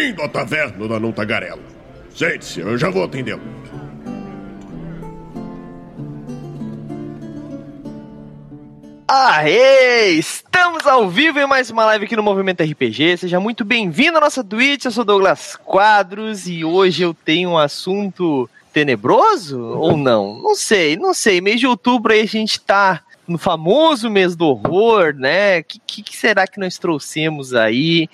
Bem-vindo 0.00 0.22
à 0.22 0.28
taverna 0.30 0.88
da 0.88 0.98
Não 0.98 1.12
Tagarela. 1.12 1.60
Sente-se, 2.14 2.60
eu 2.60 2.78
já 2.78 2.88
vou 2.88 3.04
atendê-lo. 3.04 3.42
Aê! 9.06 10.12
Estamos 10.12 10.86
ao 10.86 11.10
vivo 11.10 11.38
em 11.38 11.46
mais 11.46 11.68
uma 11.68 11.84
live 11.84 12.06
aqui 12.06 12.16
no 12.16 12.22
Movimento 12.22 12.62
RPG. 12.62 13.18
Seja 13.18 13.38
muito 13.38 13.62
bem-vindo 13.62 14.16
à 14.16 14.22
nossa 14.22 14.42
Twitch. 14.42 14.86
Eu 14.86 14.90
sou 14.90 15.04
Douglas 15.04 15.58
Quadros 15.66 16.48
e 16.48 16.64
hoje 16.64 17.02
eu 17.02 17.12
tenho 17.12 17.50
um 17.50 17.58
assunto 17.58 18.48
tenebroso 18.72 19.60
ou 19.60 19.98
não? 19.98 20.40
Não 20.40 20.54
sei, 20.54 20.96
não 20.96 21.12
sei. 21.12 21.42
Mês 21.42 21.60
de 21.60 21.66
outubro 21.66 22.14
aí 22.14 22.22
a 22.22 22.26
gente 22.26 22.58
tá 22.58 23.02
no 23.28 23.36
famoso 23.36 24.08
mês 24.08 24.34
do 24.34 24.46
horror, 24.46 25.12
né? 25.14 25.58
O 25.58 25.64
que, 25.64 26.02
que, 26.02 26.16
será 26.16 26.46
que 26.46 26.58
nós 26.58 26.78
trouxemos 26.78 27.52
aí? 27.52 28.08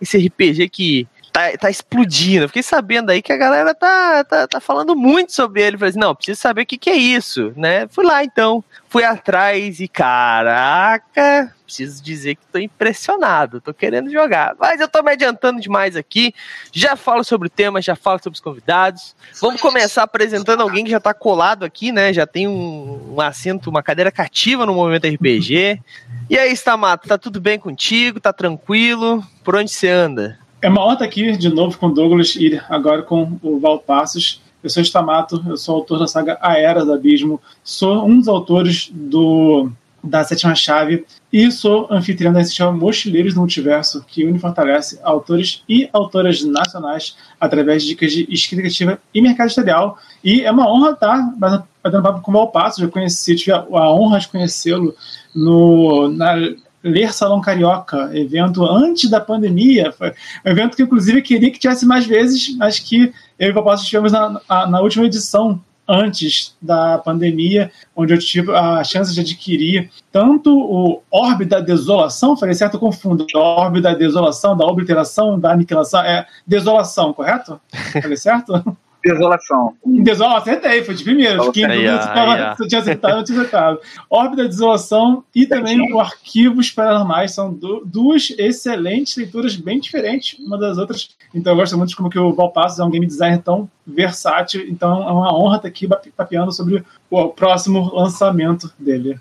Esse 0.00 0.16
RPG 0.18 0.68
que 0.68 1.08
tá, 1.32 1.56
tá 1.58 1.70
explodindo. 1.70 2.46
fiquei 2.46 2.62
sabendo 2.62 3.10
aí 3.10 3.22
que 3.22 3.32
a 3.32 3.36
galera 3.36 3.74
tá, 3.74 4.22
tá, 4.22 4.46
tá 4.46 4.60
falando 4.60 4.94
muito 4.94 5.32
sobre 5.32 5.62
ele. 5.62 5.78
Falei 5.78 5.90
assim, 5.90 5.98
não, 5.98 6.14
preciso 6.14 6.40
saber 6.40 6.62
o 6.62 6.66
que, 6.66 6.76
que 6.76 6.90
é 6.90 6.96
isso, 6.96 7.52
né? 7.56 7.88
Fui 7.88 8.04
lá 8.04 8.22
então, 8.22 8.62
fui 8.88 9.02
atrás 9.02 9.80
e 9.80 9.88
caraca, 9.88 11.52
preciso 11.64 12.02
dizer 12.02 12.34
que 12.34 12.42
tô 12.52 12.58
impressionado, 12.58 13.60
tô 13.60 13.72
querendo 13.72 14.10
jogar. 14.10 14.54
Mas 14.60 14.80
eu 14.80 14.88
tô 14.88 15.02
me 15.02 15.10
adiantando 15.10 15.60
demais 15.60 15.96
aqui. 15.96 16.34
Já 16.70 16.94
falo 16.94 17.24
sobre 17.24 17.48
o 17.48 17.50
tema, 17.50 17.80
já 17.80 17.96
falo 17.96 18.20
sobre 18.22 18.36
os 18.36 18.40
convidados. 18.40 19.16
Vamos 19.40 19.60
começar 19.60 20.02
apresentando 20.02 20.60
alguém 20.60 20.84
que 20.84 20.90
já 20.90 21.00
tá 21.00 21.14
colado 21.14 21.64
aqui, 21.64 21.90
né? 21.90 22.12
Já 22.12 22.26
tem 22.26 22.46
um, 22.46 23.14
um 23.14 23.20
assento, 23.20 23.70
uma 23.70 23.82
cadeira 23.82 24.12
cativa 24.12 24.66
no 24.66 24.74
movimento 24.74 25.08
RPG. 25.08 25.80
E 26.28 26.38
aí, 26.38 26.52
Stamato, 26.52 27.08
tá 27.08 27.16
tudo 27.16 27.40
bem 27.40 27.58
contigo? 27.58 28.20
Tá 28.20 28.32
tranquilo? 28.32 29.24
Por 29.42 29.56
onde 29.56 29.70
você 29.70 29.88
anda? 29.88 30.41
É 30.62 30.68
uma 30.68 30.84
honra 30.84 30.92
estar 30.92 31.04
aqui 31.06 31.36
de 31.36 31.48
novo 31.48 31.76
com 31.76 31.88
o 31.88 31.92
Douglas 31.92 32.36
e 32.36 32.56
agora 32.68 33.02
com 33.02 33.36
o 33.42 33.58
Val 33.58 33.80
Passos. 33.80 34.40
Eu 34.62 34.70
sou 34.70 34.80
Stamato, 34.80 35.44
eu 35.44 35.56
sou 35.56 35.74
autor 35.74 35.98
da 35.98 36.06
saga 36.06 36.38
A 36.40 36.56
Era 36.56 36.84
do 36.84 36.92
Abismo, 36.92 37.40
sou 37.64 38.06
um 38.06 38.20
dos 38.20 38.28
autores 38.28 38.88
do 38.94 39.68
da 40.04 40.22
Sétima 40.24 40.54
Chave 40.54 41.04
e 41.32 41.50
sou 41.50 41.86
anfitrião 41.90 42.32
da 42.32 42.40
instituição 42.40 42.76
Mochileiros 42.76 43.34
do 43.34 43.40
Multiverso, 43.40 44.04
que 44.06 44.24
une 44.24 44.36
e 44.36 44.40
fortalece 44.40 45.00
autores 45.02 45.62
e 45.68 45.88
autoras 45.92 46.44
nacionais 46.44 47.16
através 47.40 47.82
de 47.82 47.90
dicas 47.90 48.12
de 48.12 48.26
escrita 48.30 48.62
criativa 48.62 49.00
e 49.12 49.20
mercado 49.20 49.48
editorial. 49.48 49.98
E 50.22 50.42
é 50.42 50.50
uma 50.50 50.72
honra 50.72 50.92
estar 50.92 51.34
batendo 51.38 52.02
papo 52.02 52.20
com 52.20 52.30
o 52.30 52.34
Valpasso, 52.34 52.80
já 52.80 52.88
conheci, 52.88 53.34
tive 53.34 53.52
a, 53.52 53.58
a 53.58 53.92
honra 53.92 54.20
de 54.20 54.28
conhecê-lo 54.28 54.94
no, 55.34 56.08
na 56.08 56.34
Ler 56.82 57.12
Salão 57.12 57.40
Carioca, 57.40 58.10
evento 58.12 58.64
antes 58.64 59.08
da 59.08 59.20
pandemia. 59.20 59.92
Foi 59.92 60.12
um 60.44 60.50
evento 60.50 60.76
que, 60.76 60.82
inclusive, 60.82 61.22
queria 61.22 61.50
que 61.50 61.58
tivesse 61.58 61.86
mais 61.86 62.06
vezes, 62.06 62.56
mas 62.56 62.78
que 62.78 63.12
eu 63.38 63.48
e 63.48 63.50
o 63.50 63.54
Papasso 63.54 63.84
estivemos 63.84 64.12
na, 64.12 64.40
na, 64.48 64.80
última 64.80 65.04
edição 65.04 65.60
antes 65.88 66.56
da 66.60 66.98
pandemia, 66.98 67.70
onde 67.94 68.14
eu 68.14 68.18
tive 68.18 68.54
a 68.54 68.82
chance 68.84 69.12
de 69.12 69.20
adquirir 69.20 69.90
tanto 70.10 70.56
o 70.56 71.02
Orbe 71.10 71.44
da 71.44 71.60
Desolação, 71.60 72.36
falei 72.36 72.54
certo, 72.54 72.74
eu 72.74 72.80
confundo, 72.80 73.26
Orbe 73.34 73.80
da 73.80 73.94
Desolação, 73.94 74.56
da 74.56 74.64
obliteração, 74.64 75.38
da 75.38 75.52
aniquilação, 75.52 76.00
é 76.00 76.26
desolação, 76.46 77.12
correto? 77.12 77.60
Falei 78.00 78.16
certo? 78.16 78.76
Desolação. 79.04 79.74
Desolação, 79.84 80.36
acertei, 80.36 80.84
foi 80.84 80.94
de 80.94 81.04
primeiro. 81.04 81.44
Fiquei 81.44 81.64
em 81.64 81.68
dúvida 81.68 82.54
se 82.56 82.62
eu 82.62 82.68
tinha 82.68 82.80
acertado 82.80 83.16
ou 83.18 83.24
tinha 83.24 83.38
acertado. 83.40 83.80
Órbita 84.08 84.48
Desolação 84.48 85.24
e 85.34 85.46
também 85.46 85.92
o 85.92 86.00
Arquivos 86.00 86.70
Paranormais. 86.70 87.32
São 87.32 87.52
duas 87.84 88.30
excelentes 88.38 89.16
leituras 89.16 89.56
bem 89.56 89.80
diferentes 89.80 90.38
uma 90.38 90.56
das 90.58 90.78
outras. 90.78 91.10
Então 91.34 91.52
eu 91.52 91.56
gosto 91.56 91.76
muito 91.76 91.90
de 91.90 91.96
como 91.96 92.10
que 92.10 92.18
o 92.18 92.32
Valpassos 92.32 92.78
é 92.78 92.84
um 92.84 92.90
game 92.90 93.06
designer 93.06 93.42
tão 93.42 93.68
versátil. 93.86 94.64
Então 94.68 95.02
é 95.02 95.12
uma 95.12 95.34
honra 95.36 95.56
estar 95.56 95.68
aqui 95.68 95.88
papeando 96.16 96.52
sobre 96.52 96.84
o 97.10 97.28
próximo 97.28 97.92
lançamento 97.94 98.72
dele. 98.78 99.18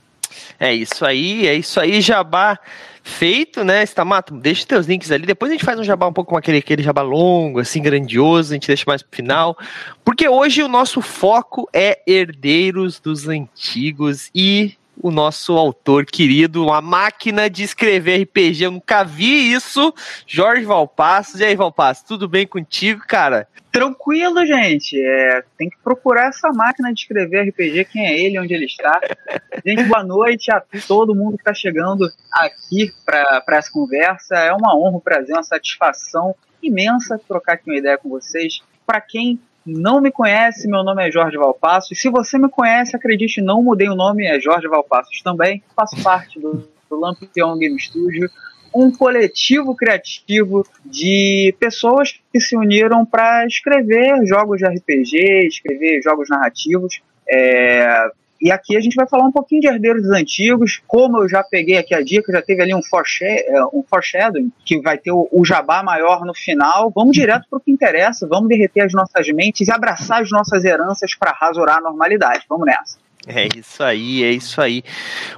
É 0.60 0.74
isso 0.74 1.06
aí, 1.06 1.48
é 1.48 1.56
isso 1.56 1.80
aí, 1.80 2.02
Jabá 2.02 2.60
feito, 3.04 3.64
né? 3.64 3.84
Stamato, 3.84 4.34
deixa 4.36 4.66
teus 4.66 4.86
links 4.86 5.12
ali. 5.12 5.26
Depois 5.26 5.52
a 5.52 5.54
gente 5.54 5.66
faz 5.66 5.80
um 5.80 5.84
jabá 5.84 6.08
um 6.08 6.14
pouco 6.14 6.32
com 6.32 6.38
aquele, 6.38 6.60
aquele 6.60 6.84
jabá 6.84 7.02
longo, 7.02 7.60
assim, 7.60 7.82
grandioso. 7.82 8.52
A 8.52 8.56
gente 8.56 8.68
deixa 8.68 8.84
mais 8.88 9.02
pro 9.02 9.16
final. 9.16 9.58
Porque 10.04 10.28
hoje 10.28 10.62
o 10.62 10.68
nosso 10.68 11.02
foco 11.02 11.68
é 11.74 12.00
herdeiros 12.06 13.00
dos 13.00 13.28
antigos 13.28 14.30
e 14.34 14.76
o 15.02 15.12
nosso 15.12 15.58
autor 15.58 16.06
querido, 16.06 16.72
a 16.72 16.82
máquina 16.82 17.50
de 17.50 17.64
escrever 17.64 18.24
RPG. 18.24 18.64
Eu 18.64 18.72
nunca 18.72 19.04
vi 19.04 19.52
isso. 19.52 19.94
Jorge 20.28 20.64
Valpassos. 20.64 21.40
E 21.40 21.46
aí, 21.46 21.56
Valpassos, 21.56 22.04
tudo 22.04 22.28
bem 22.28 22.46
contigo, 22.46 23.02
cara? 23.08 23.48
Tranquilo, 23.72 24.46
gente. 24.46 25.02
É, 25.02 25.44
tem 25.58 25.70
que 25.70 25.78
procurar 25.84 26.28
essa 26.28 26.52
máquina 26.52 26.94
de 26.94 27.02
escrever 27.02 27.50
RPG, 27.50 27.86
quem 27.86 28.06
é 28.06 28.20
ele, 28.20 28.40
onde 28.40 28.54
ele 28.54 28.66
está. 28.66 29.00
Gente, 29.66 29.84
boa 29.84 30.04
noite 30.04 30.52
a 30.52 30.62
todo 30.88 31.16
mundo 31.16 31.38
que 31.38 31.42
está 31.42 31.54
chegando 31.54 32.12
aqui 32.34 32.92
para 33.06 33.44
essa 33.58 33.72
conversa. 33.72 34.36
É 34.36 34.54
uma 34.54 34.78
honra, 34.78 34.98
um 34.98 35.00
prazer, 35.00 35.36
uma 35.36 35.44
satisfação 35.44 36.36
imensa 36.62 37.20
trocar 37.28 37.54
aqui 37.54 37.70
uma 37.70 37.78
ideia 37.78 37.98
com 37.98 38.10
vocês. 38.10 38.62
Para 38.86 39.00
quem 39.00 39.40
não 39.66 40.02
me 40.02 40.12
conhece, 40.12 40.68
meu 40.68 40.84
nome 40.84 41.08
é 41.08 41.12
Jorge 41.12 41.38
Valpassos. 41.38 42.00
Se 42.00 42.10
você 42.10 42.38
me 42.38 42.50
conhece, 42.50 42.96
acredite, 42.96 43.42
não 43.42 43.62
mudei 43.62 43.90
o 43.90 43.96
nome, 43.96 44.26
é 44.26 44.40
Jorge 44.40 44.68
Valpassos 44.68 45.22
também. 45.22 45.64
Faço 45.76 46.02
parte 46.04 46.40
do, 46.40 46.68
do 46.90 47.00
Lampião 47.00 47.58
Game 47.58 47.80
Studio, 47.80 48.30
um 48.74 48.92
coletivo 48.92 49.76
criativo 49.76 50.66
de 50.86 51.56
pessoas 51.60 52.20
que 52.32 52.40
se 52.40 52.56
uniram 52.56 53.06
para 53.06 53.46
escrever 53.46 54.26
jogos 54.26 54.60
de 54.60 54.66
RPG, 54.66 55.48
escrever 55.48 56.02
jogos 56.02 56.30
narrativos. 56.30 57.02
É, 57.30 58.12
e 58.42 58.52
aqui 58.52 58.76
a 58.76 58.80
gente 58.80 58.96
vai 58.96 59.08
falar 59.08 59.26
um 59.26 59.32
pouquinho 59.32 59.62
de 59.62 59.68
herdeiros 59.68 60.10
antigos, 60.10 60.82
como 60.88 61.22
eu 61.22 61.30
já 61.30 61.44
peguei 61.44 61.78
aqui 61.78 61.94
a 61.94 62.02
dica, 62.02 62.32
já 62.32 62.42
teve 62.42 62.62
ali 62.62 62.74
um, 62.74 62.82
é, 63.22 63.66
um 63.66 63.84
foreshadowing, 63.88 64.52
que 64.66 64.82
vai 64.82 64.98
ter 64.98 65.12
o, 65.12 65.30
o 65.32 65.46
jabá 65.46 65.84
maior 65.84 66.26
no 66.26 66.34
final. 66.34 66.92
Vamos 66.96 67.14
direto 67.14 67.46
para 67.50 67.58
o 67.58 67.60
que 67.60 67.72
interessa, 67.72 68.28
vamos 68.28 68.50
derreter 68.50 68.82
as 68.82 68.94
nossas 68.94 69.28
mentes 69.30 69.68
e 69.68 69.72
abraçar 69.72 70.22
as 70.22 70.32
nossas 70.32 70.66
heranças 70.66 71.14
para 71.16 71.32
rasurar 71.32 71.78
a 71.78 71.82
normalidade. 71.82 72.44
Vamos 72.50 72.66
nessa. 72.66 72.98
É 73.28 73.48
isso 73.56 73.84
aí, 73.84 74.24
é 74.24 74.32
isso 74.32 74.60
aí. 74.60 74.84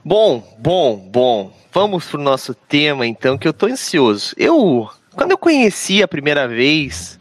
Bom, 0.06 0.42
bom, 0.58 0.96
bom. 0.98 1.52
Vamos 1.74 2.08
pro 2.08 2.22
nosso 2.22 2.54
tema 2.54 3.06
então, 3.06 3.38
que 3.38 3.48
eu 3.48 3.54
tô 3.54 3.66
ansioso. 3.66 4.34
Eu, 4.38 4.90
quando 5.16 5.32
eu 5.32 5.38
conheci 5.38 6.02
a 6.02 6.08
primeira 6.08 6.48
vez 6.48 7.20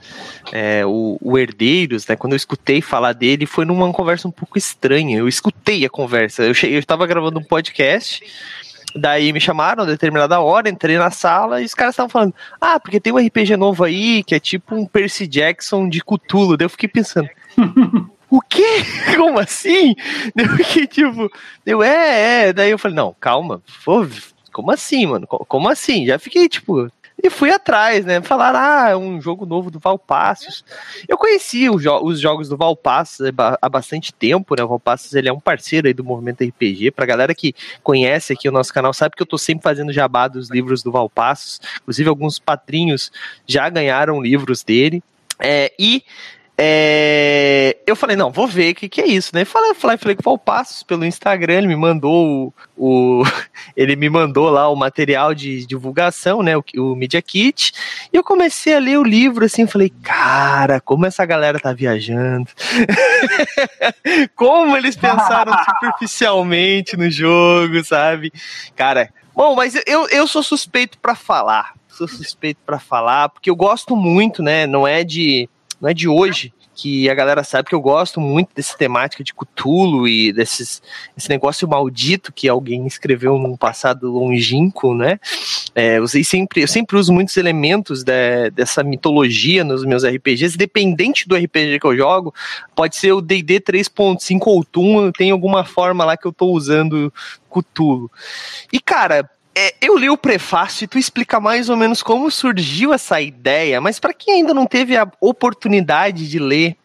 é, 0.53 0.85
o, 0.85 1.19
o, 1.21 1.39
Herdeiros, 1.39 2.07
né? 2.07 2.17
Quando 2.17 2.33
eu 2.33 2.37
escutei 2.37 2.81
falar 2.81 3.13
dele, 3.13 3.47
foi 3.47 3.65
numa 3.65 3.91
conversa 3.93 4.29
um 4.29 4.31
pouco 4.31 4.59
estranha. 4.59 5.19
Eu 5.19 5.29
escutei 5.29 5.85
a 5.85 5.91
conversa. 5.91 6.43
Eu, 6.43 6.53
estava 6.53 7.07
gravando 7.07 7.39
um 7.39 7.45
podcast. 7.45 8.23
Daí 8.95 9.33
me 9.33 9.41
chamaram 9.41 9.85
a 9.85 9.87
determinada 9.87 10.39
hora, 10.41 10.69
entrei 10.69 10.99
na 10.99 11.11
sala 11.11 11.63
e 11.63 11.65
os 11.65 11.75
caras 11.75 11.95
estavam 11.95 12.11
falando: 12.11 12.35
Ah, 12.61 12.79
porque 12.79 13.01
tem 13.01 13.13
um 13.13 13.19
RPG 13.19 13.57
novo 13.57 13.85
aí 13.85 14.23
que 14.23 14.35
é 14.35 14.41
tipo 14.41 14.75
um 14.75 14.85
Percy 14.85 15.27
Jackson 15.27 15.89
de 15.89 16.03
Cthulhu. 16.03 16.57
Daí 16.57 16.67
eu 16.67 16.71
fiquei 16.71 16.89
pensando: 16.89 17.29
O 18.29 18.41
quê? 18.43 18.85
Como 19.17 19.39
assim? 19.39 19.95
Daí 20.37 20.45
eu 20.45 20.57
fiquei 20.57 20.87
tipo: 20.87 21.31
eu, 21.65 21.83
É, 21.83 22.49
é. 22.49 22.53
Daí 22.53 22.71
eu 22.71 22.79
falei: 22.79 22.97
Não, 22.97 23.17
calma, 23.19 23.63
pô, 23.83 24.07
como 24.53 24.71
assim, 24.71 25.07
mano? 25.07 25.27
Como 25.27 25.69
assim? 25.69 26.05
Já 26.05 26.19
fiquei 26.19 26.47
tipo: 26.49 26.91
e 27.23 27.31
fui 27.31 27.51
atrás, 27.51 28.05
né? 28.05 28.21
Falaram, 28.21 28.59
ah, 28.59 28.89
é 28.91 28.97
um 28.97 29.21
jogo 29.21 29.47
novo 29.47 29.71
do 29.71 29.79
Valpassos. 29.79 30.65
Eu 31.07 31.17
conheci 31.17 31.71
os, 31.71 31.81
jo 31.81 31.97
os 32.03 32.19
jogos 32.19 32.49
do 32.49 32.57
Valpassos 32.57 33.31
há 33.61 33.69
bastante 33.69 34.13
tempo, 34.13 34.57
né? 34.57 34.65
O 34.65 34.69
Valpassos 34.69 35.15
ele 35.15 35.29
é 35.29 35.33
um 35.33 35.39
parceiro 35.39 35.87
aí 35.87 35.95
do 35.95 36.03
movimento 36.03 36.43
RPG. 36.43 36.91
Pra 36.91 37.07
galera 37.07 37.33
que 37.35 37.55
conhece 37.83 38.33
aqui 38.33 38.49
o 38.49 38.53
nosso 38.53 38.75
canal, 38.75 38.93
sabe 38.93 39.15
que 39.15 39.23
eu 39.23 39.27
tô 39.27 39.39
sempre 39.39 39.63
fazendo 39.63 39.93
jabá 39.93 40.27
dos 40.27 40.51
livros 40.51 40.83
do 40.83 40.91
Valpassos. 40.91 41.61
Inclusive, 41.83 42.09
alguns 42.09 42.41
padrinhos 42.41 43.13
já 43.47 43.69
ganharam 43.69 44.21
livros 44.21 44.65
dele. 44.65 45.01
É, 45.39 45.73
e 45.79 46.03
é, 46.57 47.79
eu 47.87 47.97
falei, 47.97 48.15
não, 48.15 48.31
vou 48.31 48.47
ver 48.47 48.73
o 48.73 48.75
que, 48.75 48.89
que 48.89 49.01
é 49.01 49.07
isso, 49.07 49.35
né? 49.35 49.45
Falei, 49.45 49.73
falei, 49.75 49.97
falei 49.97 50.17
com 50.17 50.31
o 50.31 50.39
Passos 50.39 50.83
pelo 50.83 51.05
Instagram, 51.05 51.55
ele 51.55 51.67
me 51.67 51.77
mandou 51.77 52.53
o, 52.77 53.21
o, 53.21 53.25
ele 53.75 53.97
me 53.97 54.11
mandou 54.11 54.51
lá 54.51 54.69
o 54.69 54.77
material 54.77 55.35
de 55.35 55.67
divulgação, 55.67 56.43
né? 56.43 56.57
O, 56.57 56.63
o 56.77 56.95
Media 56.95 57.23
Kit. 57.23 57.73
E 58.13 58.17
eu 58.17 58.23
comecei 58.23 58.75
a 58.75 58.79
ler 58.79 58.99
o 58.99 59.03
livro 59.03 59.47
assim, 59.47 59.67
falei, 59.67 59.91
cara, 60.03 60.79
como 60.81 61.07
essa 61.07 61.25
galera 61.25 61.59
tá 61.59 61.73
viajando. 61.73 62.49
como 64.37 64.77
eles 64.77 64.95
pensaram 64.95 65.53
superficialmente 65.65 66.99
no 66.99 67.11
jogo, 67.11 67.83
sabe? 67.83 68.31
Cara, 68.77 69.09
bom, 69.35 69.55
mas 69.55 69.75
eu, 69.87 70.07
eu 70.11 70.27
sou 70.27 70.43
suspeito 70.43 70.99
para 70.99 71.15
falar. 71.15 71.73
Sou 71.89 72.07
suspeito 72.07 72.61
para 72.65 72.79
falar, 72.79 73.31
porque 73.31 73.51
eu 73.51 73.57
gosto 73.57 73.97
muito, 73.97 74.43
né? 74.43 74.67
Não 74.67 74.87
é 74.87 75.03
de 75.05 75.49
não 75.83 75.89
é 75.89 75.95
de 75.95 76.07
hoje 76.07 76.55
que 76.75 77.11
a 77.11 77.15
galera 77.15 77.45
sabe 77.45 77.69
que 77.69 77.75
eu 77.75 77.81
gosto 77.81 78.21
muito 78.21 78.51
dessa 78.55 78.77
temática 78.79 79.23
de 79.23 79.35
Cthulhu 79.35 80.09
e 80.09 80.33
desses, 80.33 80.81
esse 81.17 81.29
negócio 81.29 81.69
maldito 81.69 82.33
que 82.33 82.49
alguém 82.49 82.87
escreveu 82.87 83.39
num 83.39 83.57
passado 83.57 84.11
longínquo, 84.11 84.95
né? 84.95 85.19
É, 85.75 86.01
usei 86.01 86.25
sempre, 86.25 86.63
eu 86.63 86.69
sempre 86.69 86.97
uso 86.97 87.13
muitos 87.13 87.37
elementos 87.37 88.03
de, 88.03 88.51
dessa 88.51 88.83
mitologia 88.83 89.65
nos 89.65 89.85
meus 89.85 90.05
RPGs, 90.05 90.57
dependente 90.57 91.29
do 91.29 91.37
RPG 91.37 91.81
que 91.81 91.87
eu 91.87 91.97
jogo, 91.97 92.33
pode 92.75 92.97
ser 92.97 93.13
o 93.13 93.21
D&D 93.21 93.61
3.5 93.61 94.41
ou 94.47 94.65
Tum, 94.65 95.13
tem 95.13 95.31
alguma 95.31 95.65
forma 95.65 96.05
lá 96.05 96.17
que 96.17 96.27
eu 96.27 96.33
tô 96.33 96.47
usando 96.47 97.13
Cthulhu. 97.51 98.11
E 98.73 98.81
cara, 98.81 99.29
é, 99.55 99.75
eu 99.81 99.97
li 99.97 100.09
o 100.09 100.17
prefácio 100.17 100.85
e 100.85 100.89
tu 100.89 100.99
explica 100.99 101.39
mais 101.39 101.69
ou 101.69 101.77
menos 101.77 102.03
como 102.03 102.31
surgiu 102.31 102.93
essa 102.93 103.21
ideia, 103.21 103.81
mas 103.81 104.01
para 104.01 104.15
quem 104.15 104.35
ainda 104.35 104.55
não 104.55 104.67
teve 104.67 104.97
a 104.97 105.11
oportunidade 105.21 106.29
de 106.29 106.39
ler, 106.39 106.77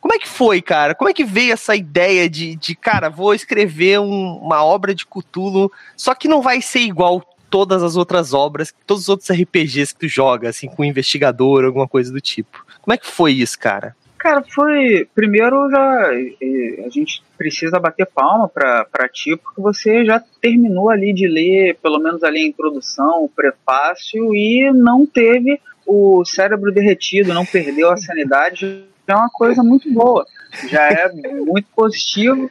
como 0.00 0.14
é 0.14 0.18
que 0.18 0.28
foi, 0.28 0.62
cara? 0.62 0.94
Como 0.94 1.10
é 1.10 1.12
que 1.12 1.24
veio 1.24 1.52
essa 1.52 1.74
ideia 1.74 2.28
de, 2.28 2.56
de 2.56 2.74
cara, 2.74 3.08
vou 3.08 3.34
escrever 3.34 4.00
um, 4.00 4.36
uma 4.36 4.64
obra 4.64 4.94
de 4.94 5.06
Cthulhu, 5.06 5.70
só 5.96 6.14
que 6.14 6.28
não 6.28 6.40
vai 6.40 6.60
ser 6.62 6.80
igual 6.80 7.22
todas 7.50 7.82
as 7.82 7.96
outras 7.96 8.32
obras, 8.32 8.74
todos 8.86 9.04
os 9.04 9.08
outros 9.08 9.30
RPGs 9.30 9.94
que 9.94 10.00
tu 10.00 10.08
joga, 10.08 10.48
assim, 10.48 10.68
com 10.68 10.84
investigador, 10.84 11.64
alguma 11.64 11.88
coisa 11.88 12.12
do 12.12 12.20
tipo. 12.20 12.64
Como 12.80 12.94
é 12.94 12.98
que 12.98 13.06
foi 13.06 13.32
isso, 13.32 13.58
cara? 13.58 13.96
Cara, 14.18 14.42
foi. 14.42 15.08
Primeiro, 15.14 15.70
já 15.70 16.08
a 16.10 16.88
gente 16.90 17.22
precisa 17.36 17.78
bater 17.78 18.06
palma 18.06 18.48
para 18.48 19.08
ti, 19.08 19.36
porque 19.36 19.60
você 19.60 20.04
já 20.04 20.22
terminou 20.40 20.90
ali 20.90 21.12
de 21.12 21.28
ler, 21.28 21.78
pelo 21.82 21.98
menos 21.98 22.22
ali 22.24 22.40
a 22.40 22.46
introdução, 22.46 23.24
o 23.24 23.28
prefácio, 23.28 24.34
e 24.34 24.72
não 24.72 25.06
teve 25.06 25.60
o 25.86 26.24
cérebro 26.24 26.72
derretido, 26.72 27.34
não 27.34 27.46
perdeu 27.46 27.90
a 27.90 27.96
sanidade. 27.96 28.84
É 29.06 29.14
uma 29.14 29.30
coisa 29.30 29.62
muito 29.62 29.92
boa. 29.92 30.26
Já 30.68 30.88
é 30.88 31.12
muito 31.12 31.68
positivo. 31.74 32.50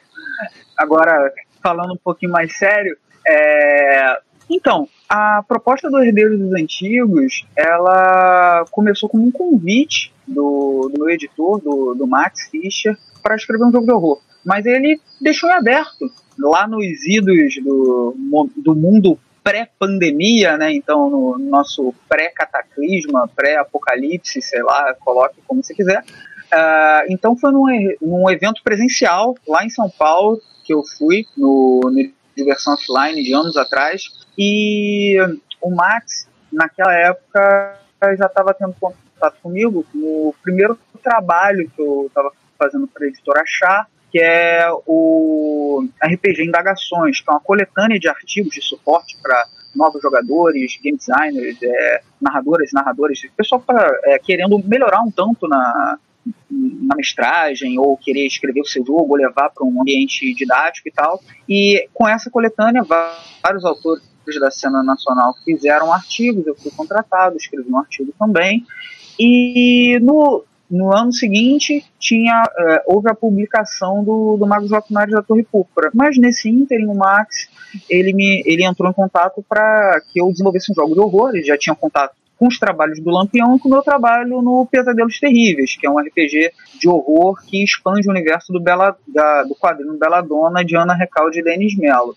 Agora, 0.78 1.34
falando 1.62 1.94
um 1.94 2.00
pouquinho 2.02 2.32
mais 2.32 2.58
sério, 2.58 2.98
é, 3.28 4.20
então, 4.50 4.88
a 5.10 5.44
proposta 5.48 5.90
dos 5.90 6.54
Antigos, 6.54 7.46
ela 7.56 8.66
começou 8.72 9.08
como 9.08 9.26
um 9.26 9.32
convite 9.32 10.14
do, 10.28 10.90
do 10.92 11.00
meu 11.00 11.10
editor, 11.10 11.62
do, 11.62 11.94
do 11.94 12.08
Max 12.08 12.50
Fischer, 12.50 12.98
para 13.22 13.36
escrever 13.36 13.66
um 13.66 13.72
jogo 13.72 13.86
de 13.86 13.92
horror. 13.92 14.22
Mas 14.44 14.66
ele 14.66 15.00
deixou 15.22 15.50
em 15.50 15.54
aberto, 15.54 16.12
lá 16.38 16.68
nos 16.68 17.06
idos 17.06 17.56
do, 17.64 18.16
do 18.58 18.76
mundo 18.76 19.18
pré-pandemia, 19.44 20.58
né? 20.58 20.74
Então, 20.74 21.10
no 21.10 21.38
nosso 21.38 21.94
pré-cataclisma, 22.10 23.30
pré-apocalipse, 23.36 24.42
sei 24.42 24.64
lá, 24.64 24.96
coloque 25.00 25.40
como 25.48 25.64
você 25.64 25.74
quiser. 25.74 26.04
Uh, 26.46 27.06
então, 27.10 27.38
foi 27.38 27.52
num, 27.52 27.66
num 28.02 28.30
evento 28.30 28.62
presencial 28.64 29.36
lá 29.48 29.64
em 29.64 29.70
São 29.70 29.90
Paulo 29.90 30.42
que 30.64 30.74
eu 30.74 30.84
fui, 30.98 31.26
no, 31.38 31.80
no 31.84 32.12
Diversão 32.36 32.74
Offline, 32.74 33.24
de 33.24 33.34
anos 33.34 33.58
atrás, 33.58 34.04
e 34.38 35.18
o 35.62 35.70
Max, 35.70 36.28
naquela 36.52 36.94
época, 36.94 37.80
já 38.18 38.26
estava 38.26 38.54
tendo 38.54 38.76
contato 38.80 39.38
comigo 39.42 39.86
no 39.94 40.34
primeiro 40.44 40.78
trabalho 41.02 41.70
que 41.70 41.82
eu 41.82 42.06
estava 42.08 42.32
fazendo 42.58 42.88
para 42.88 43.06
a 43.06 43.08
editora 43.08 43.44
Chá, 43.46 43.88
que 44.12 44.20
é 44.20 44.68
o 44.86 45.86
RPG 46.02 46.46
Indagações, 46.46 47.20
que 47.22 47.30
é 47.30 47.34
uma 47.34 47.42
coletânea 47.42 48.00
de 48.00 48.08
artigos 48.08 48.54
de 48.54 48.62
suporte 48.62 49.18
para 49.22 49.46
novos 49.76 50.02
jogadores, 50.02 50.80
game 50.82 50.98
designers, 50.98 51.58
é, 51.62 52.02
narradoras, 52.22 52.72
narradores, 52.72 53.20
pessoal 53.36 53.62
pra, 53.62 53.88
é, 54.06 54.18
querendo 54.20 54.58
melhorar 54.60 55.02
um 55.02 55.12
tanto 55.12 55.48
na, 55.48 56.00
na 56.50 56.96
mestragem 56.96 57.78
ou 57.78 57.98
querer 57.98 58.26
escrever 58.26 58.62
o 58.62 58.66
seu 58.66 58.86
jogo 58.86 59.08
ou 59.10 59.16
levar 59.16 59.50
para 59.50 59.66
um 59.66 59.82
ambiente 59.82 60.34
didático 60.34 60.88
e 60.88 60.92
tal. 60.92 61.22
E 61.48 61.88
com 61.94 62.08
essa 62.08 62.30
coletânea, 62.30 62.84
vários 62.84 63.66
autores 63.66 64.04
da 64.40 64.50
cena 64.50 64.84
nacional 64.84 65.36
fizeram 65.44 65.94
artigos, 65.94 66.48
eu 66.48 66.56
fui 66.56 66.72
contratado, 66.72 67.38
escrevi 67.38 67.70
um 67.70 67.78
artigo 67.78 68.14
também. 68.18 68.66
E 69.20 70.00
no, 70.02 70.44
no 70.70 70.96
ano 70.96 71.14
seguinte 71.14 71.86
tinha 72.00 72.44
é, 72.58 72.84
houve 72.88 73.10
a 73.10 73.16
publicação 73.16 74.04
do, 74.04 74.38
do 74.38 74.46
Rockmares 74.46 75.14
da 75.14 75.22
Torre 75.22 75.44
Púrpura. 75.44 75.92
Mas 75.94 76.18
nesse 76.18 76.50
ínterim, 76.50 76.88
o 76.88 76.96
Max 76.96 77.50
ele, 77.90 78.14
me, 78.14 78.42
ele 78.46 78.64
entrou 78.64 78.90
em 78.90 78.94
contato 78.94 79.44
para 79.48 80.02
que 80.12 80.20
eu 80.20 80.30
desenvolvesse 80.30 80.72
um 80.72 80.76
jogo 80.76 80.94
de 80.94 81.00
horror. 81.00 81.30
Ele 81.34 81.44
já 81.44 81.58
tinha 81.58 81.76
contato 81.76 82.16
com 82.38 82.48
os 82.48 82.60
trabalhos 82.60 83.00
do 83.00 83.10
Lampião 83.10 83.56
e 83.56 83.60
com 83.60 83.68
o 83.68 83.72
meu 83.72 83.82
trabalho 83.82 84.42
no 84.42 84.68
Pesadelos 84.70 85.20
Terríveis, 85.20 85.78
que 85.78 85.88
é 85.88 85.90
um 85.90 86.00
RPG 86.00 86.52
de 86.80 86.90
horror 86.90 87.42
que 87.46 87.64
expande 87.64 88.08
o 88.08 88.12
universo 88.12 88.52
do, 88.52 88.60
Bela, 88.60 88.98
da, 89.08 89.44
do 89.44 89.56
quadrinho 89.56 89.98
Dona 90.28 90.64
de 90.64 90.76
Ana 90.76 90.94
Recalde 90.94 91.40
e 91.40 91.44
Denis 91.44 91.78
Mello. 91.78 92.16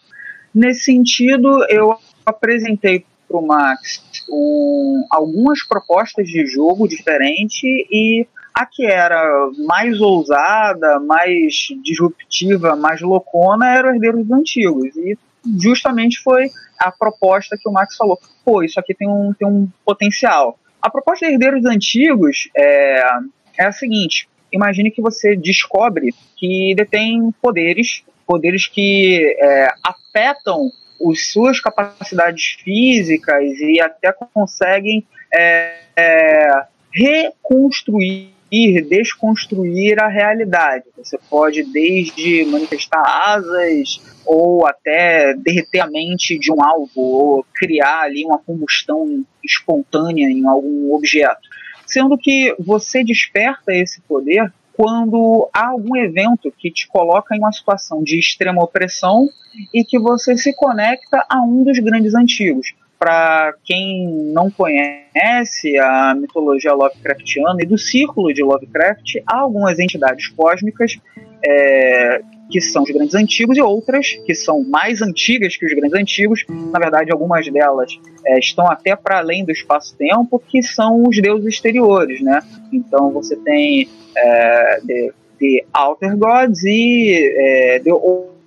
Nesse 0.54 0.84
sentido, 0.84 1.64
eu 1.68 1.96
apresentei 2.26 3.04
para 3.28 3.38
o 3.38 3.46
Max 3.46 4.02
um, 4.30 5.04
algumas 5.10 5.62
propostas 5.66 6.26
de 6.26 6.46
jogo 6.46 6.88
diferente 6.88 7.66
e 7.90 8.26
a 8.54 8.66
que 8.66 8.84
era 8.84 9.22
mais 9.66 10.00
ousada, 10.00 10.98
mais 10.98 11.68
disruptiva, 11.82 12.74
mais 12.74 13.00
loucona 13.00 13.68
era 13.68 13.88
o 13.88 13.94
Herdeiro 13.94 14.24
dos 14.24 14.32
Antigos. 14.32 14.96
E 14.96 15.16
justamente 15.60 16.20
foi 16.22 16.50
a 16.78 16.90
proposta 16.90 17.56
que 17.56 17.68
o 17.68 17.72
Max 17.72 17.96
falou: 17.96 18.18
pô, 18.44 18.62
isso 18.62 18.78
aqui 18.78 18.94
tem 18.94 19.08
um, 19.08 19.32
tem 19.32 19.46
um 19.46 19.68
potencial. 19.84 20.58
A 20.80 20.90
proposta 20.90 21.26
de 21.26 21.32
Herdeiros 21.32 21.64
Antigos 21.64 22.48
é, 22.56 23.02
é 23.58 23.64
a 23.64 23.72
seguinte: 23.72 24.28
imagine 24.52 24.90
que 24.90 25.02
você 25.02 25.36
descobre 25.36 26.14
que 26.36 26.74
detém 26.76 27.32
poderes, 27.42 28.02
poderes 28.26 28.66
que 28.66 29.36
é, 29.38 29.68
afetam 29.84 30.70
as 31.10 31.30
suas 31.30 31.60
capacidades 31.60 32.56
físicas 32.62 33.44
e 33.60 33.80
até 33.80 34.12
conseguem 34.12 35.06
é, 35.32 35.78
é, 35.96 36.66
reconstruir 38.50 38.88
desconstruir 38.88 40.00
a 40.00 40.08
realidade. 40.08 40.84
Você 40.96 41.18
pode 41.28 41.62
desde 41.62 42.44
manifestar 42.46 43.02
asas 43.02 44.00
ou 44.24 44.66
até 44.66 45.34
derreter 45.34 45.80
a 45.80 45.86
mente 45.86 46.38
de 46.38 46.52
um 46.52 46.62
alvo 46.62 47.00
ou 47.00 47.46
criar 47.54 48.02
ali 48.02 48.24
uma 48.24 48.38
combustão 48.38 49.24
espontânea 49.44 50.28
em 50.28 50.46
algum 50.46 50.94
objeto. 50.94 51.40
Sendo 51.86 52.18
que 52.18 52.54
você 52.58 53.02
desperta 53.02 53.72
esse 53.72 54.00
poder 54.02 54.52
quando 54.74 55.48
há 55.52 55.68
algum 55.68 55.96
evento 55.96 56.52
que 56.56 56.70
te 56.70 56.86
coloca 56.86 57.34
em 57.34 57.38
uma 57.38 57.52
situação 57.52 58.02
de 58.02 58.18
extrema 58.18 58.62
opressão 58.62 59.28
e 59.74 59.84
que 59.84 59.98
você 59.98 60.36
se 60.36 60.54
conecta 60.54 61.24
a 61.28 61.42
um 61.42 61.64
dos 61.64 61.78
grandes 61.80 62.14
antigos. 62.14 62.74
Para 62.98 63.54
quem 63.64 64.08
não 64.32 64.50
conhece 64.50 65.78
a 65.78 66.14
mitologia 66.14 66.74
Lovecraftiana 66.74 67.62
e 67.62 67.66
do 67.66 67.78
círculo 67.78 68.32
de 68.34 68.42
Lovecraft, 68.42 69.22
há 69.26 69.38
algumas 69.38 69.78
entidades 69.78 70.26
cósmicas 70.28 70.98
é, 71.44 72.20
que 72.50 72.60
são 72.60 72.82
os 72.82 72.90
grandes 72.90 73.14
antigos, 73.14 73.56
e 73.56 73.60
outras 73.60 74.12
que 74.26 74.34
são 74.34 74.64
mais 74.64 75.02
antigas 75.02 75.56
que 75.56 75.66
os 75.66 75.72
grandes 75.74 75.94
antigos. 75.94 76.44
Na 76.48 76.78
verdade, 76.78 77.12
algumas 77.12 77.46
delas 77.50 77.98
é, 78.26 78.38
estão 78.38 78.70
até 78.70 78.96
para 78.96 79.18
além 79.18 79.44
do 79.44 79.52
espaço-tempo, 79.52 80.42
que 80.48 80.62
são 80.62 81.04
os 81.06 81.20
deuses 81.20 81.54
exteriores, 81.54 82.20
né? 82.20 82.40
Então 82.72 83.10
você 83.10 83.36
tem 83.36 83.88
é, 84.16 84.80
the, 84.86 85.12
the 85.38 85.64
Outer 85.74 86.16
Gods 86.16 86.64
e 86.64 87.32
é, 87.36 87.80
The 87.80 87.92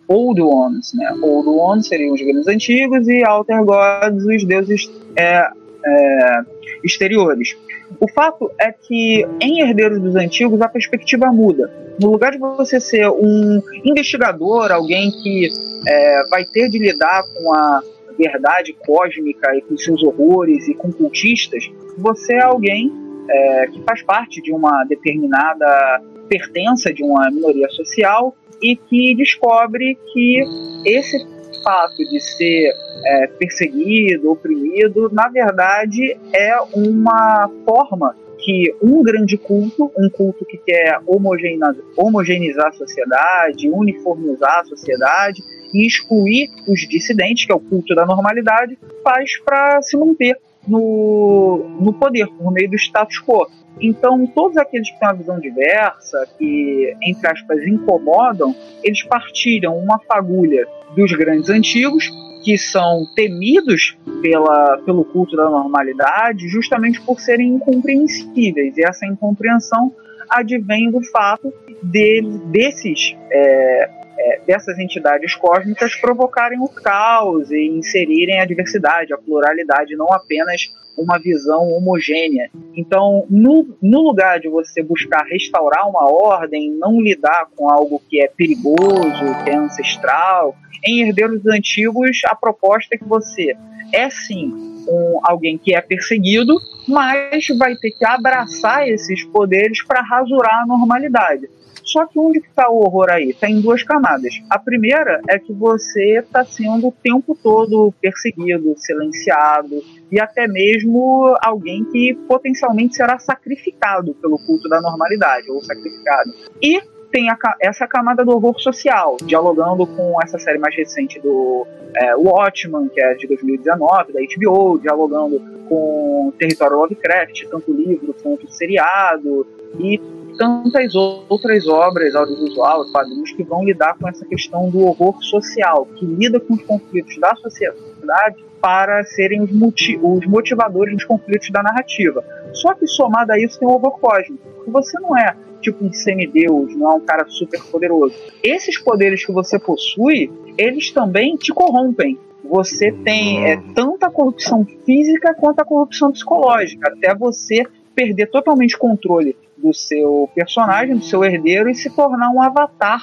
Old 0.07 0.41
Ones, 0.41 0.93
né? 0.93 1.11
Old 1.21 1.49
Ones 1.49 1.87
seriam 1.87 2.13
os 2.13 2.21
grandes 2.21 2.47
antigos 2.47 3.07
e 3.07 3.23
Outer 3.25 3.63
Gods 3.63 4.25
os 4.25 4.45
deuses 4.45 4.91
é, 5.15 5.47
é, 5.85 6.41
exteriores. 6.83 7.55
O 7.99 8.07
fato 8.07 8.51
é 8.59 8.71
que 8.71 9.25
em 9.41 9.61
Herdeiros 9.61 9.99
dos 9.99 10.15
Antigos 10.15 10.61
a 10.61 10.69
perspectiva 10.69 11.31
muda. 11.31 11.71
No 11.99 12.11
lugar 12.11 12.31
de 12.31 12.37
você 12.37 12.79
ser 12.79 13.09
um 13.09 13.61
investigador, 13.83 14.71
alguém 14.71 15.11
que 15.11 15.49
é, 15.87 16.23
vai 16.29 16.45
ter 16.45 16.69
de 16.69 16.79
lidar 16.79 17.23
com 17.35 17.53
a 17.53 17.81
verdade 18.17 18.73
cósmica 18.85 19.55
e 19.55 19.61
com 19.61 19.77
seus 19.77 20.01
horrores 20.03 20.67
e 20.67 20.73
com 20.73 20.91
cultistas, 20.91 21.69
você 21.97 22.33
é 22.33 22.43
alguém 22.43 22.91
é, 23.29 23.67
que 23.67 23.81
faz 23.83 24.01
parte 24.03 24.41
de 24.41 24.51
uma 24.51 24.83
determinada 24.85 26.01
pertença 26.29 26.93
de 26.93 27.03
uma 27.03 27.29
minoria 27.29 27.69
social 27.69 28.35
e 28.61 28.75
que 28.75 29.15
descobre 29.15 29.97
que 30.13 30.43
esse 30.85 31.17
fato 31.63 31.97
de 31.97 32.19
ser 32.19 32.73
é, 33.05 33.27
perseguido, 33.27 34.31
oprimido, 34.31 35.09
na 35.11 35.27
verdade 35.27 36.17
é 36.33 36.59
uma 36.73 37.49
forma 37.65 38.15
que 38.43 38.75
um 38.81 39.03
grande 39.03 39.37
culto, 39.37 39.91
um 39.97 40.09
culto 40.09 40.43
que 40.45 40.57
quer 40.57 40.99
homogeneizar, 41.05 42.67
a 42.67 42.71
sociedade, 42.71 43.69
uniformizar 43.69 44.59
a 44.59 44.65
sociedade 44.65 45.43
e 45.73 45.85
excluir 45.85 46.49
os 46.67 46.81
dissidentes, 46.81 47.45
que 47.45 47.51
é 47.51 47.55
o 47.55 47.59
culto 47.59 47.93
da 47.95 48.05
normalidade, 48.05 48.77
faz 49.03 49.39
para 49.41 49.81
se 49.81 49.95
manter. 49.95 50.37
No, 50.67 51.65
no 51.79 51.93
poder, 51.93 52.27
por 52.27 52.51
meio 52.51 52.69
do 52.69 52.75
status 52.75 53.19
quo. 53.19 53.47
Então, 53.79 54.27
todos 54.27 54.57
aqueles 54.57 54.89
que 54.89 54.99
têm 54.99 55.07
uma 55.07 55.15
visão 55.15 55.39
diversa, 55.39 56.27
que, 56.37 56.95
entre 57.01 57.27
aspas, 57.27 57.65
incomodam, 57.65 58.55
eles 58.83 59.01
partilham 59.03 59.77
uma 59.77 59.99
fagulha 59.99 60.67
dos 60.95 61.11
grandes 61.13 61.49
antigos, 61.49 62.09
que 62.43 62.57
são 62.57 63.05
temidos 63.15 63.97
pela, 64.21 64.77
pelo 64.79 65.05
culto 65.05 65.35
da 65.35 65.49
normalidade, 65.49 66.47
justamente 66.47 66.99
por 67.01 67.19
serem 67.19 67.55
incompreensíveis. 67.55 68.77
E 68.77 68.83
essa 68.83 69.05
incompreensão 69.05 69.93
advém 70.29 70.89
do 70.89 71.03
fato 71.03 71.53
de, 71.83 72.21
desses 72.51 73.15
é, 73.31 74.00
é, 74.21 74.41
dessas 74.45 74.77
entidades 74.77 75.35
cósmicas 75.35 75.95
provocarem 75.95 76.59
o 76.59 76.67
caos 76.67 77.49
e 77.51 77.67
inserirem 77.67 78.39
a 78.39 78.45
diversidade, 78.45 79.13
a 79.13 79.17
pluralidade, 79.17 79.95
não 79.95 80.13
apenas 80.13 80.71
uma 80.97 81.17
visão 81.17 81.71
homogênea. 81.71 82.51
Então, 82.75 83.25
no, 83.29 83.75
no 83.81 84.01
lugar 84.01 84.39
de 84.39 84.47
você 84.47 84.83
buscar 84.83 85.23
restaurar 85.25 85.89
uma 85.89 86.11
ordem, 86.11 86.69
não 86.71 87.01
lidar 87.01 87.47
com 87.55 87.69
algo 87.69 88.01
que 88.09 88.21
é 88.21 88.27
perigoso, 88.27 89.43
que 89.43 89.49
é 89.49 89.55
ancestral, 89.55 90.55
em 90.85 91.01
Herdeiros 91.01 91.45
Antigos, 91.47 92.21
a 92.25 92.35
proposta 92.35 92.95
é 92.95 92.97
que 92.97 93.05
você 93.05 93.55
é 93.93 94.09
sim 94.09 94.53
um, 94.87 95.19
alguém 95.23 95.57
que 95.57 95.75
é 95.75 95.81
perseguido, 95.81 96.59
mas 96.87 97.47
vai 97.57 97.75
ter 97.75 97.91
que 97.91 98.05
abraçar 98.05 98.87
esses 98.87 99.23
poderes 99.23 99.83
para 99.83 100.01
rasurar 100.01 100.61
a 100.61 100.65
normalidade. 100.65 101.49
Só 101.91 102.05
que 102.05 102.17
onde 102.17 102.39
está 102.39 102.69
o 102.69 102.77
horror 102.77 103.09
aí? 103.09 103.31
Está 103.31 103.49
em 103.49 103.59
duas 103.59 103.83
camadas. 103.83 104.41
A 104.49 104.57
primeira 104.57 105.21
é 105.27 105.37
que 105.37 105.51
você 105.51 106.19
está 106.19 106.45
sendo 106.45 106.87
o 106.87 106.91
tempo 106.91 107.37
todo 107.41 107.93
perseguido, 107.99 108.73
silenciado 108.77 109.83
e 110.09 110.19
até 110.19 110.47
mesmo 110.47 111.35
alguém 111.43 111.83
que 111.85 112.13
potencialmente 112.27 112.95
será 112.95 113.19
sacrificado 113.19 114.13
pelo 114.15 114.37
culto 114.45 114.69
da 114.69 114.79
normalidade 114.79 115.51
ou 115.51 115.61
sacrificado. 115.61 116.31
E 116.61 116.81
tem 117.11 117.29
a, 117.29 117.37
essa 117.59 117.85
camada 117.85 118.23
do 118.23 118.31
horror 118.31 118.57
social, 118.59 119.17
dialogando 119.21 119.85
com 119.85 120.17
essa 120.23 120.39
série 120.39 120.57
mais 120.57 120.73
recente 120.75 121.19
do 121.19 121.67
é, 121.93 122.15
Watchmen, 122.15 122.87
que 122.87 123.01
é 123.01 123.13
de 123.15 123.27
2019, 123.27 124.13
da 124.13 124.19
HBO, 124.21 124.79
dialogando 124.79 125.41
com 125.67 126.33
Território 126.37 126.77
Lovecraft, 126.77 127.47
tanto 127.49 127.73
livro 127.73 128.15
quanto 128.23 128.49
seriado, 128.49 129.45
e 129.77 129.99
tantas 130.37 130.95
outras 130.95 131.67
obras 131.67 132.15
audiovisuais, 132.15 132.91
quadrinhos 132.91 133.31
que 133.31 133.43
vão 133.43 133.63
lidar 133.63 133.97
com 133.97 134.07
essa 134.07 134.25
questão 134.25 134.69
do 134.69 134.79
horror 134.79 135.21
social, 135.23 135.85
que 135.95 136.05
lida 136.05 136.39
com 136.39 136.53
os 136.53 136.63
conflitos 136.63 137.17
da 137.19 137.35
sociedade 137.35 138.43
para 138.61 139.03
serem 139.03 139.41
os, 139.41 139.51
os 139.51 140.25
motivadores 140.27 140.93
dos 140.93 141.05
conflitos 141.05 141.49
da 141.49 141.63
narrativa. 141.63 142.23
Só 142.53 142.73
que 142.73 142.85
somado 142.87 143.31
a 143.33 143.39
isso 143.39 143.59
tem 143.59 143.67
o 143.67 143.71
horror 143.71 143.99
cósmico. 143.99 144.43
Você 144.67 144.99
não 144.99 145.17
é 145.17 145.35
tipo 145.61 145.85
um 145.85 145.93
semideus, 145.93 146.75
não 146.75 146.91
é 146.91 146.95
um 146.95 147.01
cara 147.01 147.25
super 147.27 147.61
poderoso. 147.71 148.15
Esses 148.43 148.79
poderes 148.79 149.25
que 149.25 149.31
você 149.31 149.59
possui, 149.59 150.31
eles 150.57 150.91
também 150.91 151.35
te 151.35 151.53
corrompem. 151.53 152.17
Você 152.43 152.91
tem 152.91 153.45
é, 153.45 153.61
tanto 153.73 154.03
a 154.03 154.11
corrupção 154.11 154.65
física 154.85 155.33
quanto 155.35 155.59
a 155.59 155.65
corrupção 155.65 156.11
psicológica, 156.11 156.91
até 156.91 157.15
você 157.15 157.63
perder 157.95 158.27
totalmente 158.27 158.77
controle 158.77 159.35
do 159.61 159.73
seu 159.73 160.29
personagem, 160.33 160.95
do 160.95 161.03
seu 161.03 161.23
herdeiro, 161.23 161.69
e 161.69 161.75
se 161.75 161.89
tornar 161.89 162.29
um 162.31 162.41
avatar 162.41 163.01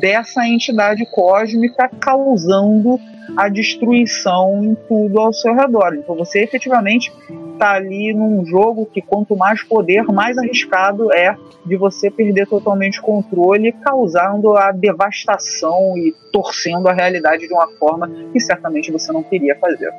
dessa 0.00 0.46
entidade 0.46 1.04
cósmica 1.06 1.88
causando 2.00 2.98
a 3.36 3.48
destruição 3.48 4.62
em 4.62 4.74
tudo 4.88 5.18
ao 5.18 5.32
seu 5.32 5.54
redor. 5.54 5.94
Então 5.94 6.14
você 6.14 6.42
efetivamente 6.42 7.12
está 7.52 7.72
ali 7.72 8.14
num 8.14 8.44
jogo 8.44 8.86
que 8.86 9.00
quanto 9.00 9.36
mais 9.36 9.62
poder, 9.62 10.04
mais 10.04 10.38
arriscado 10.38 11.12
é 11.12 11.36
de 11.64 11.76
você 11.76 12.10
perder 12.10 12.46
totalmente 12.46 13.00
o 13.00 13.02
controle, 13.02 13.72
causando 13.72 14.56
a 14.56 14.70
devastação 14.70 15.96
e 15.96 16.14
torcendo 16.32 16.88
a 16.88 16.92
realidade 16.92 17.48
de 17.48 17.52
uma 17.52 17.68
forma 17.78 18.08
que 18.32 18.40
certamente 18.40 18.92
você 18.92 19.12
não 19.12 19.22
queria 19.22 19.56
fazer. 19.56 19.90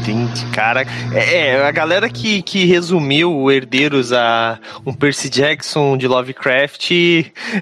Entendi, 0.00 0.46
cara. 0.52 0.84
É, 1.12 1.48
é, 1.48 1.64
a 1.64 1.70
galera 1.70 2.08
que, 2.08 2.42
que 2.42 2.64
resumiu 2.64 3.32
o 3.32 3.50
Herdeiros 3.50 4.12
a 4.12 4.58
um 4.84 4.92
Percy 4.92 5.28
Jackson 5.28 5.96
de 5.96 6.06
Lovecraft 6.06 6.90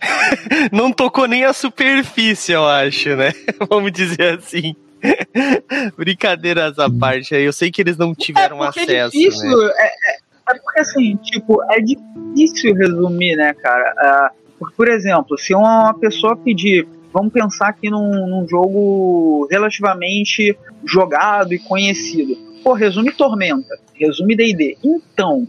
não 0.73 0.93
tocou 0.93 1.27
nem 1.27 1.45
a 1.45 1.53
superfície, 1.53 2.53
eu 2.53 2.67
acho, 2.67 3.17
né? 3.17 3.33
Vamos 3.69 3.93
dizer 3.93 4.39
assim. 4.39 4.75
Brincadeiras 5.97 6.79
à 6.79 6.89
parte, 6.91 7.35
eu 7.35 7.53
sei 7.53 7.71
que 7.71 7.83
eles 7.83 7.97
não 7.97 8.15
tiveram 8.15 8.65
é, 8.65 8.69
acesso. 8.69 9.17
É 9.17 9.21
difícil, 9.21 9.59
né? 9.59 9.73
é, 9.77 9.87
é, 9.87 10.17
é, 10.51 10.59
porque 10.59 10.81
assim, 10.81 11.17
tipo, 11.17 11.63
é 11.71 11.81
difícil 11.81 12.75
resumir, 12.75 13.37
né, 13.37 13.53
cara? 13.55 14.33
Uh, 14.61 14.67
por 14.77 14.89
exemplo, 14.89 15.37
se 15.37 15.55
uma 15.55 15.93
pessoa 15.95 16.37
pedir 16.37 16.87
vamos 17.15 17.33
pensar 17.33 17.69
aqui 17.69 17.89
num, 17.89 18.27
num 18.27 18.49
jogo 18.49 19.47
relativamente 19.49 20.59
jogado 20.85 21.55
e 21.55 21.59
conhecido. 21.61 22.37
Pô, 22.65 22.73
resume 22.73 23.13
Tormenta, 23.13 23.79
resume 23.95 24.35
D&D. 24.35 24.77
Então, 24.83 25.47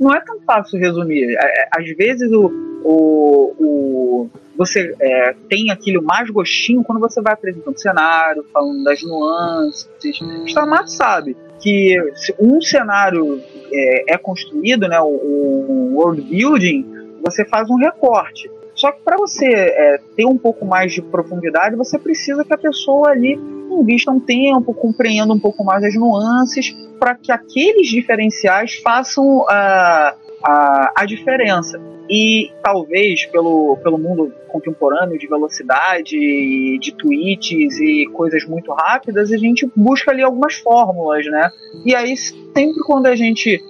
não 0.00 0.12
é 0.12 0.20
tão 0.20 0.40
fácil 0.40 0.80
resumir. 0.80 1.36
É, 1.38 1.44
é, 1.44 1.68
às 1.70 1.96
vezes 1.96 2.32
o, 2.32 2.50
o, 2.84 3.54
o 3.60 4.30
você 4.56 4.94
é, 5.00 5.34
tem 5.48 5.70
aquele 5.70 6.00
mais 6.00 6.28
gostinho 6.30 6.82
quando 6.82 7.00
você 7.00 7.20
vai 7.20 7.34
apresentando 7.34 7.74
o 7.74 7.78
cenário, 7.78 8.44
falando 8.52 8.82
das 8.82 9.02
nuances. 9.02 9.88
O 10.20 10.46
Stamato 10.46 10.90
sabe 10.90 11.36
que 11.60 11.96
um 12.40 12.60
cenário 12.60 13.40
é, 13.72 14.14
é 14.14 14.18
construído, 14.18 14.88
né, 14.88 15.00
o, 15.00 15.06
o 15.06 15.94
world 15.94 16.22
building, 16.22 16.86
você 17.24 17.44
faz 17.44 17.70
um 17.70 17.76
recorte. 17.76 18.50
Só 18.84 18.92
que 18.92 19.00
para 19.00 19.16
você 19.16 19.46
é, 19.46 19.98
ter 20.14 20.26
um 20.26 20.36
pouco 20.36 20.66
mais 20.66 20.92
de 20.92 21.00
profundidade, 21.00 21.74
você 21.74 21.98
precisa 21.98 22.44
que 22.44 22.52
a 22.52 22.58
pessoa 22.58 23.08
ali 23.08 23.32
invista 23.70 24.10
um 24.10 24.20
tempo, 24.20 24.74
compreenda 24.74 25.32
um 25.32 25.38
pouco 25.38 25.64
mais 25.64 25.82
as 25.82 25.94
nuances, 25.94 26.70
para 27.00 27.14
que 27.14 27.32
aqueles 27.32 27.88
diferenciais 27.88 28.74
façam 28.84 29.46
a, 29.48 30.14
a, 30.42 30.92
a 30.96 31.06
diferença. 31.06 31.80
E 32.10 32.52
talvez 32.62 33.24
pelo, 33.24 33.78
pelo 33.82 33.96
mundo 33.96 34.30
contemporâneo 34.48 35.18
de 35.18 35.26
velocidade, 35.26 36.78
de 36.78 36.92
tweets 36.92 37.80
e 37.80 38.06
coisas 38.12 38.44
muito 38.44 38.70
rápidas, 38.70 39.32
a 39.32 39.38
gente 39.38 39.66
busca 39.74 40.10
ali 40.10 40.22
algumas 40.22 40.56
fórmulas, 40.56 41.24
né? 41.24 41.50
E 41.86 41.94
aí, 41.94 42.14
sempre 42.18 42.82
quando 42.84 43.06
a 43.06 43.16
gente 43.16 43.64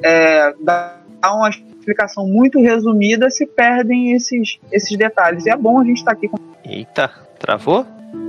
é, 0.00 0.54
dá 0.60 1.00
umas 1.24 1.60
explicação 1.82 2.26
muito 2.26 2.60
resumida, 2.60 3.28
se 3.28 3.46
perdem 3.46 4.12
esses, 4.12 4.58
esses 4.70 4.96
detalhes. 4.96 5.44
E 5.44 5.50
é 5.50 5.56
bom 5.56 5.80
a 5.80 5.84
gente 5.84 5.98
estar 5.98 6.12
tá 6.12 6.16
aqui 6.16 6.28
com. 6.28 6.38
Eita, 6.64 7.10
travou? 7.38 7.84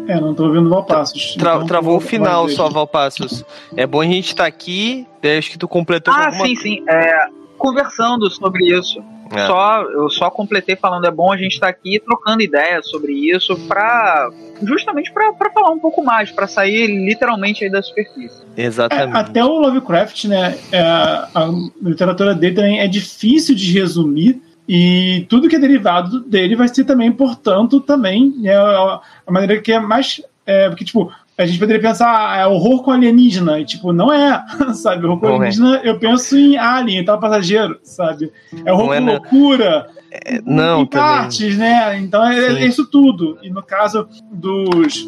É, 0.07 0.19
não 0.19 0.31
estou 0.31 0.47
ouvindo 0.47 0.69
Valpassos. 0.69 1.35
Tra 1.35 1.55
então, 1.55 1.67
travou 1.67 1.97
o 1.97 2.01
final 2.01 2.49
só, 2.49 2.69
Valpassos. 2.69 3.45
É 3.75 3.85
bom 3.85 4.01
a 4.01 4.05
gente 4.05 4.27
estar 4.27 4.43
tá 4.43 4.47
aqui, 4.47 5.07
acho 5.37 5.51
que 5.51 5.57
tu 5.57 5.67
completou 5.67 6.13
Ah, 6.13 6.31
sim, 6.31 6.55
sim. 6.55 6.83
É, 6.89 7.27
conversando 7.57 8.29
sobre 8.29 8.65
isso. 8.65 9.01
É. 9.33 9.47
Só, 9.47 9.81
eu 9.83 10.09
só 10.09 10.29
completei 10.29 10.75
falando, 10.75 11.05
é 11.05 11.11
bom 11.11 11.31
a 11.31 11.37
gente 11.37 11.53
estar 11.53 11.67
tá 11.67 11.71
aqui 11.71 11.99
trocando 11.99 12.41
ideias 12.41 12.87
sobre 12.89 13.13
isso 13.13 13.55
para 13.67 14.29
justamente 14.61 15.11
para 15.11 15.49
falar 15.51 15.71
um 15.71 15.79
pouco 15.79 16.03
mais, 16.03 16.31
para 16.31 16.47
sair 16.47 16.87
literalmente 16.87 17.63
aí 17.63 17.69
da 17.69 17.81
superfície. 17.81 18.43
Exatamente. 18.55 19.15
É, 19.15 19.19
até 19.19 19.43
o 19.43 19.59
Lovecraft, 19.59 20.25
né, 20.25 20.57
é, 20.71 20.79
a 20.81 21.49
literatura 21.81 22.35
dele 22.35 22.55
também 22.55 22.79
é 22.79 22.87
difícil 22.87 23.55
de 23.55 23.71
resumir 23.73 24.41
e 24.67 25.25
tudo 25.27 25.49
que 25.49 25.55
é 25.55 25.59
derivado 25.59 26.21
dele 26.21 26.55
vai 26.55 26.67
ser 26.67 26.85
também, 26.85 27.11
portanto, 27.11 27.81
também 27.81 28.33
é 28.45 28.55
a 28.55 29.01
maneira 29.29 29.61
que 29.61 29.71
é 29.71 29.79
mais 29.79 30.21
é, 30.45 30.67
porque, 30.69 30.85
tipo, 30.85 31.11
a 31.37 31.45
gente 31.45 31.59
poderia 31.59 31.81
pensar 31.81 32.31
ah, 32.31 32.37
é 32.37 32.47
horror 32.47 32.83
com 32.83 32.91
alienígena, 32.91 33.59
e 33.59 33.65
tipo, 33.65 33.91
não 33.91 34.13
é, 34.13 34.43
sabe? 34.73 35.05
Horror 35.05 35.19
com 35.19 35.27
não 35.27 35.33
é. 35.33 35.37
alienígena, 35.37 35.77
é. 35.77 35.89
eu 35.89 35.99
penso 35.99 36.37
em 36.37 36.57
Alien, 36.57 36.99
então 36.99 37.19
passageiro, 37.19 37.79
sabe? 37.83 38.31
É 38.65 38.71
horror 38.71 38.87
não 38.87 38.89
com 38.89 39.09
é, 39.09 39.13
loucura, 39.13 39.87
é, 40.11 40.41
não, 40.45 40.85
partes, 40.85 41.57
né? 41.57 41.97
Então 41.97 42.25
é, 42.25 42.63
é, 42.63 42.65
isso 42.65 42.85
tudo. 42.85 43.37
E 43.41 43.49
no 43.49 43.63
caso 43.63 44.07
dos 44.31 45.07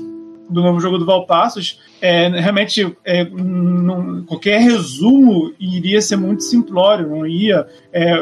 do 0.50 0.62
novo 0.62 0.80
jogo 0.80 0.98
do 0.98 1.06
Valpassos, 1.06 1.82
é, 2.02 2.28
realmente 2.28 2.96
é, 3.04 3.26
não, 3.26 4.24
qualquer 4.24 4.60
resumo 4.60 5.54
iria 5.60 6.02
ser 6.02 6.18
muito 6.18 6.44
simplório, 6.44 7.10
não 7.10 7.26
ia. 7.26 7.66
É, 7.92 8.14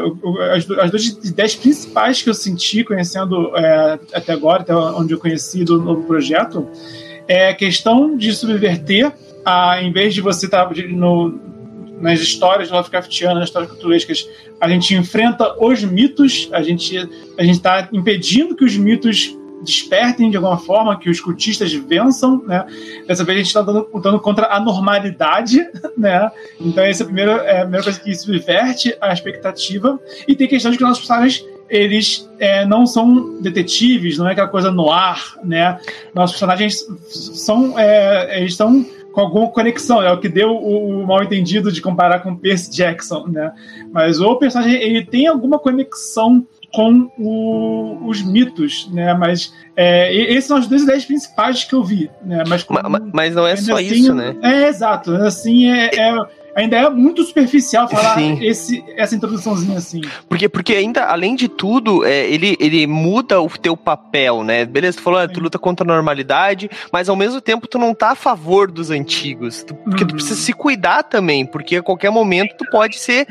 as, 0.56 0.70
as 0.70 0.92
duas 0.92 1.06
ideias 1.26 1.56
principais 1.56 2.22
que 2.22 2.30
eu 2.30 2.34
senti 2.34 2.84
conhecendo 2.84 3.56
é, 3.58 4.00
até 4.14 4.34
agora, 4.34 4.62
até 4.62 4.76
onde 4.76 5.14
eu 5.14 5.20
conheci 5.20 5.64
do 5.64 5.82
novo 5.82 6.04
projeto, 6.04 6.68
é 7.28 7.54
questão 7.54 8.16
de 8.16 8.34
subverter, 8.34 9.12
a, 9.46 9.82
em 9.82 9.92
vez 9.92 10.14
de 10.14 10.22
você 10.22 10.46
estar 10.46 10.66
tá, 10.66 10.74
no, 10.90 11.40
nas 12.00 12.20
histórias 12.20 12.70
Lovecraftianas, 12.70 13.40
nas 13.40 13.50
histórias 13.50 13.72
culturescas, 13.72 14.28
a 14.60 14.68
gente 14.70 14.94
enfrenta 14.96 15.56
os 15.64 15.84
mitos, 15.84 16.50
a 16.52 16.62
gente 16.62 16.98
a 17.38 17.44
está 17.44 17.90
impedindo 17.92 18.56
que 18.56 18.64
os 18.64 18.76
mitos 18.78 19.38
despertem 19.64 20.30
de 20.30 20.36
alguma 20.36 20.58
forma, 20.58 21.00
que 21.00 21.10
os 21.10 21.20
cultistas 21.20 21.74
vençam, 21.74 22.44
né? 22.46 22.66
Dessa 23.08 23.24
vez 23.24 23.38
a 23.38 23.40
gente 23.40 23.48
está 23.48 23.62
lutando 23.62 24.20
contra 24.20 24.48
a 24.48 24.60
normalidade, 24.60 25.66
né? 25.98 26.30
Então 26.60 26.84
essa 26.84 27.02
é 27.02 27.06
a 27.06 27.06
primeira, 27.06 27.32
é 27.44 27.58
a 27.60 27.62
primeira 27.62 27.84
coisa 27.84 28.00
que 28.00 28.14
subverte 28.14 28.96
a 29.00 29.14
expectativa. 29.14 30.00
E 30.28 30.36
tem 30.36 30.48
questão 30.48 30.72
de 30.72 30.78
que 30.78 30.84
nossos 30.84 31.00
personagens 31.00 31.46
eles 31.70 32.30
é, 32.40 32.66
não 32.66 32.86
são 32.86 33.42
detetives, 33.42 34.18
não 34.18 34.28
é 34.28 34.34
aquela 34.34 34.48
coisa 34.48 34.72
no 34.72 34.92
ar, 34.92 35.38
né? 35.44 35.80
Nossos 36.14 36.36
personagens 36.36 36.86
são, 37.08 37.78
é, 37.78 38.40
eles 38.40 38.52
estão 38.52 38.86
com 39.12 39.22
alguma 39.22 39.48
conexão, 39.50 40.02
é 40.02 40.12
o 40.12 40.20
que 40.20 40.28
deu 40.28 40.50
o, 40.50 41.02
o 41.02 41.08
mal 41.08 41.24
entendido 41.24 41.72
de 41.72 41.82
comparar 41.82 42.20
com 42.20 42.36
Percy 42.36 42.72
Jackson, 42.72 43.28
né? 43.28 43.52
Mas 43.92 44.20
o 44.20 44.36
personagem 44.36 44.82
ele 44.82 45.06
tem 45.06 45.28
alguma 45.28 45.60
conexão 45.60 46.46
com 46.74 47.12
o, 47.20 48.08
os 48.08 48.24
mitos, 48.24 48.90
né? 48.92 49.14
Mas 49.14 49.54
é, 49.76 50.14
esses 50.14 50.46
são 50.46 50.58
as 50.58 50.68
duas 50.68 50.82
ideias 50.82 51.06
principais 51.06 51.64
que 51.64 51.76
eu 51.76 51.84
vi, 51.84 52.10
né? 52.26 52.44
Mas, 52.48 52.64
como, 52.64 52.80
mas, 52.90 53.02
mas 53.14 53.36
não 53.36 53.46
é 53.46 53.56
só 53.56 53.76
assim, 53.76 53.86
isso, 53.86 54.14
né? 54.16 54.36
É 54.42 54.68
exato, 54.68 55.12
assim 55.12 55.72
é, 55.72 55.92
é 55.96 56.43
ainda 56.56 56.78
é 56.78 56.90
muito 56.90 57.24
superficial 57.24 57.88
falar 57.90 58.22
esse, 58.44 58.84
essa 58.96 59.16
introduçãozinha 59.16 59.78
assim. 59.78 60.02
Porque, 60.28 60.48
porque 60.48 60.74
ainda, 60.74 61.06
além 61.06 61.36
de 61.36 61.48
tudo, 61.48 62.06
é, 62.06 62.30
ele, 62.30 62.56
ele 62.60 62.88
muda 62.88 63.42
o 63.42 63.50
teu 63.50 63.76
papel, 63.76 64.44
né? 64.44 64.66
Beleza, 64.66 64.98
tu 64.98 65.04
falou, 65.04 65.20
ah, 65.20 65.28
tu 65.28 65.40
luta 65.40 65.60
contra 65.60 65.86
a 65.86 65.88
normalidade, 65.88 66.70
mas 66.92 67.10
ao 67.10 67.16
mesmo 67.16 67.42
tempo 67.42 67.68
tu 67.68 67.78
não 67.78 67.94
tá 67.94 68.12
a 68.12 68.16
favor 68.16 68.72
dos 68.72 68.90
antigos. 68.90 69.64
Tu, 69.64 69.74
porque 69.74 70.04
uhum. 70.04 70.10
tu 70.10 70.16
precisa 70.16 70.36
se 70.36 70.54
cuidar 70.54 71.04
também, 71.04 71.46
porque 71.46 71.78
a 71.78 71.84
qualquer 71.84 72.10
momento 72.10 72.56
tu 72.58 72.66
pode 72.70 73.00
ser 73.00 73.28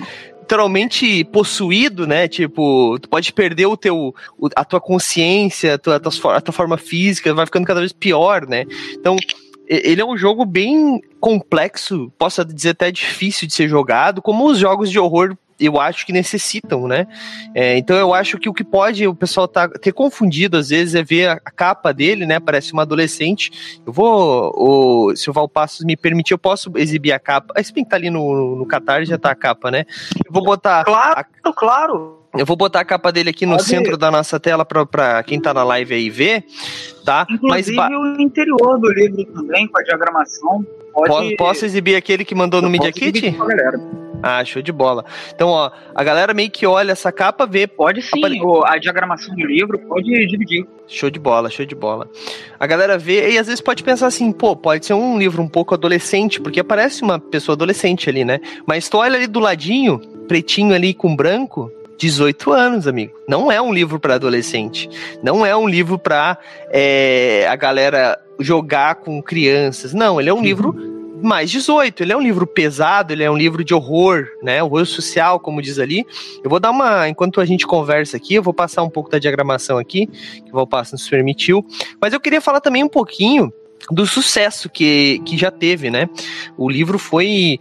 literalmente 0.52 1.24
possuído, 1.24 2.06
né? 2.06 2.28
Tipo, 2.28 2.98
tu 3.00 3.08
pode 3.08 3.32
perder 3.32 3.66
o 3.66 3.76
teu, 3.76 4.14
a 4.54 4.64
tua 4.64 4.80
consciência, 4.80 5.74
a 5.74 5.78
tua, 5.78 5.96
a 5.96 6.00
tua, 6.00 6.36
a 6.36 6.40
tua 6.40 6.52
forma 6.52 6.76
física, 6.76 7.32
vai 7.32 7.46
ficando 7.46 7.66
cada 7.66 7.80
vez 7.80 7.92
pior, 7.92 8.46
né? 8.46 8.66
Então, 8.92 9.16
ele 9.66 10.00
é 10.00 10.04
um 10.04 10.16
jogo 10.16 10.44
bem 10.44 11.00
complexo, 11.20 12.12
posso 12.18 12.44
dizer 12.44 12.70
até 12.70 12.90
difícil 12.90 13.46
de 13.46 13.54
ser 13.54 13.68
jogado, 13.68 14.20
como 14.20 14.46
os 14.46 14.58
jogos 14.58 14.90
de 14.90 14.98
horror 14.98 15.36
eu 15.66 15.80
acho 15.80 16.04
que 16.04 16.12
necessitam, 16.12 16.86
né? 16.88 17.06
É, 17.54 17.76
então 17.78 17.96
eu 17.96 18.12
acho 18.12 18.38
que 18.38 18.48
o 18.48 18.54
que 18.54 18.64
pode 18.64 19.06
o 19.06 19.14
pessoal 19.14 19.46
tá, 19.46 19.68
ter 19.68 19.92
confundido 19.92 20.56
às 20.56 20.68
vezes 20.68 20.94
é 20.94 21.02
ver 21.02 21.28
a, 21.28 21.32
a 21.44 21.50
capa 21.50 21.92
dele, 21.92 22.26
né? 22.26 22.40
Parece 22.40 22.72
uma 22.72 22.82
adolescente. 22.82 23.80
Eu 23.86 23.92
vou, 23.92 24.52
o, 24.56 25.16
se 25.16 25.30
o 25.30 25.32
Valpassos 25.32 25.84
me 25.84 25.96
permitir, 25.96 26.34
eu 26.34 26.38
posso 26.38 26.70
exibir 26.76 27.12
a 27.12 27.18
capa. 27.18 27.54
Esse 27.56 27.72
bem 27.72 27.84
que 27.84 27.90
tá 27.90 27.96
ali 27.96 28.10
no, 28.10 28.56
no 28.56 28.66
Catar 28.66 29.04
já 29.04 29.18
tá 29.18 29.30
a 29.30 29.34
capa, 29.34 29.70
né? 29.70 29.84
Eu 30.24 30.32
vou 30.32 30.42
botar. 30.42 30.84
Claro, 30.84 31.20
a, 31.44 31.52
claro. 31.52 32.18
Eu 32.36 32.46
vou 32.46 32.56
botar 32.56 32.80
a 32.80 32.84
capa 32.84 33.12
dele 33.12 33.28
aqui 33.30 33.44
no 33.44 33.56
Pode 33.56 33.68
centro 33.68 33.94
ir. 33.94 33.98
da 33.98 34.10
nossa 34.10 34.40
tela 34.40 34.64
para 34.64 35.22
quem 35.22 35.38
tá 35.38 35.52
na 35.52 35.62
live 35.62 35.94
aí 35.94 36.08
ver, 36.08 36.44
tá? 37.04 37.26
Inclusive 37.28 37.76
Mas, 37.76 37.90
o 37.90 38.22
interior 38.22 38.78
do 38.78 38.90
livro 38.90 39.24
também, 39.34 39.68
com 39.68 39.78
a 39.78 39.82
diagramação. 39.82 40.64
Pode... 40.94 41.36
Posso 41.36 41.64
exibir 41.64 41.94
aquele 41.94 42.24
que 42.24 42.34
mandou 42.34 42.62
no 42.62 42.70
Media 42.70 42.90
Kit? 42.90 43.36
Ah, 44.22 44.44
show 44.44 44.62
de 44.62 44.70
bola. 44.70 45.04
Então, 45.34 45.48
ó, 45.48 45.70
a 45.94 46.04
galera 46.04 46.32
meio 46.32 46.50
que 46.50 46.66
olha 46.66 46.92
essa 46.92 47.10
capa, 47.10 47.44
vê. 47.44 47.66
Pode 47.66 48.02
sim, 48.02 48.20
a, 48.64 48.74
a 48.74 48.78
diagramação 48.78 49.34
do 49.34 49.44
livro 49.44 49.78
pode 49.80 50.08
dividir. 50.28 50.66
Show 50.86 51.10
de 51.10 51.18
bola, 51.18 51.50
show 51.50 51.66
de 51.66 51.74
bola. 51.74 52.08
A 52.60 52.66
galera 52.66 52.96
vê 52.96 53.32
e 53.32 53.38
às 53.38 53.46
vezes 53.46 53.60
pode 53.60 53.82
pensar 53.82 54.06
assim, 54.06 54.30
pô, 54.30 54.54
pode 54.54 54.86
ser 54.86 54.94
um 54.94 55.18
livro 55.18 55.42
um 55.42 55.48
pouco 55.48 55.74
adolescente, 55.74 56.40
porque 56.40 56.60
aparece 56.60 57.02
uma 57.02 57.18
pessoa 57.18 57.54
adolescente 57.54 58.08
ali, 58.08 58.24
né? 58.24 58.40
Mas 58.66 58.88
tu 58.88 58.98
olha 58.98 59.16
ali 59.16 59.26
do 59.26 59.40
ladinho, 59.40 59.98
pretinho 60.28 60.74
ali 60.74 60.94
com 60.94 61.16
branco, 61.16 61.72
18 61.98 62.52
anos, 62.52 62.86
amigo. 62.86 63.12
Não 63.28 63.50
é 63.50 63.60
um 63.60 63.72
livro 63.72 63.98
para 63.98 64.14
adolescente. 64.14 64.88
Não 65.22 65.46
é 65.46 65.56
um 65.56 65.68
livro 65.68 65.98
para 65.98 66.36
é, 66.70 67.46
a 67.48 67.56
galera 67.56 68.18
jogar 68.40 68.96
com 68.96 69.22
crianças. 69.22 69.94
Não, 69.94 70.20
ele 70.20 70.28
é 70.28 70.32
um 70.32 70.38
uhum. 70.38 70.42
livro 70.42 70.91
mais 71.22 71.50
18. 71.50 72.02
Ele 72.02 72.12
é 72.12 72.16
um 72.16 72.20
livro 72.20 72.46
pesado, 72.46 73.12
ele 73.12 73.22
é 73.22 73.30
um 73.30 73.36
livro 73.36 73.64
de 73.64 73.74
horror, 73.74 74.26
né? 74.42 74.62
Horror 74.62 74.86
social, 74.86 75.40
como 75.40 75.62
diz 75.62 75.78
ali. 75.78 76.06
Eu 76.42 76.50
vou 76.50 76.60
dar 76.60 76.70
uma. 76.70 77.08
Enquanto 77.08 77.40
a 77.40 77.44
gente 77.44 77.66
conversa 77.66 78.16
aqui, 78.16 78.34
eu 78.34 78.42
vou 78.42 78.54
passar 78.54 78.82
um 78.82 78.90
pouco 78.90 79.10
da 79.10 79.18
diagramação 79.18 79.78
aqui, 79.78 80.06
que 80.06 80.50
o 80.50 80.54
Valpasso 80.54 80.92
nos 80.92 81.08
permitiu. 81.08 81.64
Mas 82.00 82.12
eu 82.12 82.20
queria 82.20 82.40
falar 82.40 82.60
também 82.60 82.82
um 82.82 82.88
pouquinho 82.88 83.52
do 83.90 84.06
sucesso 84.06 84.70
que, 84.70 85.20
que 85.24 85.36
já 85.36 85.50
teve, 85.50 85.90
né? 85.90 86.08
O 86.56 86.68
livro 86.70 86.98
foi 86.98 87.58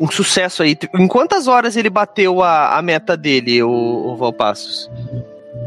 um 0.00 0.10
sucesso 0.10 0.62
aí. 0.62 0.76
Em 0.94 1.06
quantas 1.06 1.46
horas 1.46 1.76
ele 1.76 1.88
bateu 1.88 2.42
a, 2.42 2.76
a 2.76 2.82
meta 2.82 3.16
dele, 3.16 3.62
o, 3.62 3.70
o 3.70 4.16
Valpassos? 4.16 4.90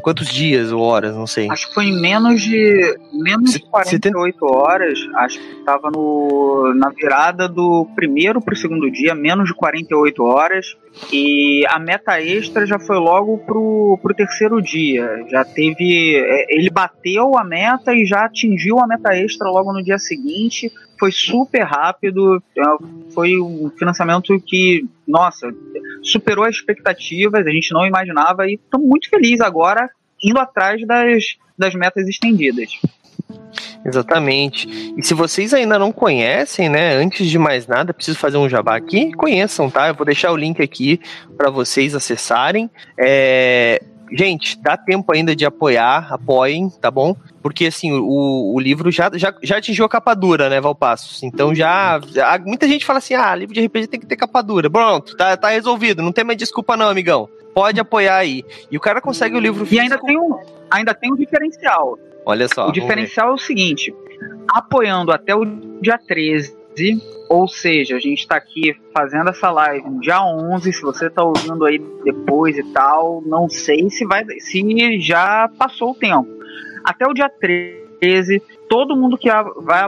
Quantos 0.06 0.28
dias 0.28 0.72
ou 0.72 0.84
horas, 0.84 1.16
não 1.16 1.26
sei. 1.26 1.50
Acho 1.50 1.68
que 1.68 1.74
foi 1.74 1.86
em 1.86 2.00
menos 2.00 2.40
de 2.40 2.96
menos 3.12 3.54
de 3.54 3.60
48 3.60 4.38
tem... 4.38 4.48
horas. 4.48 5.00
Acho 5.16 5.40
que 5.40 5.52
estava 5.58 5.90
no 5.90 6.76
na 6.76 6.90
virada 6.90 7.50
do 7.50 7.88
primeiro 7.96 8.40
para 8.40 8.54
o 8.54 8.56
segundo 8.56 8.92
dia, 8.92 9.16
menos 9.16 9.48
de 9.48 9.56
48 9.56 10.24
horas. 10.24 10.78
E 11.12 11.66
a 11.68 11.78
meta 11.78 12.22
extra 12.22 12.66
já 12.66 12.80
foi 12.80 12.98
logo 12.98 13.38
pro, 13.40 14.00
pro 14.02 14.16
terceiro 14.16 14.62
dia. 14.62 15.26
Já 15.30 15.44
teve. 15.44 16.16
É, 16.16 16.46
ele 16.50 16.70
bateu 16.70 17.38
a 17.38 17.44
meta 17.44 17.94
e 17.94 18.06
já 18.06 18.26
atingiu 18.26 18.80
a 18.80 18.88
meta 18.88 19.16
extra 19.16 19.50
logo 19.50 19.74
no 19.74 19.84
dia 19.84 19.98
seguinte. 19.98 20.72
Foi 21.00 21.12
super 21.12 21.64
rápido. 21.64 22.42
É, 22.58 22.62
foi 23.14 23.40
um 23.40 23.70
financiamento 23.78 24.40
que, 24.40 24.86
nossa, 25.08 25.54
superou 26.02 26.46
as 26.46 26.56
expectativas. 26.56 27.46
A 27.46 27.52
gente 27.52 27.74
não 27.74 27.86
imaginava 27.86 28.48
e 28.48 28.56
estamos 28.56 28.88
muito 28.88 29.10
felizes 29.10 29.42
agora 29.42 29.90
indo 30.24 30.40
atrás 30.40 30.86
das, 30.88 31.38
das 31.58 31.76
metas 31.76 32.08
estendidas. 32.08 32.80
Exatamente. 33.86 34.94
E 34.98 35.04
se 35.04 35.14
vocês 35.14 35.54
ainda 35.54 35.78
não 35.78 35.92
conhecem, 35.92 36.68
né, 36.68 36.96
antes 36.96 37.30
de 37.30 37.38
mais 37.38 37.68
nada, 37.68 37.94
preciso 37.94 38.18
fazer 38.18 38.38
um 38.38 38.50
jabá 38.50 38.76
aqui, 38.76 39.14
conheçam, 39.14 39.70
tá? 39.70 39.88
Eu 39.88 39.94
vou 39.94 40.06
deixar 40.06 40.32
o 40.32 40.38
link 40.38 40.62
aqui 40.62 41.00
para 41.38 41.52
vocês 41.52 41.94
acessarem. 41.94 42.70
É... 42.98 43.82
Gente, 44.12 44.60
dá 44.62 44.78
tempo 44.78 45.12
ainda 45.12 45.36
de 45.36 45.46
apoiar, 45.46 46.14
apoiem, 46.14 46.70
tá 46.70 46.92
bom? 46.92 47.16
Porque, 47.42 47.66
assim, 47.66 47.92
o, 47.92 48.54
o 48.54 48.60
livro 48.60 48.92
já, 48.92 49.10
já, 49.16 49.34
já 49.42 49.58
atingiu 49.58 49.84
a 49.86 49.90
capa 49.90 50.14
dura, 50.14 50.48
né, 50.48 50.62
Valpassos? 50.62 51.24
Então 51.24 51.54
já, 51.56 52.00
Muita 52.46 52.68
gente 52.68 52.86
fala 52.86 53.00
assim: 53.00 53.16
ah, 53.16 53.36
livro 53.36 53.54
de 53.54 53.66
RPG 53.66 53.88
tem 53.88 54.00
que 54.00 54.06
ter 54.06 54.16
capa 54.16 54.42
dura. 54.42 54.70
Pronto, 54.70 55.18
tá, 55.18 55.36
tá 55.36 55.50
resolvido. 55.50 56.04
Não 56.04 56.12
tem 56.12 56.24
mais 56.24 56.38
desculpa, 56.38 56.78
não, 56.78 56.88
amigão. 56.88 57.28
Pode 57.54 57.80
apoiar 57.80 58.18
aí. 58.18 58.44
E 58.70 58.78
o 58.78 58.80
cara 58.80 59.02
consegue 59.02 59.36
o 59.36 59.40
livro. 59.40 59.68
E 59.72 59.80
ainda 59.80 59.98
tem 59.98 60.18
um, 60.18 60.38
ainda 60.70 60.94
tem 60.94 61.12
um 61.12 61.16
diferencial. 61.16 61.98
Olha 62.26 62.48
só. 62.48 62.68
O 62.68 62.72
diferencial 62.72 63.30
é 63.30 63.34
o 63.34 63.38
seguinte: 63.38 63.94
apoiando 64.48 65.12
até 65.12 65.36
o 65.36 65.46
dia 65.82 65.98
13, 65.98 66.56
ou 67.30 67.48
seja, 67.48 67.96
a 67.96 68.00
gente 68.00 68.20
está 68.20 68.36
aqui 68.36 68.76
fazendo 68.94 69.30
essa 69.30 69.52
live 69.52 69.90
no 69.90 70.00
dia 70.00 70.22
11. 70.24 70.74
Se 70.74 70.82
você 70.82 71.08
está 71.08 71.24
ouvindo 71.24 71.66
aí 71.66 71.80
depois 72.04 72.58
e 72.58 72.64
tal, 72.72 73.22
não 73.26 73.50
sei 73.50 73.90
se 73.90 74.06
vai, 74.06 74.26
se 74.40 75.00
já 75.00 75.50
passou 75.58 75.92
o 75.92 75.96
tempo. 75.96 76.28
Até 76.84 77.08
o 77.08 77.14
dia 77.14 77.30
13, 77.30 78.42
todo 78.70 78.96
mundo 78.96 79.18
que 79.18 79.30
vai 79.62 79.82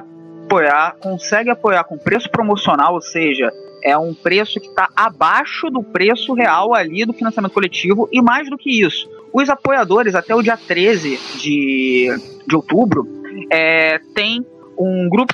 apoiar 0.48 0.96
consegue 1.02 1.50
apoiar 1.50 1.84
com 1.84 1.98
preço 1.98 2.30
promocional, 2.32 2.94
ou 2.94 3.02
seja, 3.02 3.52
é 3.84 3.98
um 3.98 4.14
preço 4.14 4.60
que 4.60 4.68
está 4.68 4.90
abaixo 4.96 5.70
do 5.70 5.84
preço 5.84 6.34
real 6.34 6.74
ali 6.74 7.06
do 7.06 7.14
financiamento 7.14 7.54
coletivo 7.54 8.10
e 8.12 8.22
mais 8.22 8.50
do 8.50 8.58
que 8.58 8.82
isso, 8.82 9.08
os 9.34 9.50
apoiadores, 9.50 10.16
até 10.16 10.34
o 10.34 10.42
dia 10.42 10.58
13 10.58 11.20
de, 11.38 12.08
de 12.48 12.56
outubro, 12.56 13.08
é, 13.52 14.00
tem 14.14 14.46
um 14.78 15.08
grupo 15.10 15.34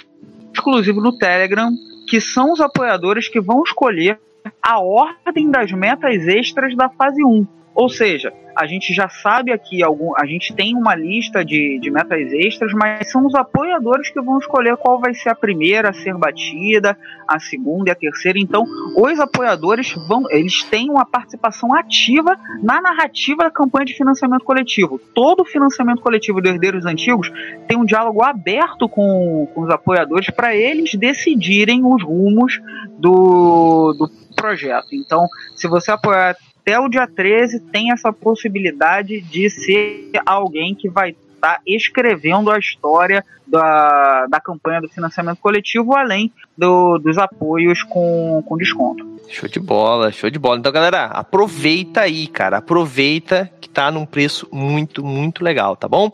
exclusivo 0.54 1.02
no 1.02 1.18
Telegram 1.18 1.72
que 2.08 2.20
são 2.20 2.52
os 2.52 2.62
apoiadores 2.62 3.28
que 3.28 3.40
vão 3.40 3.64
escolher 3.64 4.20
a 4.62 4.80
ordem 4.80 5.50
das 5.50 5.72
metas 5.72 6.28
extras 6.28 6.76
da 6.76 6.90
fase 6.90 7.24
1. 7.24 7.48
Ou 7.74 7.90
seja, 7.90 8.32
a 8.56 8.66
gente 8.66 8.94
já 8.94 9.10
sabe 9.10 9.52
aqui, 9.52 9.84
algum, 9.84 10.14
a 10.18 10.26
gente 10.26 10.54
tem 10.54 10.76
uma 10.76 10.96
lista 10.96 11.44
de, 11.44 11.80
de 11.80 11.90
metas 11.90 12.32
extras, 12.32 12.72
mas 12.74 13.12
são 13.12 13.26
os 13.26 13.36
apoiadores 13.36 14.10
que 14.10 14.22
vão 14.22 14.38
escolher 14.38 14.78
qual 14.78 15.00
vai 15.00 15.14
ser 15.14 15.30
a 15.30 15.36
primeira 15.36 15.90
a 15.90 15.94
ser 15.94 16.16
batida, 16.16 16.98
a 17.28 17.40
segunda 17.40 17.90
e 17.90 17.92
a 17.92 17.96
terceira. 17.96 18.40
Então, 18.40 18.64
os 18.96 19.20
apoiadores 19.20 19.94
vão, 20.08 20.24
eles 20.30 20.64
têm 20.64 20.90
uma 20.90 21.06
participação 21.06 21.74
ativa 21.76 22.38
na 22.62 22.82
narrativa 22.82 23.44
da 23.44 23.52
campanha 23.52 23.86
de 23.86 23.96
financiamento 23.96 24.44
coletivo. 24.44 25.00
Todo 25.14 25.46
financiamento 25.46 26.02
coletivo 26.02 26.42
de 26.42 26.50
Herdeiros 26.50 26.86
Antigos 26.86 27.32
tem 27.68 27.78
um 27.78 27.86
diálogo 27.86 28.24
aberto 28.24 28.88
com, 28.88 29.48
com 29.54 29.62
os 29.62 29.70
apoiadores 29.70 30.30
para 30.30 30.56
eles 30.56 30.94
decidirem 30.96 31.84
os 31.84 32.04
rumos 32.04 32.62
do, 32.98 33.94
do 33.94 34.10
projeto. 34.36 34.88
Então, 34.94 35.26
se 35.56 35.68
você 35.68 35.92
apoiar 35.92 36.36
até 36.64 36.80
o 36.80 36.88
dia 36.88 37.06
13 37.06 37.60
tem 37.60 37.92
essa 37.92 38.14
possibilidade 38.14 39.20
de 39.20 39.50
ser 39.50 40.10
alguém 40.26 40.74
que 40.74 40.90
vai 40.90 41.14
está 41.44 41.60
escrevendo 41.68 42.50
a 42.50 42.58
história 42.58 43.24
da, 43.46 44.28
da 44.28 44.40
campanha 44.40 44.80
do 44.80 44.88
financiamento 44.88 45.40
coletivo, 45.40 45.94
além 45.94 46.32
do, 46.58 46.98
dos 46.98 47.18
apoios 47.18 47.84
com, 47.84 48.42
com 48.46 48.58
desconto. 48.58 49.06
Show 49.28 49.50
de 49.50 49.60
bola, 49.60 50.10
show 50.10 50.30
de 50.30 50.40
bola. 50.40 50.60
Então, 50.60 50.72
galera, 50.72 51.06
aproveita 51.08 52.02
aí, 52.02 52.28
cara. 52.28 52.58
Aproveita 52.58 53.52
que 53.60 53.68
tá 53.68 53.92
num 53.92 54.06
preço 54.06 54.48
muito, 54.54 55.04
muito 55.04 55.44
legal, 55.44 55.76
tá 55.76 55.88
bom? 55.88 56.12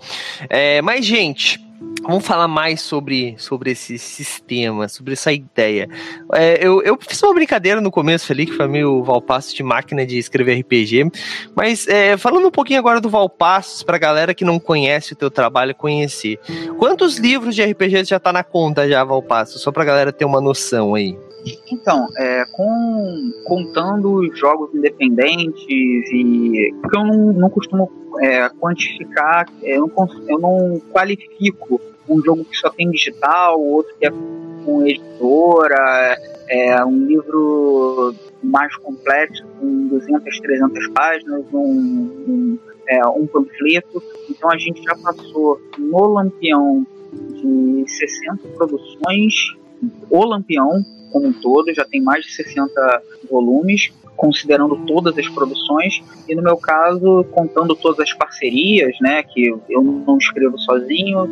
É, 0.49 0.81
mas, 0.81 1.05
gente, 1.05 1.59
Vamos 2.01 2.25
falar 2.25 2.47
mais 2.47 2.81
sobre, 2.81 3.35
sobre 3.37 3.71
esse 3.71 3.97
sistema, 3.97 4.87
sobre 4.87 5.13
essa 5.13 5.31
ideia. 5.31 5.87
É, 6.33 6.65
eu, 6.65 6.81
eu 6.81 6.97
fiz 6.99 7.21
uma 7.21 7.33
brincadeira 7.33 7.79
no 7.81 7.91
começo 7.91 8.31
ali, 8.31 8.45
que 8.45 8.53
foi 8.53 8.67
meio 8.67 9.03
Valpassos 9.03 9.53
de 9.53 9.63
máquina 9.63 10.05
de 10.05 10.17
escrever 10.17 10.59
RPG, 10.59 11.11
mas 11.55 11.87
é, 11.87 12.17
falando 12.17 12.47
um 12.47 12.51
pouquinho 12.51 12.79
agora 12.79 12.99
do 12.99 13.09
Valpassos, 13.09 13.83
pra 13.83 13.97
galera 13.97 14.33
que 14.33 14.45
não 14.45 14.59
conhece 14.59 15.13
o 15.13 15.15
teu 15.15 15.29
trabalho 15.29 15.75
conhecer. 15.75 16.39
Quantos 16.77 17.17
livros 17.17 17.55
de 17.55 17.63
RPG 17.63 18.05
já 18.05 18.19
tá 18.19 18.33
na 18.33 18.43
conta 18.43 18.87
já, 18.87 19.03
Valpassos? 19.03 19.61
Só 19.61 19.71
pra 19.71 19.85
galera 19.85 20.11
ter 20.11 20.25
uma 20.25 20.41
noção 20.41 20.95
aí. 20.95 21.17
Então, 21.71 22.07
é, 22.17 22.45
com, 22.51 23.31
contando 23.45 24.15
os 24.15 24.37
jogos 24.37 24.73
independentes 24.73 25.65
e. 25.67 26.73
Porque 26.81 26.97
eu 26.97 27.05
não, 27.05 27.33
não 27.33 27.49
costumo 27.49 27.91
é, 28.19 28.49
quantificar, 28.49 29.47
é, 29.63 29.77
eu, 29.77 29.91
não, 29.95 30.07
eu 30.27 30.39
não 30.39 30.81
qualifico 30.91 31.79
um 32.07 32.21
jogo 32.23 32.43
que 32.43 32.57
só 32.57 32.69
tem 32.69 32.89
digital, 32.89 33.61
outro 33.61 33.93
que 33.97 34.07
é 34.07 34.11
com 34.65 34.85
editora, 34.85 36.17
é, 36.47 36.83
um 36.83 37.05
livro 37.05 38.13
mais 38.41 38.75
complexo, 38.77 39.45
com 39.59 39.87
200, 39.87 40.39
300 40.39 40.87
páginas, 40.89 41.45
um, 41.53 41.59
um, 41.59 42.59
é, 42.87 43.05
um 43.07 43.27
panfleto. 43.27 44.01
Então 44.29 44.49
a 44.51 44.57
gente 44.57 44.81
já 44.81 44.95
passou 44.95 45.61
no 45.77 46.07
Lampião 46.07 46.85
de 47.11 47.85
60 47.87 48.47
produções, 48.49 49.55
o 50.09 50.25
Lampião 50.25 50.83
como 51.11 51.27
um 51.27 51.33
todo, 51.33 51.73
já 51.73 51.85
tem 51.85 52.01
mais 52.01 52.25
de 52.25 52.33
60 52.33 53.03
volumes, 53.29 53.91
considerando 54.15 54.75
todas 54.85 55.17
as 55.17 55.27
produções, 55.29 56.01
e 56.27 56.35
no 56.35 56.41
meu 56.41 56.57
caso, 56.57 57.25
contando 57.31 57.75
todas 57.75 57.99
as 57.99 58.13
parcerias, 58.13 58.95
né, 58.99 59.23
que 59.23 59.47
eu 59.69 59.81
não 59.81 60.17
escrevo 60.17 60.57
sozinho, 60.59 61.27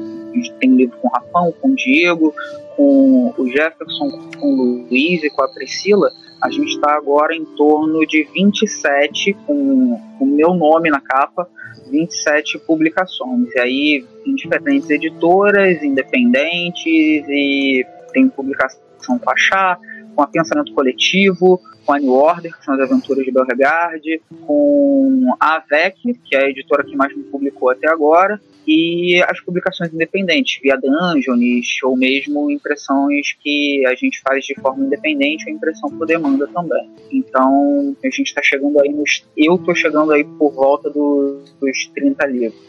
tem 0.60 0.76
livro 0.76 0.98
com 1.02 1.08
o 1.08 1.12
Rafão, 1.12 1.54
com 1.60 1.70
o 1.70 1.76
Diego, 1.76 2.34
com 2.76 3.34
o 3.38 3.50
Jefferson, 3.50 4.10
com 4.40 4.48
o 4.48 4.88
Luiz 4.90 5.24
e 5.24 5.30
com 5.30 5.44
a 5.44 5.48
Priscila, 5.50 6.12
a 6.42 6.52
gente 6.52 6.76
está 6.76 6.96
agora 6.96 7.36
em 7.36 7.44
torno 7.44 8.06
de 8.06 8.24
27, 8.34 9.34
com 9.46 10.00
o 10.20 10.26
meu 10.26 10.54
nome 10.54 10.90
na 10.90 11.02
capa, 11.02 11.50
27 11.90 12.60
publicações. 12.60 13.50
E 13.56 13.60
aí, 13.60 14.06
em 14.26 14.36
diferentes 14.36 14.90
editoras, 14.90 15.82
independentes, 15.82 16.86
e 16.86 17.86
tem 18.14 18.30
publicação 18.30 18.87
com 19.06 19.30
a 19.30 19.38
Chá, 19.38 19.78
com 20.16 20.24
a 20.24 20.28
Pensamento 20.28 20.74
Coletivo, 20.74 21.62
com 21.86 21.94
a 21.94 22.00
New 22.00 22.14
Order, 22.14 22.58
que 22.58 22.66
são 22.66 22.74
as 22.74 22.82
aventuras 22.82 23.24
de 23.24 23.32
Beauregard, 23.32 24.22
com 24.46 25.36
a 25.40 25.56
AVEC, 25.56 26.20
que 26.26 26.36
é 26.36 26.46
a 26.46 26.50
editora 26.50 26.84
que 26.84 26.96
mais 26.96 27.16
me 27.16 27.24
publicou 27.24 27.70
até 27.70 27.88
agora, 27.88 28.42
e 28.68 29.24
as 29.26 29.40
publicações 29.40 29.94
independentes, 29.94 30.60
via 30.62 30.76
Dungeons, 30.76 31.80
ou 31.84 31.96
mesmo 31.96 32.52
impressões 32.52 33.34
que 33.42 33.86
a 33.88 33.96
gente 33.96 34.22
faz 34.22 34.44
de 34.44 34.56
forma 34.56 34.84
independente, 34.84 35.46
ou 35.48 35.56
impressão 35.56 35.90
por 35.90 36.06
demanda 36.06 36.46
também. 36.48 36.92
Então, 37.10 37.96
a 38.04 38.08
gente 38.08 38.24
está 38.24 38.42
chegando 38.44 38.82
aí 38.82 38.90
nos. 38.90 39.26
Eu 39.38 39.56
estou 39.56 39.74
chegando 39.74 40.12
aí 40.12 40.26
por 40.26 40.52
volta 40.52 40.90
do, 40.90 41.42
dos 41.62 41.88
30 41.96 42.28
livros. 42.28 42.60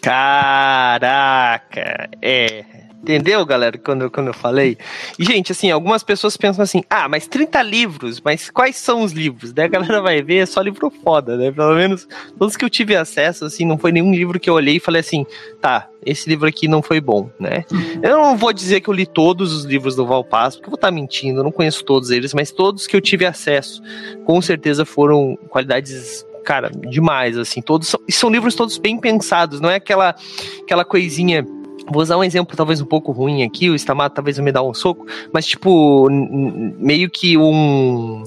Caraca! 0.00 2.08
É, 2.22 2.87
Entendeu, 3.00 3.46
galera, 3.46 3.78
quando, 3.78 4.10
quando 4.10 4.26
eu 4.26 4.34
falei? 4.34 4.76
E, 5.18 5.24
gente, 5.24 5.52
assim, 5.52 5.70
algumas 5.70 6.02
pessoas 6.02 6.36
pensam 6.36 6.64
assim, 6.64 6.82
ah, 6.90 7.08
mas 7.08 7.28
30 7.28 7.62
livros, 7.62 8.20
mas 8.20 8.50
quais 8.50 8.76
são 8.76 9.02
os 9.02 9.12
livros? 9.12 9.52
Daí 9.52 9.66
a 9.66 9.68
galera 9.68 10.02
vai 10.02 10.20
ver, 10.20 10.38
é 10.38 10.46
só 10.46 10.60
livro 10.60 10.90
foda, 11.04 11.36
né? 11.36 11.52
Pelo 11.52 11.74
menos 11.74 12.08
todos 12.36 12.56
que 12.56 12.64
eu 12.64 12.68
tive 12.68 12.96
acesso, 12.96 13.44
assim, 13.44 13.64
não 13.64 13.78
foi 13.78 13.92
nenhum 13.92 14.12
livro 14.12 14.40
que 14.40 14.50
eu 14.50 14.54
olhei 14.54 14.76
e 14.76 14.80
falei 14.80 15.00
assim, 15.00 15.24
tá, 15.60 15.88
esse 16.04 16.28
livro 16.28 16.48
aqui 16.48 16.66
não 16.66 16.82
foi 16.82 17.00
bom, 17.00 17.30
né? 17.38 17.64
Eu 18.02 18.18
não 18.18 18.36
vou 18.36 18.52
dizer 18.52 18.80
que 18.80 18.88
eu 18.88 18.94
li 18.94 19.06
todos 19.06 19.52
os 19.52 19.64
livros 19.64 19.94
do 19.94 20.04
Valpasso, 20.04 20.58
porque 20.58 20.68
eu 20.68 20.72
vou 20.72 20.76
estar 20.76 20.90
mentindo, 20.90 21.40
eu 21.40 21.44
não 21.44 21.52
conheço 21.52 21.84
todos 21.84 22.10
eles, 22.10 22.34
mas 22.34 22.50
todos 22.50 22.86
que 22.86 22.96
eu 22.96 23.00
tive 23.00 23.24
acesso, 23.24 23.80
com 24.24 24.42
certeza 24.42 24.84
foram 24.84 25.36
qualidades 25.48 26.26
cara, 26.44 26.70
demais, 26.70 27.36
assim, 27.36 27.60
todos 27.60 27.88
são, 27.88 28.00
são 28.08 28.30
livros 28.30 28.54
todos 28.54 28.78
bem 28.78 28.98
pensados, 28.98 29.60
não 29.60 29.68
é 29.68 29.74
aquela 29.74 30.14
aquela 30.62 30.82
coisinha 30.82 31.46
Vou 31.90 32.02
usar 32.02 32.16
um 32.16 32.24
exemplo 32.24 32.56
talvez 32.56 32.80
um 32.80 32.86
pouco 32.86 33.12
ruim 33.12 33.42
aqui, 33.42 33.70
o 33.70 33.74
Stamato 33.74 34.14
talvez 34.14 34.38
me 34.38 34.52
dar 34.52 34.62
um 34.62 34.74
soco, 34.74 35.06
mas 35.32 35.46
tipo, 35.46 36.08
meio 36.10 37.10
que 37.10 37.36
um. 37.36 38.24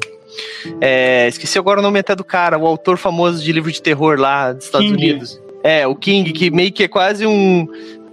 É, 0.79 1.27
esqueci 1.27 1.59
agora 1.59 1.79
o 1.79 1.83
nome 1.83 1.99
até 1.99 2.15
do 2.15 2.23
cara, 2.23 2.57
o 2.57 2.65
autor 2.65 2.97
famoso 2.97 3.43
de 3.43 3.51
livro 3.51 3.71
de 3.71 3.81
terror 3.81 4.19
lá 4.19 4.53
dos 4.53 4.65
Estados 4.65 4.87
King. 4.87 5.11
Unidos. 5.11 5.41
É, 5.63 5.85
o 5.85 5.95
King, 5.95 6.31
que 6.31 6.49
meio 6.49 6.71
que 6.71 6.83
é 6.83 6.87
quase 6.87 7.25
um 7.25 7.67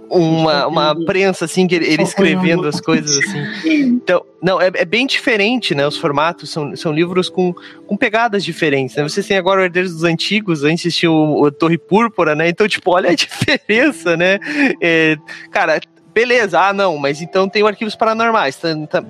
uma, 0.09 0.67
uma 0.67 1.05
prensa, 1.05 1.45
assim, 1.45 1.67
que 1.67 1.75
ele 1.75 2.01
escrevendo 2.01 2.67
as 2.67 2.81
coisas, 2.81 3.17
assim. 3.17 3.39
Então, 3.71 4.25
não, 4.41 4.61
é, 4.61 4.71
é, 4.73 4.85
bem 4.85 5.05
diferente, 5.05 5.75
né? 5.75 5.85
Os 5.85 5.97
formatos 5.97 6.49
são, 6.49 6.75
são 6.75 6.91
livros 6.91 7.29
com, 7.29 7.53
com 7.85 7.95
pegadas 7.95 8.43
diferentes, 8.43 8.95
né? 8.95 9.03
Vocês 9.03 9.27
têm 9.27 9.37
agora 9.37 9.61
o 9.61 9.63
Herdeiros 9.63 9.93
dos 9.93 10.03
Antigos, 10.03 10.63
antes 10.63 10.95
tinha 10.95 11.11
o, 11.11 11.43
o 11.43 11.51
Torre 11.51 11.77
Púrpura, 11.77 12.35
né? 12.35 12.49
Então, 12.49 12.67
tipo, 12.67 12.91
olha 12.91 13.11
a 13.11 13.15
diferença, 13.15 14.17
né? 14.17 14.39
É, 14.81 15.17
cara, 15.51 15.79
beleza, 16.13 16.59
ah, 16.59 16.73
não, 16.73 16.97
mas 16.97 17.21
então 17.21 17.47
tem 17.47 17.63
o 17.63 17.67
Arquivos 17.67 17.95
Paranormais. 17.95 18.59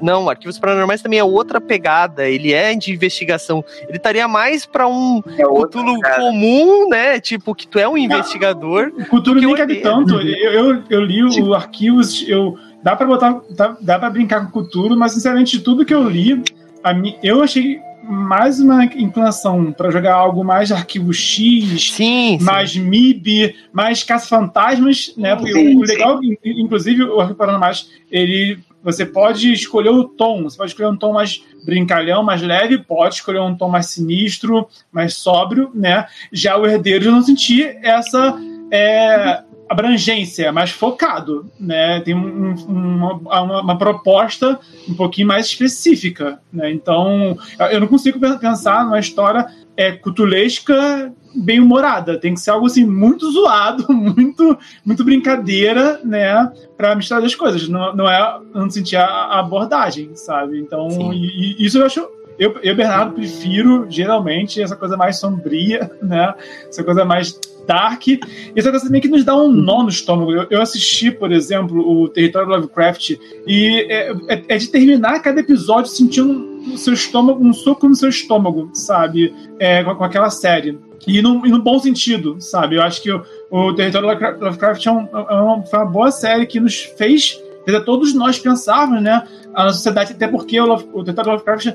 Não, 0.02 0.30
Arquivos 0.30 0.60
Paranormais 0.60 1.02
também 1.02 1.20
é 1.20 1.24
outra 1.24 1.60
pegada, 1.60 2.28
ele 2.28 2.54
é 2.54 2.74
de 2.76 2.92
investigação. 2.92 3.64
Ele 3.88 3.98
estaria 3.98 4.28
mais 4.28 4.66
para 4.66 4.88
um 4.88 5.22
é 5.38 5.44
Cthulhu 5.44 6.00
comum, 6.16 6.90
né? 6.90 7.20
Tipo, 7.20 7.56
que 7.56 7.68
tu 7.68 7.80
é 7.80 7.88
um 7.88 7.98
investigador. 7.98 8.92
O 9.12 9.22
Cthulhu 9.22 9.42
nem 9.42 9.56
cabe 9.56 9.78
tanto. 9.78 10.16
Eu, 10.16 10.52
eu, 10.52 10.84
eu 10.90 11.02
li 11.02 11.24
o 11.24 11.54
Arquivos, 11.54 12.28
eu. 12.28 12.58
Dá 12.82 12.96
pra 12.96 13.06
botar. 13.06 13.42
Dá, 13.50 13.78
dá 13.82 14.00
pra 14.00 14.10
brincar 14.10 14.50
com 14.50 14.64
Cthulhu, 14.64 14.98
mas 14.98 15.14
sinceramente, 15.14 15.58
de 15.58 15.64
tudo 15.64 15.86
que 15.86 15.94
eu 15.94 16.08
li, 16.08 16.42
a 16.84 16.94
mim, 16.94 17.16
eu 17.22 17.44
achei 17.44 17.80
mais 18.10 18.60
uma 18.60 18.86
inclinação 18.86 19.72
para 19.72 19.92
jogar 19.92 20.16
algo 20.16 20.44
mais 20.44 20.72
arquivo 20.72 21.14
X, 21.14 21.92
sim, 21.92 22.40
mais 22.42 22.72
sim. 22.72 22.82
MIB, 22.82 23.56
mais 23.72 24.04
caça-fantasmas, 24.04 25.14
né? 25.16 25.36
Porque 25.36 25.54
sim, 25.54 25.76
o 25.76 25.82
legal, 25.82 26.20
sim. 26.20 26.36
inclusive, 26.44 27.04
o 27.04 27.20
Arquivo 27.20 27.60
mais 27.60 27.90
ele 28.12 28.58
você 28.82 29.06
pode 29.06 29.52
escolher 29.52 29.90
o 29.90 30.06
tom, 30.06 30.44
você 30.44 30.58
pode 30.58 30.72
escolher 30.72 30.90
um 30.90 30.98
tom 30.98 31.14
mais 31.14 31.44
brincalhão, 31.66 32.24
mais 32.24 32.42
leve, 32.42 32.78
pode 32.78 33.16
escolher 33.16 33.42
um 33.42 33.54
tom 33.54 33.70
mais 33.70 33.88
sinistro, 33.88 34.68
mais 34.92 35.16
sóbrio, 35.16 35.70
né? 35.74 36.08
Já 36.32 36.58
o 36.58 36.66
herdeiro 36.66 37.06
eu 37.06 37.12
não 37.12 37.22
senti 37.22 37.64
essa 37.84 38.40
é, 38.72 39.44
abrangência, 39.70 40.52
mais 40.52 40.72
focado, 40.72 41.50
né? 41.60 42.02
Tem 42.02 42.16
um, 42.16 42.56
uma, 42.68 43.14
uma, 43.14 43.62
uma, 43.62 43.78
proposta 43.78 44.60
um 44.88 44.96
pouquinho 44.96 45.28
mais 45.28 45.46
específica, 45.46 46.40
né? 46.52 46.72
Então, 46.72 47.38
eu 47.72 47.80
não 47.80 47.88
consigo 47.88 48.20
pensar 48.40 48.84
numa 48.84 49.00
história 49.00 49.46
é, 49.78 49.92
cutulesca 49.92 51.14
bem 51.36 51.60
humorada. 51.60 52.18
Tem 52.18 52.34
que 52.34 52.40
ser 52.40 52.50
algo 52.50 52.66
assim 52.66 52.84
muito 52.84 53.32
zoado, 53.32 53.86
muito 53.94 54.58
muito 54.84 55.04
brincadeira, 55.04 56.02
né? 56.04 56.52
Para 56.76 56.96
misturar 56.96 57.24
as 57.24 57.36
coisas. 57.36 57.70
Não, 57.70 57.96
não 57.96 58.10
é, 58.10 58.40
não 58.54 58.70
sentir 58.72 58.96
a 58.96 59.40
abordagem, 59.40 60.16
sabe? 60.16 60.60
Então, 60.60 61.14
e, 61.14 61.62
e 61.62 61.66
isso 61.66 61.78
eu 61.78 61.86
acho 61.86 62.20
eu, 62.40 62.58
eu, 62.64 62.74
Bernardo, 62.74 63.16
prefiro 63.16 63.86
geralmente 63.90 64.62
essa 64.62 64.76
coisa 64.76 64.96
mais 64.96 65.20
sombria, 65.20 65.92
né? 66.02 66.34
Essa 66.68 66.84
coisa 66.84 67.04
mais 67.04 67.38
dark. 67.70 68.08
E 68.08 68.20
essa 68.56 68.72
coisa 68.72 68.86
também 68.88 69.00
que 69.00 69.08
nos 69.08 69.24
dá 69.24 69.36
um 69.36 69.48
nó 69.48 69.84
no 69.84 69.90
estômago. 69.90 70.32
Eu, 70.32 70.48
eu 70.50 70.62
assisti, 70.62 71.12
por 71.12 71.32
exemplo, 71.32 71.88
o 71.88 72.10
Território 72.10 72.50
Lovecraft 72.50 73.12
e 73.46 73.86
é, 73.88 74.12
é, 74.28 74.44
é 74.48 74.58
de 74.58 74.68
terminar 74.68 75.22
cada 75.22 75.40
episódio 75.40 75.92
sentindo 75.92 76.34
no 76.34 76.78
seu 76.78 76.94
estômago, 76.94 77.46
um 77.46 77.54
soco 77.54 77.88
no 77.88 77.96
seu 77.96 78.10
estômago, 78.10 78.72
sabe? 78.74 79.34
É, 79.60 79.84
com, 79.84 79.96
com, 79.96 80.04
aquela 80.04 80.32
série. 80.32 80.80
E 81.08 81.22
no, 81.22 81.46
e 81.46 81.50
no 81.50 81.62
bom 81.62 81.78
sentido, 81.80 82.38
sabe? 82.40 82.76
Eu 82.76 82.82
acho 82.82 83.04
que 83.04 83.12
o, 83.12 83.24
o 83.52 83.74
Território 83.74 84.08
Lovecraft 84.42 84.86
é, 84.86 84.92
um, 84.92 85.08
é 85.14 85.36
uma, 85.36 85.64
foi 85.64 85.80
uma 85.80 85.86
boa 85.86 86.12
série 86.12 86.48
que 86.48 86.60
nos 86.60 86.82
fez 86.98 87.40
todos 87.86 88.16
nós 88.16 88.40
pensarmos, 88.40 89.00
né, 89.00 89.24
a 89.54 89.72
sociedade, 89.72 90.14
até 90.14 90.28
porque 90.28 90.60
o, 90.60 90.74
o 90.74 91.04
Território 91.04 91.34
Lovecraft 91.34 91.68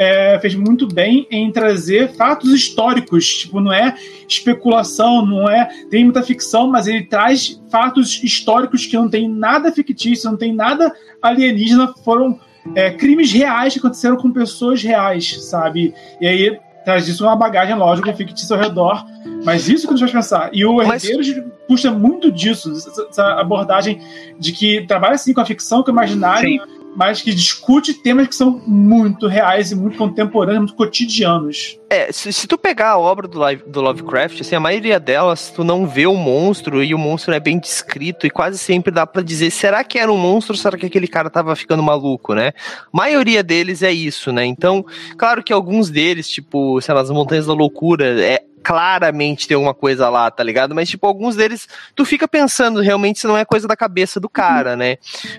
é, 0.00 0.38
fez 0.38 0.54
muito 0.54 0.88
bem 0.88 1.26
em 1.30 1.52
trazer 1.52 2.14
fatos 2.14 2.54
históricos. 2.54 3.40
Tipo, 3.40 3.60
não 3.60 3.70
é 3.70 3.94
especulação, 4.26 5.26
não 5.26 5.46
é. 5.46 5.68
Tem 5.90 6.04
muita 6.04 6.22
ficção, 6.22 6.66
mas 6.68 6.86
ele 6.86 7.02
traz 7.02 7.60
fatos 7.70 8.24
históricos 8.24 8.86
que 8.86 8.96
não 8.96 9.10
tem 9.10 9.28
nada 9.28 9.70
fictício, 9.70 10.30
não 10.30 10.38
tem 10.38 10.54
nada 10.54 10.90
alienígena, 11.20 11.92
foram 12.02 12.40
é, 12.74 12.90
crimes 12.92 13.30
reais 13.30 13.74
que 13.74 13.78
aconteceram 13.78 14.16
com 14.16 14.32
pessoas 14.32 14.82
reais, 14.82 15.44
sabe? 15.44 15.92
E 16.18 16.26
aí 16.26 16.58
traz 16.82 17.06
isso 17.06 17.22
uma 17.22 17.36
bagagem, 17.36 17.74
lógico, 17.74 18.10
fictícia 18.14 18.56
ao 18.56 18.62
redor. 18.62 19.04
Mas 19.44 19.68
isso 19.68 19.86
que 19.86 19.92
nos 19.92 20.00
faz 20.00 20.12
pensar. 20.12 20.48
E 20.50 20.64
o 20.64 20.80
Herdeiros, 20.80 21.30
puxa 21.68 21.90
muito 21.90 22.32
disso, 22.32 22.72
essa 22.72 23.38
abordagem 23.38 24.00
de 24.38 24.50
que 24.52 24.80
trabalha 24.86 25.16
assim 25.16 25.34
com 25.34 25.42
a 25.42 25.46
ficção, 25.46 25.82
com 25.82 25.90
o 25.90 25.92
imaginário, 25.92 26.48
Sim. 26.48 26.79
Mas 26.96 27.22
que 27.22 27.34
discute 27.34 27.94
temas 27.94 28.28
que 28.28 28.34
são 28.34 28.62
muito 28.66 29.26
reais 29.26 29.70
e 29.70 29.76
muito 29.76 29.96
contemporâneos, 29.96 30.58
muito 30.58 30.74
cotidianos. 30.74 31.78
É, 31.88 32.12
se, 32.12 32.32
se 32.32 32.46
tu 32.46 32.56
pegar 32.56 32.90
a 32.90 32.98
obra 32.98 33.26
do, 33.26 33.40
do, 33.66 33.80
Lovecraft, 33.80 34.40
assim, 34.40 34.54
a 34.54 34.60
maioria 34.60 35.00
delas, 35.00 35.50
tu 35.50 35.64
não 35.64 35.86
vê 35.86 36.06
o 36.06 36.14
monstro 36.14 36.84
e 36.84 36.94
o 36.94 36.98
monstro 36.98 37.34
é 37.34 37.40
bem 37.40 37.58
descrito 37.58 38.26
e 38.26 38.30
quase 38.30 38.58
sempre 38.58 38.92
dá 38.92 39.06
para 39.06 39.22
dizer, 39.22 39.50
será 39.50 39.82
que 39.82 39.98
era 39.98 40.12
um 40.12 40.18
monstro 40.18 40.54
ou 40.54 40.58
será 40.58 40.78
que 40.78 40.86
aquele 40.86 41.08
cara 41.08 41.28
tava 41.28 41.56
ficando 41.56 41.82
maluco, 41.82 42.34
né? 42.34 42.52
A 42.92 42.96
maioria 42.96 43.42
deles 43.42 43.82
é 43.82 43.90
isso, 43.90 44.30
né? 44.30 44.44
Então, 44.44 44.84
claro 45.16 45.42
que 45.42 45.52
alguns 45.52 45.90
deles, 45.90 46.28
tipo, 46.28 46.80
sei 46.80 46.94
lá, 46.94 47.00
as 47.00 47.10
Montanhas 47.10 47.46
da 47.46 47.52
Loucura, 47.52 48.20
é, 48.22 48.44
claramente 48.62 49.48
tem 49.48 49.54
alguma 49.54 49.74
coisa 49.74 50.08
lá, 50.08 50.30
tá 50.30 50.42
ligado? 50.42 50.74
Mas, 50.74 50.88
tipo, 50.88 51.06
alguns 51.06 51.36
deles, 51.36 51.66
tu 51.94 52.04
fica 52.04 52.28
pensando 52.28 52.80
realmente 52.80 53.20
se 53.20 53.26
não 53.26 53.36
é 53.36 53.44
coisa 53.44 53.66
da 53.66 53.76
cabeça 53.76 54.20
do 54.20 54.28
cara, 54.28 54.76
né? 54.76 54.96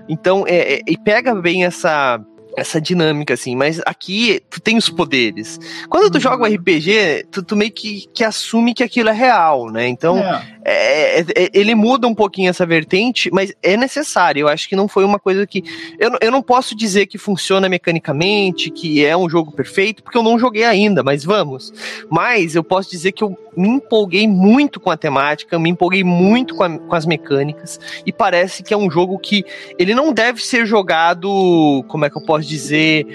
Então, 0.08 0.46
é, 0.48 0.76
é, 0.76 0.82
e 0.88 0.98
pega 0.98 1.36
bem 1.36 1.64
essa 1.64 2.20
essa 2.58 2.82
dinâmica, 2.82 3.34
assim, 3.34 3.56
mas 3.56 3.82
aqui 3.86 4.42
tu 4.50 4.60
tem 4.60 4.78
os 4.78 4.90
poderes. 4.90 5.60
Quando 5.90 6.12
tu 6.12 6.20
joga 6.20 6.44
um 6.44 6.54
RPG, 6.54 7.28
tu, 7.32 7.44
tu 7.44 7.56
meio 7.56 7.72
que, 7.72 8.08
que 8.14 8.24
assume 8.24 8.74
que 8.74 8.84
aquilo 8.84 9.10
é 9.10 9.14
real, 9.14 9.70
né? 9.72 9.88
Então, 9.88 10.18
é. 10.18 10.62
É, 10.64 11.20
é, 11.20 11.26
é, 11.36 11.50
ele 11.54 11.74
muda 11.74 12.08
um 12.08 12.14
pouquinho 12.14 12.50
essa 12.50 12.66
vertente, 12.66 13.30
mas 13.32 13.54
é 13.64 13.76
necessário. 13.76 14.42
Eu 14.42 14.48
acho 14.48 14.70
que 14.70 14.76
não 14.76 14.88
foi 14.88 15.04
uma 15.04 15.20
coisa 15.20 15.46
que. 15.48 15.64
Eu, 16.00 16.12
eu 16.22 16.32
não 16.32 16.42
posso 16.42 16.76
dizer 16.76 17.08
que 17.08 17.18
funciona 17.18 17.68
mecanicamente, 17.68 18.70
que 18.70 19.04
é 19.04 19.16
um 19.18 19.30
jogo 19.30 19.52
perfeito, 19.52 20.04
porque 20.04 20.18
eu 20.18 20.24
não 20.24 20.38
joguei 20.38 20.64
ainda, 20.64 21.04
mas 21.04 21.24
vamos. 21.24 21.74
Mas 22.10 22.56
eu 22.56 22.64
posso 22.64 22.92
dizer 22.92 23.12
que 23.12 23.24
eu 23.24 23.36
me 23.58 23.68
empolguei 23.68 24.28
muito 24.28 24.80
com 24.80 24.90
a 24.90 24.98
temática, 24.98 25.60
me 25.60 25.70
empolguei 25.70 26.04
muito 26.04 26.56
com, 26.56 26.64
a, 26.64 26.78
com 26.78 26.96
as 26.96 27.06
mecânicas, 27.06 27.80
e 28.06 28.14
parece 28.14 28.64
que 28.64 28.74
é 28.74 28.78
um 28.78 28.90
jogo 28.90 29.20
que 29.20 29.44
ele 29.78 29.94
não 29.94 30.14
deve 30.14 30.44
ser 30.44 30.66
jogado. 30.66 31.84
Como 31.88 32.06
é 32.06 32.10
que 32.10 32.18
eu 32.18 32.22
posso 32.22 32.41
dizer? 32.48 33.08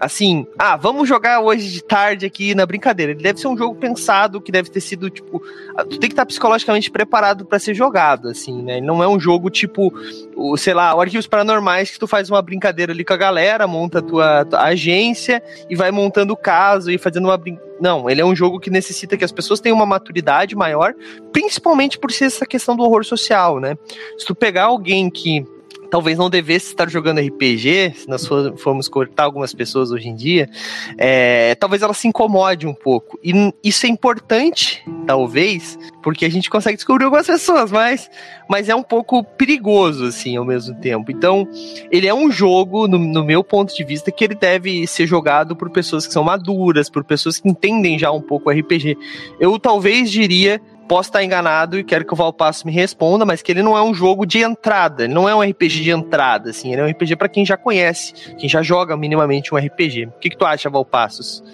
assim, 0.00 0.46
ah, 0.58 0.76
vamos 0.76 1.08
jogar 1.08 1.40
hoje 1.40 1.70
de 1.70 1.82
tarde 1.82 2.24
aqui 2.24 2.54
na 2.54 2.64
brincadeira. 2.64 3.12
Ele 3.12 3.22
deve 3.22 3.40
ser 3.40 3.48
um 3.48 3.56
jogo 3.56 3.74
pensado, 3.74 4.40
que 4.40 4.52
deve 4.52 4.70
ter 4.70 4.80
sido, 4.80 5.10
tipo, 5.10 5.42
ah, 5.76 5.84
tu 5.84 5.98
tem 5.98 6.08
que 6.08 6.12
estar 6.12 6.24
psicologicamente 6.24 6.90
preparado 6.90 7.44
para 7.44 7.58
ser 7.58 7.74
jogado, 7.74 8.28
assim, 8.28 8.62
né? 8.62 8.80
Não 8.80 9.02
é 9.02 9.08
um 9.08 9.18
jogo 9.18 9.50
tipo, 9.50 9.92
o, 10.36 10.56
sei 10.56 10.74
lá, 10.74 10.94
o 10.94 11.00
Arquivos 11.00 11.26
Paranormais, 11.26 11.90
que 11.90 11.98
tu 11.98 12.06
faz 12.06 12.30
uma 12.30 12.40
brincadeira 12.40 12.92
ali 12.92 13.04
com 13.04 13.12
a 13.12 13.16
galera, 13.16 13.66
monta 13.66 13.98
a 13.98 14.02
tua, 14.02 14.44
tua 14.44 14.62
agência 14.62 15.42
e 15.68 15.74
vai 15.74 15.90
montando 15.90 16.32
o 16.32 16.36
caso 16.36 16.90
e 16.90 16.98
fazendo 16.98 17.24
uma 17.24 17.36
brincadeira. 17.36 17.68
Não, 17.80 18.10
ele 18.10 18.20
é 18.20 18.24
um 18.24 18.34
jogo 18.34 18.58
que 18.58 18.70
necessita 18.70 19.16
que 19.16 19.24
as 19.24 19.30
pessoas 19.30 19.60
tenham 19.60 19.76
uma 19.76 19.86
maturidade 19.86 20.56
maior, 20.56 20.94
principalmente 21.32 21.96
por 21.96 22.10
ser 22.10 22.24
essa 22.24 22.44
questão 22.44 22.76
do 22.76 22.82
horror 22.82 23.04
social, 23.04 23.60
né? 23.60 23.76
Se 24.16 24.26
tu 24.26 24.34
pegar 24.34 24.64
alguém 24.64 25.08
que 25.08 25.46
talvez 25.90 26.18
não 26.18 26.30
devesse 26.30 26.66
estar 26.66 26.88
jogando 26.88 27.20
RPG, 27.20 27.94
se 27.96 28.08
nós 28.08 28.26
formos 28.56 28.88
cortar 28.88 29.24
algumas 29.24 29.54
pessoas 29.54 29.90
hoje 29.90 30.08
em 30.08 30.14
dia, 30.14 30.48
é, 30.96 31.54
talvez 31.54 31.82
ela 31.82 31.94
se 31.94 32.06
incomode 32.08 32.66
um 32.66 32.74
pouco. 32.74 33.18
E 33.22 33.52
isso 33.62 33.86
é 33.86 33.88
importante, 33.88 34.84
talvez, 35.06 35.78
porque 36.02 36.24
a 36.24 36.30
gente 36.30 36.50
consegue 36.50 36.76
descobrir 36.76 37.04
algumas 37.04 37.26
pessoas, 37.26 37.70
mas, 37.70 38.10
mas 38.48 38.68
é 38.68 38.74
um 38.74 38.82
pouco 38.82 39.24
perigoso, 39.24 40.06
assim, 40.06 40.36
ao 40.36 40.44
mesmo 40.44 40.74
tempo. 40.76 41.10
Então, 41.10 41.48
ele 41.90 42.06
é 42.06 42.14
um 42.14 42.30
jogo, 42.30 42.86
no, 42.86 42.98
no 42.98 43.24
meu 43.24 43.42
ponto 43.42 43.74
de 43.74 43.84
vista, 43.84 44.10
que 44.10 44.24
ele 44.24 44.34
deve 44.34 44.86
ser 44.86 45.06
jogado 45.06 45.56
por 45.56 45.70
pessoas 45.70 46.06
que 46.06 46.12
são 46.12 46.22
maduras, 46.22 46.90
por 46.90 47.04
pessoas 47.04 47.38
que 47.38 47.48
entendem 47.48 47.98
já 47.98 48.10
um 48.10 48.20
pouco 48.20 48.50
RPG. 48.50 48.96
Eu 49.40 49.58
talvez 49.58 50.10
diria 50.10 50.60
Posso 50.88 51.10
estar 51.10 51.22
enganado 51.22 51.78
e 51.78 51.84
quero 51.84 52.04
que 52.04 52.12
o 52.12 52.16
Valpasso 52.16 52.66
me 52.66 52.72
responda, 52.72 53.26
mas 53.26 53.42
que 53.42 53.52
ele 53.52 53.62
não 53.62 53.76
é 53.76 53.82
um 53.82 53.92
jogo 53.92 54.24
de 54.24 54.38
entrada, 54.38 55.04
ele 55.04 55.12
não 55.12 55.28
é 55.28 55.34
um 55.34 55.42
RPG 55.42 55.82
de 55.82 55.90
entrada, 55.90 56.50
assim, 56.50 56.72
ele 56.72 56.80
é 56.80 56.84
um 56.84 56.88
RPG 56.88 57.16
para 57.16 57.28
quem 57.28 57.44
já 57.44 57.56
conhece, 57.56 58.34
quem 58.36 58.48
já 58.48 58.62
joga 58.62 58.96
minimamente 58.96 59.54
um 59.54 59.58
RPG. 59.58 60.06
O 60.06 60.18
que, 60.18 60.30
que 60.30 60.36
tu 60.36 60.46
acha, 60.46 60.70
Valpassos? 60.70 61.44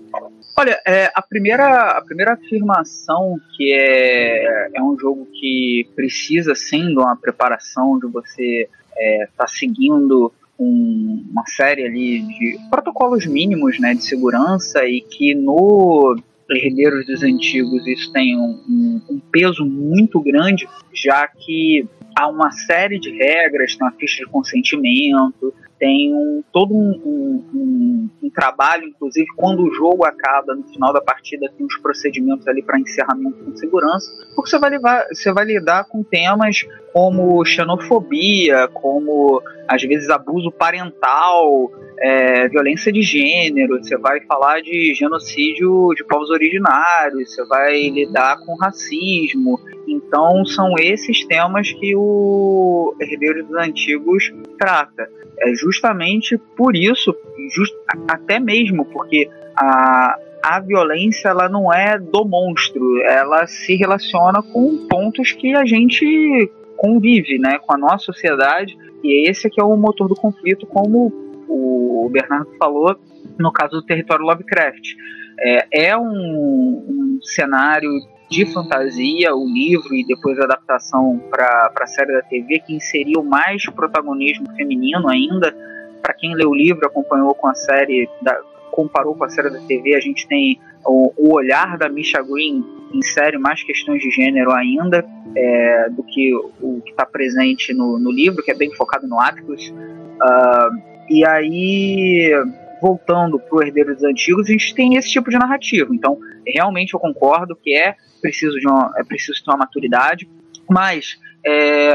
Olha, 0.57 0.81
é, 0.87 1.11
a, 1.13 1.21
primeira, 1.21 1.99
a 1.99 2.01
primeira 2.01 2.35
afirmação 2.35 3.37
que 3.57 3.73
é, 3.73 4.71
é 4.73 4.81
um 4.81 4.97
jogo 4.97 5.27
que 5.33 5.89
precisa 5.97 6.55
sim 6.55 6.87
de 6.87 6.99
uma 6.99 7.17
preparação, 7.17 7.99
de 7.99 8.07
você 8.07 8.69
estar 8.91 8.97
é, 8.97 9.29
tá 9.37 9.47
seguindo 9.49 10.33
um, 10.57 11.25
uma 11.33 11.45
série 11.47 11.85
ali 11.85 12.21
de 12.23 12.57
protocolos 12.71 13.27
mínimos 13.27 13.81
né, 13.81 13.95
de 13.95 14.05
segurança 14.05 14.87
e 14.87 15.01
que 15.01 15.35
no 15.35 16.17
herdeiros 16.51 17.07
dos 17.07 17.23
antigos 17.23 17.87
isso 17.87 18.13
tem 18.13 18.37
um, 18.37 18.61
um, 18.69 19.01
um, 19.11 19.21
peso 19.33 19.65
muito 19.65 20.21
grande, 20.21 20.69
já 20.93 21.27
que 21.27 21.87
há 22.17 22.29
uma 22.29 22.51
série 22.51 22.99
de 22.99 23.11
regras, 23.11 23.75
tem 23.75 23.87
uma 23.87 23.93
ficha 23.93 24.25
de 24.25 24.31
consentimento, 24.31 25.53
tem 25.79 26.15
um, 26.15 26.43
todo 26.53 26.75
um, 26.75 27.45
um, 27.55 28.31
trabalho, 28.35 28.89
inclusive 28.89 29.27
quando 29.37 29.63
o 29.63 29.73
jogo 29.73 30.05
acaba, 30.05 30.55
no 30.55 30.65
final 30.65 30.93
da 30.93 31.01
partida, 31.01 31.51
tem 31.57 31.65
uns 31.65 31.77
procedimentos 31.79 32.47
ali 32.49 32.63
para 32.63 32.79
encerramento 32.79 33.45
com 33.45 33.57
segurança, 33.57 34.11
porque 34.35 34.51
você 34.51 34.59
vai, 34.59 34.71
levar, 34.71 35.07
você 35.13 35.33
vai 35.33 35.45
lidar 35.45 35.85
com 35.85 36.03
temas 36.03 36.67
como 36.93 37.45
xenofobia, 37.45 38.69
como 38.69 39.41
às 39.69 39.83
vezes 39.83 40.11
abuso 40.11 40.51
parental, 40.51 41.71
é, 41.99 42.49
violência 42.49 42.93
de 42.93 43.03
gênero, 43.03 43.83
você 43.83 43.97
vai 43.97 44.21
falar 44.21 44.61
de 44.61 44.95
genocídio 44.95 45.91
de 45.97 46.05
povos 46.05 46.31
originários, 46.31 47.35
você 47.35 47.45
vai 47.47 47.89
lidar 47.89 48.39
com 48.45 48.55
racismo. 48.57 49.61
Então 49.87 50.45
são 50.45 50.75
esses 50.79 51.25
temas 51.27 51.73
que 51.73 51.95
o 51.95 52.95
Herdeiros 53.01 53.47
dos 53.47 53.57
Antigos 53.57 54.33
trata. 54.59 55.09
É 55.39 55.55
justamente 55.55 56.39
por 56.57 56.77
isso, 56.77 57.15
just, 57.55 57.75
até 58.09 58.39
mesmo 58.39 58.85
porque 58.85 59.29
a, 59.57 60.19
a 60.43 60.61
violência 60.61 61.29
ela 61.29 61.49
não 61.49 61.73
é 61.73 61.99
do 61.99 62.25
monstro, 62.25 63.01
ela 63.03 63.47
se 63.47 63.75
relaciona 63.75 64.43
com 64.43 64.87
pontos 64.89 65.33
que 65.33 65.55
a 65.55 65.65
gente 65.65 66.51
convive, 66.77 67.39
né, 67.39 67.59
com 67.59 67.73
a 67.73 67.79
nossa 67.79 68.07
sociedade 68.07 68.77
e 69.05 69.29
esse 69.29 69.47
aqui 69.47 69.61
é 69.61 69.65
o 69.65 69.77
motor 69.77 70.09
do 70.09 70.15
conflito, 70.15 70.67
como 70.67 71.13
o 71.55 72.09
Bernardo 72.11 72.51
falou 72.59 72.97
no 73.39 73.53
caso 73.53 73.73
do 73.73 73.83
território 73.83 74.25
Lovecraft. 74.25 74.95
É, 75.41 75.89
é 75.89 75.97
um, 75.97 76.05
um 76.07 77.19
cenário 77.23 77.91
de 78.31 78.47
fantasia, 78.47 79.35
o 79.35 79.47
livro 79.47 79.95
e 79.95 80.05
depois 80.05 80.39
a 80.39 80.45
adaptação 80.45 81.21
para 81.31 81.73
a 81.79 81.87
série 81.87 82.13
da 82.13 82.23
TV, 82.23 82.61
que 82.61 82.75
inseriu 82.75 83.23
mais 83.23 83.65
protagonismo 83.67 84.47
feminino 84.57 85.09
ainda. 85.09 85.55
Para 86.03 86.15
quem 86.15 86.35
leu 86.35 86.51
o 86.51 86.55
livro, 86.55 86.87
acompanhou 86.87 87.35
com 87.35 87.47
a 87.47 87.55
série, 87.55 88.09
da, 88.23 88.39
comparou 88.71 89.15
com 89.15 89.25
a 89.25 89.29
série 89.29 89.51
da 89.51 89.61
TV, 89.61 89.95
a 89.95 90.01
gente 90.01 90.27
tem 90.27 90.61
o, 90.85 91.13
o 91.17 91.35
olhar 91.35 91.79
da 91.79 91.89
Misha 91.89 92.23
Green 92.23 92.65
insere 92.93 93.39
mais 93.39 93.63
questões 93.63 94.01
de 94.01 94.11
gênero 94.11 94.53
ainda 94.53 95.05
é, 95.37 95.89
do 95.91 96.03
que 96.03 96.35
o 96.35 96.81
que 96.83 96.91
está 96.91 97.05
presente 97.05 97.73
no, 97.73 97.99
no, 97.99 98.11
livro, 98.11 98.43
que 98.43 98.51
é 98.51 98.55
bem 98.55 98.73
focado 98.75 99.07
no 99.07 99.19
Atticus. 99.19 99.69
Uh, 99.69 100.94
e 101.09 101.25
aí, 101.27 102.33
voltando 102.81 103.39
para 103.39 103.57
o 103.57 103.63
Herdeiro 103.63 103.95
dos 103.95 104.05
Antigos, 104.05 104.49
a 104.49 104.53
gente 104.53 104.75
tem 104.75 104.97
esse 104.97 105.11
tipo 105.11 105.31
de 105.31 105.39
narrativa. 105.39 105.95
Então, 105.95 106.19
realmente 106.47 106.95
eu 106.95 107.01
concordo 107.01 107.57
que 107.57 107.77
é 107.77 107.97
preciso 108.21 108.59
de 108.59 108.67
uma, 108.67 108.93
é 108.97 109.05
preciso 109.05 109.43
ter 109.45 109.51
uma 109.51 109.59
maturidade, 109.59 110.29
mas 110.69 111.19
é, 111.45 111.93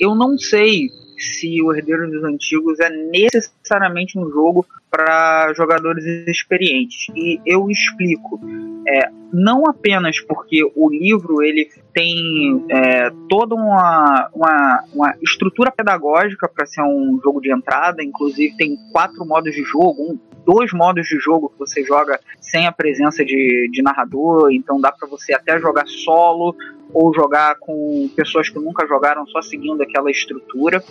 eu 0.00 0.14
não 0.14 0.36
sei 0.36 0.88
se 1.16 1.60
o 1.62 1.72
Herdeiro 1.72 2.10
dos 2.10 2.24
Antigos 2.24 2.78
é 2.80 2.90
necessariamente 2.90 4.18
um 4.18 4.28
jogo 4.30 4.66
para 4.90 5.52
jogadores 5.54 6.04
experientes. 6.26 7.06
E 7.14 7.40
eu 7.46 7.70
explico. 7.70 8.40
É, 8.86 9.10
não 9.32 9.66
apenas 9.66 10.18
porque 10.20 10.62
o 10.74 10.88
livro 10.88 11.42
ele 11.42 11.70
tem 11.92 12.64
é, 12.70 13.10
toda 13.28 13.54
uma, 13.54 14.30
uma, 14.32 14.84
uma, 14.94 15.14
estrutura 15.20 15.70
pedagógica 15.70 16.48
para 16.48 16.64
ser 16.64 16.82
um 16.82 17.20
jogo 17.22 17.40
de 17.40 17.52
entrada, 17.52 18.02
inclusive 18.02 18.56
tem 18.56 18.76
quatro 18.90 19.26
modos 19.26 19.54
de 19.54 19.62
jogo, 19.62 20.12
um, 20.12 20.18
dois 20.46 20.72
modos 20.72 21.06
de 21.06 21.18
jogo 21.18 21.50
que 21.50 21.58
você 21.58 21.84
joga 21.84 22.18
sem 22.40 22.66
a 22.66 22.72
presença 22.72 23.22
de, 23.22 23.68
de 23.70 23.82
narrador, 23.82 24.50
então 24.50 24.80
dá 24.80 24.90
para 24.90 25.06
você 25.06 25.34
até 25.34 25.58
jogar 25.58 25.86
solo 25.86 26.56
ou 26.94 27.12
jogar 27.12 27.56
com 27.56 28.08
pessoas 28.16 28.48
que 28.48 28.58
nunca 28.58 28.86
jogaram 28.86 29.26
só 29.26 29.42
seguindo 29.42 29.82
aquela 29.82 30.10
estrutura. 30.10 30.82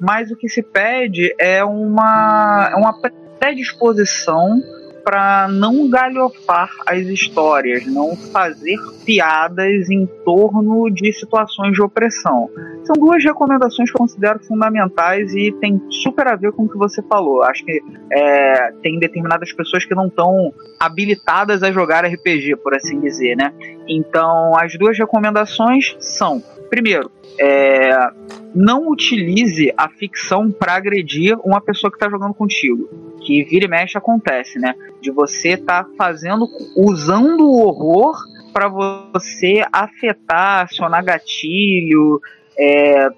Mas 0.00 0.30
o 0.30 0.36
que 0.36 0.48
se 0.48 0.62
pede 0.62 1.34
é 1.38 1.64
uma, 1.64 2.68
é 2.72 2.76
uma 2.76 3.00
predisposição 3.38 4.62
para 5.06 5.46
não 5.46 5.88
galhofar 5.88 6.68
as 6.84 7.06
histórias, 7.06 7.86
não 7.86 8.16
fazer 8.16 8.76
piadas 9.04 9.88
em 9.88 10.04
torno 10.24 10.90
de 10.90 11.12
situações 11.12 11.74
de 11.74 11.80
opressão. 11.80 12.50
São 12.82 12.96
duas 12.98 13.22
recomendações 13.22 13.88
que 13.88 13.96
eu 13.96 14.00
considero 14.00 14.40
fundamentais 14.40 15.32
e 15.32 15.52
tem 15.60 15.80
super 15.90 16.26
a 16.26 16.34
ver 16.34 16.50
com 16.50 16.64
o 16.64 16.68
que 16.68 16.76
você 16.76 17.00
falou. 17.02 17.44
Acho 17.44 17.64
que 17.64 17.80
é, 18.10 18.72
tem 18.82 18.98
determinadas 18.98 19.52
pessoas 19.52 19.84
que 19.84 19.94
não 19.94 20.08
estão 20.08 20.52
habilitadas 20.80 21.62
a 21.62 21.70
jogar 21.70 22.04
RPG, 22.04 22.56
por 22.56 22.74
assim 22.74 22.98
dizer, 22.98 23.36
né? 23.36 23.52
Então, 23.88 24.56
as 24.58 24.76
duas 24.76 24.98
recomendações 24.98 25.94
são 26.00 26.42
Primeiro, 26.68 27.10
é, 27.38 28.10
não 28.54 28.88
utilize 28.88 29.72
a 29.76 29.88
ficção 29.88 30.50
para 30.50 30.74
agredir 30.74 31.38
uma 31.44 31.60
pessoa 31.60 31.90
que 31.90 31.96
está 31.96 32.08
jogando 32.08 32.34
contigo. 32.34 32.88
Que 33.26 33.42
vira 33.42 33.64
e 33.64 33.68
mexe 33.68 33.98
acontece, 33.98 34.56
né? 34.56 34.72
De 35.00 35.10
você 35.10 35.54
estar 35.54 35.82
tá 35.82 35.90
fazendo, 35.98 36.48
usando 36.76 37.40
o 37.40 37.66
horror 37.66 38.14
para 38.52 38.68
você 38.68 39.64
afetar, 39.72 40.62
acionar 40.62 41.04
gatilho 41.04 42.20
é, 42.56 43.10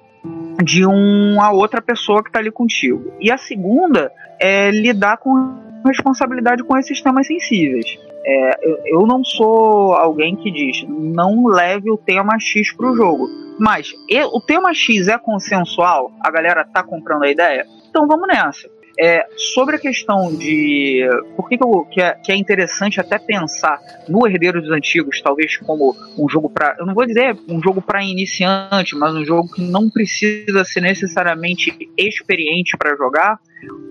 de 0.64 0.87
uma 0.87 1.53
outra 1.53 1.83
pessoa 1.83 2.23
que 2.23 2.31
está 2.31 2.38
ali 2.38 2.51
contigo. 2.51 3.12
E 3.21 3.31
a 3.31 3.37
segunda 3.37 4.11
é 4.40 4.71
lidar 4.71 5.18
com 5.18 5.59
responsabilidade 5.87 6.64
com 6.64 6.77
esses 6.79 7.03
temas 7.03 7.27
sensíveis. 7.27 7.99
É, 8.25 8.66
eu, 8.66 8.79
eu, 8.87 9.07
não 9.07 9.23
sou 9.23 9.92
alguém 9.92 10.35
que 10.37 10.51
diz 10.51 10.85
não 10.88 11.47
leve 11.47 11.90
o 11.90 11.99
tema 11.99 12.38
X 12.40 12.73
para 12.75 12.90
o 12.90 12.97
jogo. 12.97 13.29
Mas 13.61 13.92
o 14.33 14.40
tema 14.40 14.73
X 14.73 15.09
é 15.09 15.18
consensual? 15.18 16.12
A 16.21 16.31
galera 16.31 16.64
tá 16.64 16.83
comprando 16.83 17.25
a 17.25 17.31
ideia? 17.31 17.66
Então 17.90 18.07
vamos 18.07 18.27
nessa. 18.27 18.68
É, 19.01 19.27
sobre 19.37 19.77
a 19.77 19.79
questão 19.79 20.35
de 20.35 21.09
por 21.37 21.49
que, 21.49 21.57
que, 21.57 21.63
eu, 21.63 21.85
que, 21.85 22.01
é, 22.01 22.15
que, 22.15 22.33
é, 22.33 22.37
interessante 22.37 23.01
até 23.01 23.17
pensar 23.17 23.79
no 24.09 24.27
Herdeiro 24.27 24.61
dos 24.61 24.73
Antigos, 24.73 25.21
talvez 25.23 25.57
como 25.59 25.95
um 26.19 26.29
jogo 26.29 26.51
para. 26.51 26.75
Eu 26.81 26.85
não 26.85 26.95
vou 26.95 27.07
dizer 27.07 27.37
um 27.49 27.63
jogo 27.63 27.81
para 27.81 28.03
iniciante, 28.03 28.97
mas 28.97 29.15
um 29.15 29.25
jogo 29.25 29.53
que 29.53 29.63
não 29.63 29.89
precisa 29.89 30.65
ser 30.65 30.81
necessariamente 30.81 31.73
experiente 31.97 32.77
para 32.77 32.97
jogar, 32.97 33.39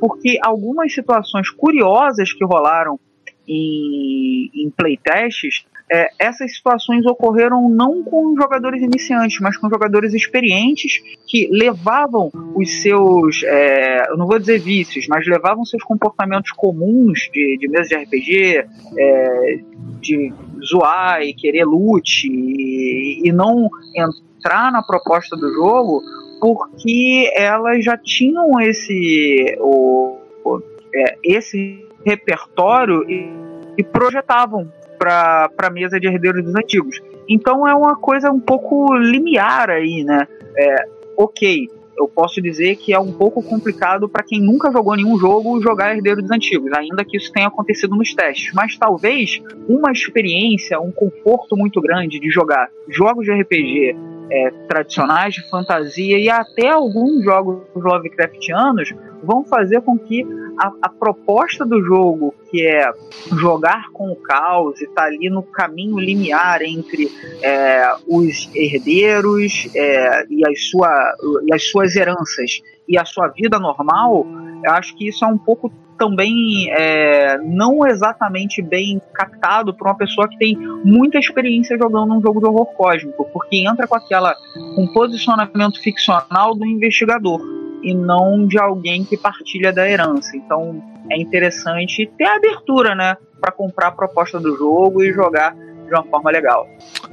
porque 0.01 0.37
algumas 0.43 0.93
situações 0.93 1.49
curiosas 1.49 2.33
que 2.33 2.43
rolaram 2.43 2.99
em, 3.47 4.51
em 4.53 4.69
playtests, 4.69 5.65
é, 5.89 6.09
essas 6.19 6.53
situações 6.55 7.05
ocorreram 7.05 7.69
não 7.69 8.03
com 8.03 8.35
jogadores 8.35 8.81
iniciantes, 8.81 9.39
mas 9.39 9.55
com 9.55 9.69
jogadores 9.69 10.13
experientes 10.13 11.01
que 11.25 11.47
levavam 11.51 12.29
os 12.55 12.81
seus, 12.81 13.41
é, 13.43 14.11
eu 14.11 14.17
não 14.17 14.27
vou 14.27 14.37
dizer 14.37 14.59
vícios, 14.59 15.07
mas 15.07 15.25
levavam 15.25 15.63
seus 15.63 15.83
comportamentos 15.83 16.51
comuns 16.51 17.29
de, 17.31 17.57
de 17.57 17.67
mesa 17.69 17.89
de 17.89 17.95
RPG, 17.95 18.65
é, 18.97 19.59
de 20.01 20.33
zoar 20.61 21.21
e 21.21 21.33
querer 21.33 21.63
loot 21.63 22.27
e, 22.27 23.21
e 23.25 23.31
não 23.31 23.69
entrar 23.95 24.71
na 24.71 24.81
proposta 24.83 25.37
do 25.37 25.53
jogo 25.53 26.01
porque 26.39 27.31
elas 27.33 27.83
já 27.83 27.97
tinham 27.97 28.59
esse, 28.59 29.57
o, 29.59 30.17
o 30.43 30.61
é, 30.93 31.17
esse 31.23 31.83
repertório 32.05 33.09
e, 33.09 33.29
e 33.77 33.83
projetavam 33.83 34.71
para 34.97 35.49
a 35.57 35.69
mesa 35.69 35.99
de 35.99 36.07
herdeiros 36.07 36.43
dos 36.43 36.55
antigos. 36.55 37.01
Então 37.27 37.67
é 37.67 37.73
uma 37.75 37.95
coisa 37.95 38.31
um 38.31 38.39
pouco 38.39 38.93
limiar 38.95 39.69
aí, 39.69 40.03
né? 40.03 40.27
É, 40.57 40.75
ok, 41.17 41.69
eu 41.97 42.07
posso 42.07 42.41
dizer 42.41 42.75
que 42.75 42.93
é 42.93 42.99
um 42.99 43.11
pouco 43.11 43.41
complicado 43.41 44.07
para 44.07 44.23
quem 44.23 44.39
nunca 44.39 44.71
jogou 44.71 44.95
nenhum 44.95 45.17
jogo 45.17 45.59
jogar 45.61 45.95
Herdeiro 45.95 46.21
dos 46.21 46.31
Antigos, 46.31 46.71
ainda 46.73 47.03
que 47.03 47.17
isso 47.17 47.31
tenha 47.31 47.47
acontecido 47.47 47.95
nos 47.95 48.13
testes. 48.13 48.53
Mas 48.53 48.77
talvez 48.77 49.41
uma 49.67 49.91
experiência, 49.91 50.79
um 50.79 50.91
conforto 50.91 51.57
muito 51.57 51.81
grande 51.81 52.19
de 52.19 52.29
jogar 52.29 52.69
jogos 52.87 53.25
de 53.25 53.31
RPG 53.31 53.95
é, 54.29 54.51
tradicionais 54.67 55.33
de 55.33 55.49
fantasia 55.49 56.17
e 56.17 56.29
até 56.29 56.69
alguns 56.69 57.23
jogos 57.23 57.63
Lovecraftianos 57.75 58.93
vão 59.23 59.43
fazer 59.43 59.81
com 59.81 59.97
que 59.97 60.25
a, 60.59 60.71
a, 60.81 60.89
proposta 60.89 61.65
do 61.65 61.81
jogo, 61.83 62.33
que 62.49 62.65
é 62.65 62.91
jogar 63.35 63.89
com 63.91 64.11
o 64.11 64.15
caos 64.15 64.79
e 64.81 64.85
estar 64.85 65.03
tá 65.03 65.07
ali 65.07 65.29
no 65.29 65.43
caminho 65.43 65.99
limiar 65.99 66.61
entre 66.61 67.11
é, 67.41 67.93
os 68.07 68.49
herdeiros 68.53 69.67
é, 69.75 70.25
e, 70.29 70.45
as 70.47 70.69
sua, 70.69 71.15
e 71.45 71.53
as 71.53 71.63
suas 71.63 71.95
heranças 71.95 72.61
e 72.87 72.97
a 72.97 73.05
sua 73.05 73.27
vida 73.27 73.59
normal, 73.59 74.25
eu 74.63 74.71
acho 74.71 74.95
que 74.95 75.07
isso 75.07 75.23
é 75.25 75.27
um 75.27 75.37
pouco 75.37 75.71
também 75.97 76.69
é, 76.69 77.37
não 77.39 77.85
exatamente 77.85 78.61
bem 78.61 79.01
captado 79.13 79.73
para 79.73 79.89
uma 79.89 79.97
pessoa 79.97 80.27
que 80.29 80.37
tem 80.37 80.55
muita 80.55 81.17
experiência 81.17 81.77
jogando 81.77 82.13
um 82.13 82.21
jogo 82.21 82.39
de 82.39 82.45
horror 82.45 82.67
cósmico, 82.67 83.25
porque 83.33 83.57
entra 83.67 83.87
com 83.87 83.95
aquela 83.95 84.35
um 84.77 84.87
posicionamento 84.87 85.81
ficcional 85.81 86.53
do 86.55 86.65
investigador 86.65 87.41
e 87.83 87.93
não 87.93 88.45
de 88.47 88.59
alguém 88.59 89.03
que 89.03 89.17
partilha 89.17 89.73
da 89.73 89.89
herança. 89.89 90.37
Então 90.37 90.81
é 91.09 91.19
interessante 91.19 92.09
ter 92.17 92.25
a 92.25 92.35
abertura, 92.35 92.93
né, 92.93 93.17
para 93.39 93.51
comprar 93.51 93.87
a 93.87 93.91
proposta 93.91 94.39
do 94.39 94.55
jogo 94.55 95.03
e 95.03 95.11
jogar 95.11 95.55
de 95.87 95.93
uma 95.93 96.03
forma 96.03 96.29
legal. 96.29 96.69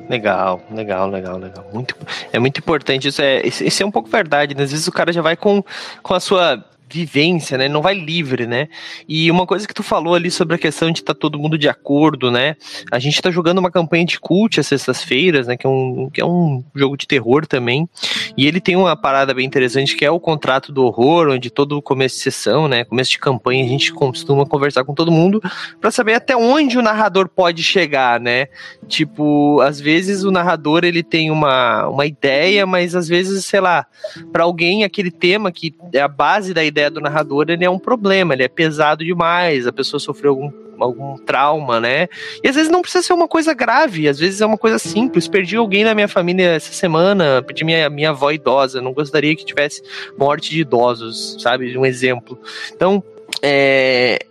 Legal, 0.09 0.61
legal, 0.71 1.09
legal, 1.09 1.39
legal. 1.39 1.65
Muito, 1.73 1.97
é 2.33 2.39
muito 2.39 2.59
importante. 2.59 3.09
Isso 3.09 3.23
é, 3.23 3.43
isso 3.47 3.83
é 3.83 3.87
um 3.87 3.91
pouco 3.91 4.09
verdade. 4.09 4.55
Né? 4.55 4.65
Às 4.65 4.73
vezes 4.73 4.87
o 4.87 4.93
cara 4.93 5.13
já 5.13 5.23
vai 5.23 5.37
com, 5.37 5.63
com 6.03 6.15
a 6.15 6.21
sua 6.21 6.63
vivência, 6.95 7.59
né? 7.59 7.69
Não 7.69 7.83
vai 7.83 7.95
livre, 7.95 8.47
né? 8.47 8.69
E 9.09 9.29
uma 9.29 9.47
coisa 9.47 9.67
que 9.67 9.75
tu 9.75 9.83
falou 9.83 10.15
ali 10.15 10.31
sobre 10.31 10.55
a 10.55 10.59
questão 10.59 10.93
de 10.93 11.01
estar 11.01 11.13
tá 11.13 11.19
todo 11.19 11.39
mundo 11.39 11.59
de 11.59 11.69
acordo, 11.69 12.31
né? 12.31 12.57
A 12.91 13.01
gente 13.01 13.21
tá 13.21 13.33
jogando 13.33 13.59
uma 13.59 13.71
campanha 13.71 14.05
de 14.05 14.21
cult 14.21 14.61
às 14.61 14.69
sextas-feiras, 14.69 15.49
né? 15.49 15.57
Que 15.57 15.67
é, 15.67 15.71
um, 15.71 16.09
que 16.09 16.21
é 16.21 16.25
um 16.25 16.63
jogo 16.73 16.97
de 16.97 17.09
terror 17.09 17.47
também. 17.47 17.89
E 18.37 18.47
ele 18.47 18.61
tem 18.61 18.77
uma 18.77 18.97
parada 18.97 19.35
bem 19.35 19.45
interessante 19.45 19.97
que 19.97 20.05
é 20.05 20.11
o 20.11 20.21
contrato 20.21 20.73
do 20.73 20.85
horror, 20.85 21.31
onde 21.31 21.51
todo 21.51 21.83
começo 21.83 22.17
de 22.17 22.23
sessão, 22.23 22.69
né? 22.69 22.85
Começo 22.85 23.11
de 23.11 23.19
campanha, 23.19 23.65
a 23.65 23.69
gente 23.69 23.93
costuma 23.93 24.47
conversar 24.47 24.85
com 24.85 24.95
todo 24.95 25.11
mundo 25.11 25.43
para 25.81 25.91
saber 25.91 26.15
até 26.15 26.37
onde 26.37 26.79
o 26.79 26.83
narrador 26.83 27.29
pode 27.29 27.65
chegar, 27.65 28.21
né? 28.21 28.47
Tipo, 28.87 29.61
às 29.63 29.81
vezes 29.81 30.23
o 30.23 30.31
narrador 30.31 30.85
ele 30.85 31.03
tem 31.03 31.31
uma, 31.31 31.89
uma 31.89 32.07
ideia, 32.07 32.65
mas 32.65 32.95
às 32.95 33.09
vezes, 33.09 33.45
sei 33.47 33.61
lá, 33.61 33.85
para 34.33 34.45
alguém 34.45 34.85
aquele 34.85 35.11
tema 35.11 35.51
que 35.51 35.75
é 35.93 36.01
a 36.01 36.09
base 36.09 36.55
da 36.55 36.65
ideia 36.65 36.84
ideia 36.85 36.91
do 36.91 37.01
narrador 37.01 37.47
ele 37.49 37.65
é 37.65 37.71
um 37.71 37.79
problema, 37.79 38.35
ele 38.35 38.43
é 38.43 38.49
pesado 38.49 39.05
demais, 39.05 39.67
a 39.67 39.73
pessoa 39.73 39.99
sofreu 39.99 40.31
algum, 40.31 40.53
algum 40.79 41.17
trauma, 41.19 41.81
né? 41.81 42.09
E 42.43 42.49
às 42.49 42.55
vezes 42.55 42.71
não 42.71 42.83
precisa 42.83 43.03
ser 43.03 43.13
uma 43.13 43.29
coisa 43.29 43.55
grave, 43.55 44.09
às 44.09 44.19
vezes 44.19 44.41
é 44.41 44.47
uma 44.47 44.59
coisa 44.59 44.79
simples. 44.79 45.29
Perdi 45.29 45.57
alguém 45.57 45.85
na 45.85 45.95
minha 45.95 46.09
família 46.09 46.51
essa 46.51 46.73
semana, 46.73 47.43
perdi 47.43 47.65
minha, 47.65 47.89
minha 47.89 48.11
avó 48.11 48.31
idosa, 48.31 48.81
não 48.81 48.93
gostaria 48.93 49.35
que 49.35 49.45
tivesse 49.45 49.83
morte 50.19 50.51
de 50.51 50.61
idosos, 50.61 51.37
sabe? 51.41 51.77
Um 51.77 51.87
exemplo. 51.87 52.39
Então, 52.75 53.03
é, 53.43 54.27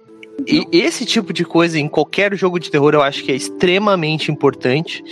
e 0.48 0.68
esse 0.72 1.06
tipo 1.06 1.32
de 1.32 1.46
coisa 1.46 1.80
em 1.80 1.88
qualquer 1.88 2.36
jogo 2.36 2.60
de 2.60 2.70
terror 2.70 2.94
eu 2.94 3.02
acho 3.02 3.24
que 3.24 3.32
é 3.32 3.36
extremamente 3.36 4.32
importante, 4.32 5.04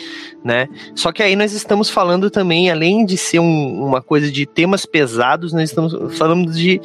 né? 0.43 0.67
Só 0.95 1.12
que 1.12 1.21
aí 1.21 1.36
nós 1.36 1.53
estamos 1.53 1.89
falando 1.89 2.29
também, 2.29 2.71
além 2.71 3.05
de 3.05 3.17
ser 3.17 3.39
um, 3.39 3.86
uma 3.86 4.01
coisa 4.01 4.31
de 4.31 4.45
temas 4.45 4.86
pesados, 4.86 5.53
nós 5.53 5.69
estamos 5.69 6.17
falando 6.17 6.51
de. 6.51 6.81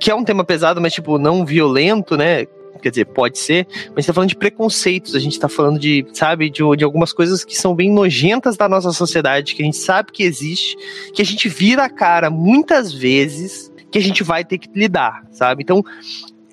que 0.00 0.10
é 0.10 0.14
um 0.14 0.24
tema 0.24 0.42
pesado, 0.42 0.80
mas 0.80 0.94
tipo, 0.94 1.18
não 1.18 1.44
violento, 1.44 2.16
né? 2.16 2.46
Quer 2.80 2.90
dizer, 2.90 3.04
pode 3.04 3.38
ser, 3.38 3.66
mas 3.94 3.96
a 3.96 4.00
gente 4.00 4.06
tá 4.06 4.12
falando 4.14 4.28
de 4.30 4.36
preconceitos, 4.36 5.14
a 5.14 5.18
gente 5.18 5.38
tá 5.38 5.50
falando 5.50 5.78
de, 5.78 6.06
sabe, 6.14 6.48
de, 6.48 6.62
de 6.76 6.82
algumas 6.82 7.12
coisas 7.12 7.44
que 7.44 7.54
são 7.54 7.74
bem 7.74 7.92
nojentas 7.92 8.56
da 8.56 8.68
nossa 8.70 8.90
sociedade, 8.90 9.54
que 9.54 9.60
a 9.60 9.64
gente 9.66 9.76
sabe 9.76 10.10
que 10.10 10.22
existe, 10.22 10.76
que 11.12 11.20
a 11.20 11.24
gente 11.24 11.46
vira 11.46 11.84
a 11.84 11.90
cara 11.90 12.30
muitas 12.30 12.90
vezes, 12.90 13.70
que 13.90 13.98
a 13.98 14.00
gente 14.00 14.22
vai 14.22 14.44
ter 14.44 14.56
que 14.56 14.70
lidar, 14.74 15.24
sabe? 15.30 15.62
Então, 15.62 15.84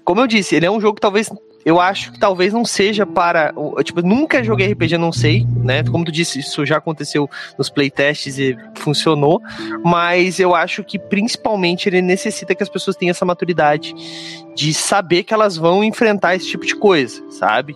como 0.08 0.22
eu 0.22 0.28
disse, 0.28 0.56
ele 0.56 0.66
é 0.66 0.72
um 0.72 0.80
jogo 0.80 0.96
que 0.96 1.02
talvez 1.02 1.30
eu 1.66 1.82
acho 1.82 2.14
que 2.14 2.20
talvez 2.20 2.54
não 2.54 2.64
seja 2.64 3.06
para. 3.06 3.54
Tipo, 3.84 4.02
nunca 4.02 4.42
joguei 4.42 4.72
RPG, 4.72 4.98
não 4.98 5.12
sei, 5.12 5.46
né? 5.62 5.84
Como 5.84 6.06
tu 6.06 6.14
disse, 6.14 6.40
isso 6.40 6.66
já 6.66 6.78
aconteceu 6.78 7.30
nos 7.58 7.70
playtests 7.70 8.40
e 8.40 8.58
funcionou. 8.76 9.42
Mas 9.84 10.40
eu 10.40 10.56
acho 10.56 10.82
que 10.82 10.98
principalmente 10.98 11.90
ele 11.90 12.02
necessita 12.02 12.56
que 12.56 12.64
as 12.64 12.70
pessoas 12.70 12.96
tenham 12.96 13.12
essa 13.12 13.26
maturidade 13.26 13.94
de 14.56 14.74
saber 14.74 15.24
que 15.24 15.34
elas 15.34 15.58
vão 15.58 15.84
enfrentar 15.84 16.36
esse 16.36 16.48
tipo 16.48 16.66
de 16.66 16.74
coisa, 16.74 17.22
sabe? 17.30 17.76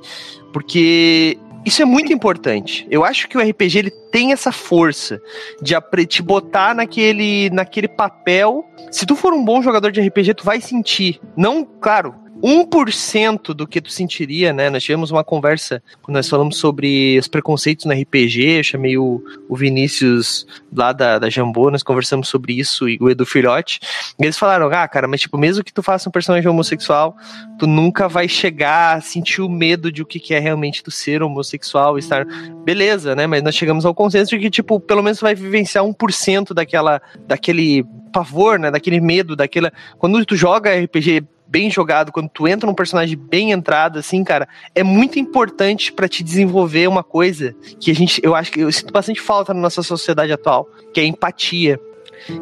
Porque 0.54 1.38
isso 1.64 1.82
é 1.82 1.86
muito 1.86 2.12
importante. 2.12 2.88
Eu 2.90 3.04
acho 3.04 3.28
que 3.28 3.38
o 3.38 3.42
RPG 3.42 3.78
ele 3.78 3.92
tem 3.92 4.32
essa 4.32 4.52
força 4.52 5.22
de 5.62 5.76
te 6.08 6.22
botar 6.22 6.74
naquele, 6.74 7.50
naquele 7.52 7.88
papel. 7.88 8.66
Se 8.90 9.06
tu 9.06 9.16
for 9.16 9.32
um 9.32 9.46
bom 9.46 9.62
jogador 9.62 9.92
de 9.92 10.02
RPG, 10.02 10.34
tu 10.34 10.44
vai 10.44 10.60
sentir. 10.60 11.20
Não, 11.38 11.64
claro, 11.64 12.16
1% 12.42 13.54
do 13.54 13.68
que 13.68 13.80
tu 13.80 13.92
sentiria, 13.92 14.52
né? 14.52 14.70
Nós 14.70 14.84
tivemos 14.84 15.12
uma 15.12 15.24
conversa 15.24 15.82
quando 16.02 16.16
nós 16.16 16.28
falamos 16.28 16.58
sobre 16.58 17.18
os 17.20 17.28
preconceitos 17.28 17.86
no 17.86 17.94
RPG, 17.94 18.58
eu 18.58 18.64
chamei 18.64 18.98
o, 18.98 19.24
o 19.48 19.56
Vinícius 19.56 20.46
lá 20.76 20.92
da, 20.92 21.20
da 21.20 21.30
Jambô, 21.30 21.70
nós 21.70 21.84
conversamos 21.84 22.28
sobre 22.28 22.54
isso 22.54 22.90
e 22.90 22.98
o 23.00 23.10
Edu 23.10 23.26
Filhote, 23.26 23.80
e 24.20 24.24
eles 24.24 24.38
falaram, 24.38 24.68
ah, 24.72 24.88
cara, 24.88 25.08
mas 25.08 25.22
tipo, 25.22 25.38
mesmo 25.38 25.64
que 25.64 25.74
tu 25.74 25.84
faça 25.84 26.10
um 26.10 26.12
personagem 26.12 26.50
homossexual, 26.50 27.16
tu 27.60 27.68
nunca 27.68 28.08
vai 28.08 28.28
chegar 28.28 28.98
a 28.98 29.02
sentir 29.02 29.42
o 29.42 29.50
medo 29.50 29.92
de 29.92 30.02
o 30.02 30.06
que 30.06 30.34
é 30.34 30.40
realmente 30.40 30.84
tu 30.84 30.92
ser 30.92 31.22
homossexual, 31.22 31.98
estar... 31.98 32.26
Beleza, 32.64 33.16
né? 33.16 33.28
Mas 33.28 33.44
nós 33.44 33.56
chegamos 33.56 33.86
ao 33.86 33.94
consenso 33.94 34.32
de 34.32 34.40
que, 34.40 34.50
tipo, 34.50 34.80
pelo 34.80 35.04
menos 35.04 35.20
tu 35.20 35.24
vai 35.24 35.36
vivenciar 35.36 35.84
1% 35.84 36.54
daquela, 36.54 37.02
daquele 37.28 37.84
pavor, 38.12 38.58
né? 38.60 38.72
Daquele 38.72 39.00
medo, 39.00 39.36
daquela... 39.36 39.72
Quando 39.98 40.24
tu 40.26 40.36
joga 40.36 40.76
RPG 40.76 41.24
bem 41.52 41.70
jogado, 41.70 42.14
quando 42.14 42.30
tu 42.30 42.48
entra 42.48 42.66
num 42.66 42.74
personagem 42.74 43.18
bem 43.18 43.52
entrado, 43.52 44.00
assim, 44.00 44.24
cara, 44.24 44.48
é 44.74 44.82
muito 44.82 45.20
importante 45.20 45.92
para 45.92 46.08
te 46.08 46.24
desenvolver 46.24 46.88
uma 46.88 47.04
coisa 47.04 47.54
que 47.78 47.92
a 47.92 47.94
gente, 47.94 48.22
eu 48.24 48.34
acho 48.34 48.50
que 48.54 48.62
eu 48.62 48.72
sinto 48.72 48.94
bastante 48.94 49.20
falta 49.20 49.54
na 49.54 49.60
nossa 49.60 49.84
sociedade 49.84 50.32
atual, 50.32 50.70
que 50.94 51.02
é 51.02 51.04
a 51.04 51.08
empatia. 51.08 51.78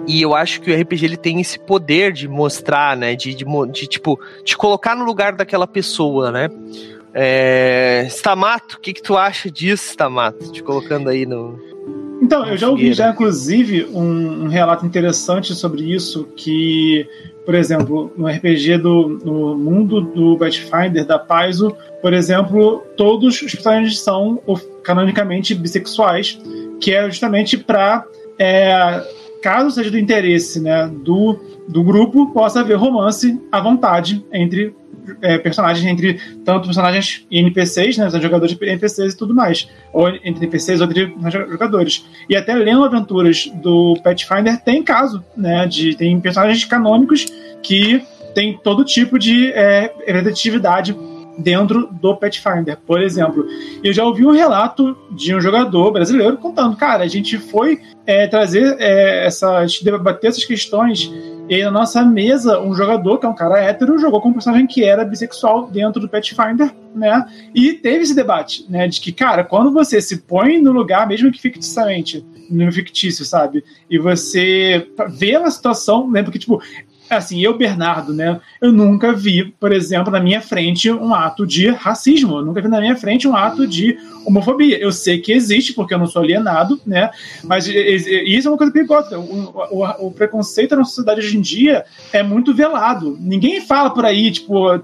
E 0.05 0.21
eu 0.21 0.35
acho 0.35 0.61
que 0.61 0.71
o 0.71 0.79
RPG 0.79 1.05
ele 1.05 1.17
tem 1.17 1.41
esse 1.41 1.57
poder 1.57 2.11
de 2.11 2.27
mostrar, 2.27 2.95
né? 2.95 3.15
De, 3.15 3.33
de, 3.33 3.45
de 3.71 3.87
tipo, 3.87 4.19
te 4.43 4.55
colocar 4.55 4.95
no 4.95 5.05
lugar 5.05 5.33
daquela 5.33 5.65
pessoa, 5.65 6.31
né? 6.31 6.49
É... 7.13 8.05
Stamato, 8.09 8.75
o 8.75 8.79
que, 8.79 8.93
que 8.93 9.01
tu 9.01 9.17
acha 9.17 9.49
disso, 9.49 9.89
Stamato? 9.89 10.51
Te 10.51 10.61
colocando 10.61 11.09
aí 11.09 11.25
no. 11.25 11.57
Então, 12.21 12.45
eu 12.45 12.57
já 12.57 12.69
ouvi 12.69 12.91
já, 12.93 13.09
inclusive, 13.09 13.85
um, 13.85 14.43
um, 14.43 14.47
relato 14.47 14.85
interessante 14.85 15.55
sobre 15.55 15.83
isso, 15.93 16.25
que, 16.35 17.07
por 17.45 17.55
exemplo, 17.55 18.11
no 18.15 18.27
RPG 18.27 18.77
do 18.77 19.19
no 19.23 19.55
mundo 19.55 20.01
do 20.01 20.37
Pathfinder, 20.37 21.05
da 21.05 21.17
Paizo, 21.17 21.75
por 22.01 22.13
exemplo, 22.13 22.83
todos 22.95 23.41
os 23.41 23.51
personagens 23.53 23.99
são 23.99 24.41
canonicamente 24.83 25.53
bissexuais, 25.55 26.39
que 26.79 26.93
é 26.93 27.05
justamente 27.05 27.57
para 27.57 28.05
é, 28.37 29.03
caso 29.41 29.71
seja 29.71 29.91
do 29.91 29.97
interesse 29.97 30.59
né, 30.59 30.87
do, 30.87 31.39
do 31.67 31.83
grupo, 31.83 32.31
possa 32.33 32.59
haver 32.59 32.77
romance 32.77 33.39
à 33.51 33.59
vontade 33.59 34.25
entre 34.31 34.75
é, 35.21 35.37
personagens, 35.37 35.85
entre 35.85 36.19
tanto 36.43 36.65
personagens 36.65 37.25
e 37.29 37.39
NPCs, 37.39 37.97
né, 37.97 38.09
jogadores 38.09 38.55
de 38.55 38.65
NPCs 38.65 39.13
e 39.13 39.17
tudo 39.17 39.33
mais, 39.33 39.69
ou 39.93 40.09
entre 40.09 40.45
NPCs 40.45 40.81
ou 40.81 40.87
entre 40.87 41.13
jogadores. 41.49 42.05
E 42.29 42.35
até 42.35 42.53
lendo 42.53 42.83
aventuras 42.83 43.49
do 43.61 43.95
Pathfinder 44.03 44.61
tem 44.61 44.83
caso, 44.83 45.23
né, 45.35 45.65
de 45.65 45.95
tem 45.95 46.19
personagens 46.19 46.63
canônicos 46.65 47.25
que 47.61 48.03
tem 48.33 48.57
todo 48.57 48.85
tipo 48.85 49.17
de 49.17 49.51
é, 49.51 49.93
representatividade 50.05 50.95
dentro 51.39 51.87
do 51.91 52.15
Pathfinder, 52.15 52.77
por 52.85 53.01
exemplo. 53.01 53.45
Eu 53.83 53.93
já 53.93 54.03
ouvi 54.03 54.25
um 54.25 54.31
relato 54.31 54.97
de 55.11 55.33
um 55.33 55.41
jogador 55.41 55.91
brasileiro 55.91 56.37
contando, 56.37 56.75
cara, 56.75 57.03
a 57.03 57.07
gente 57.07 57.37
foi 57.37 57.81
é, 58.05 58.27
trazer 58.27 58.75
é, 58.79 59.25
essa, 59.25 59.65
debater 59.83 60.29
essas 60.29 60.45
questões 60.45 61.11
e 61.49 61.63
na 61.63 61.71
nossa 61.71 62.05
mesa, 62.05 62.61
um 62.61 62.75
jogador, 62.75 63.17
que 63.17 63.25
é 63.25 63.29
um 63.29 63.33
cara 63.33 63.59
hétero, 63.59 63.97
jogou 63.97 64.21
com 64.21 64.29
um 64.29 64.33
personagem 64.33 64.67
que 64.67 64.83
era 64.83 65.03
bissexual 65.03 65.65
dentro 65.65 65.99
do 65.99 66.07
Pathfinder, 66.07 66.71
né? 66.93 67.25
E 67.55 67.73
teve 67.73 68.03
esse 68.03 68.15
debate, 68.15 68.67
né? 68.69 68.87
De 68.87 69.01
que, 69.01 69.11
cara, 69.11 69.43
quando 69.43 69.71
você 69.71 69.99
se 69.99 70.17
põe 70.17 70.61
no 70.61 70.71
lugar, 70.71 71.07
mesmo 71.07 71.31
que 71.31 71.41
ficticiamente, 71.41 72.23
no 72.51 72.71
fictício, 72.71 73.25
sabe? 73.25 73.63
E 73.89 73.97
você 73.97 74.87
vê 75.09 75.37
uma 75.37 75.49
situação, 75.49 76.07
lembra 76.07 76.31
que, 76.31 76.37
tipo, 76.37 76.61
assim, 77.09 77.41
eu, 77.41 77.57
Bernardo, 77.57 78.13
né? 78.13 78.39
Eu 78.61 78.71
nunca 78.71 79.13
vi, 79.13 79.45
por 79.59 79.71
exemplo, 79.71 80.11
na 80.11 80.19
minha 80.19 80.41
frente 80.41 80.91
um 80.91 81.13
ato 81.13 81.45
de 81.45 81.69
racismo. 81.69 82.37
Eu 82.37 82.45
nunca 82.45 82.61
vi 82.61 82.67
na 82.67 82.79
minha 82.79 82.95
frente 82.95 83.27
um 83.27 83.35
ato 83.35 83.67
de 83.67 83.97
homofobia. 84.25 84.77
Eu 84.77 84.91
sei 84.91 85.19
que 85.19 85.31
existe, 85.31 85.73
porque 85.73 85.93
eu 85.93 85.97
não 85.97 86.07
sou 86.07 86.21
alienado, 86.21 86.79
né? 86.85 87.09
Mas 87.43 87.67
isso 87.67 88.47
é 88.47 88.51
uma 88.51 88.57
coisa 88.57 88.71
perigosa. 88.71 89.17
O, 89.17 89.53
o, 89.71 90.07
o 90.07 90.11
preconceito 90.11 90.75
na 90.75 90.83
sociedade 90.83 91.19
hoje 91.21 91.37
em 91.37 91.41
dia 91.41 91.85
é 92.13 92.21
muito 92.21 92.53
velado. 92.53 93.17
Ninguém 93.19 93.61
fala 93.61 93.89
por 93.89 94.05
aí, 94.05 94.31
tipo, 94.31 94.79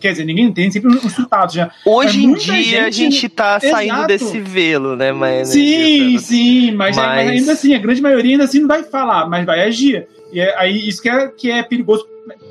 quer 0.00 0.12
dizer, 0.12 0.24
ninguém 0.24 0.52
tem 0.52 0.70
sempre 0.70 0.90
um 0.90 0.96
insultado 0.96 1.52
já. 1.52 1.70
Hoje 1.84 2.24
em 2.24 2.34
dia 2.34 2.54
gente... 2.54 2.76
a 2.78 2.90
gente 2.90 3.28
tá 3.28 3.60
saindo 3.60 3.94
Exato. 3.94 4.06
desse 4.06 4.40
velo, 4.40 4.96
né? 4.96 5.12
Mas, 5.12 5.48
sim, 5.48 6.14
né? 6.14 6.18
sim, 6.18 6.72
mas, 6.72 6.96
mas... 6.96 7.06
mas, 7.06 7.30
ainda 7.30 7.52
assim, 7.52 7.74
a 7.74 7.78
grande 7.78 8.00
maioria 8.00 8.32
ainda 8.32 8.44
assim 8.44 8.60
não 8.60 8.68
vai 8.68 8.82
falar, 8.82 9.28
mas 9.28 9.44
vai 9.44 9.62
agir. 9.62 10.06
E 10.32 10.40
é, 10.40 10.56
aí 10.58 10.88
isso 10.88 11.02
que 11.02 11.08
é, 11.08 11.28
que 11.28 11.50
é 11.50 11.62
perigoso 11.62 12.06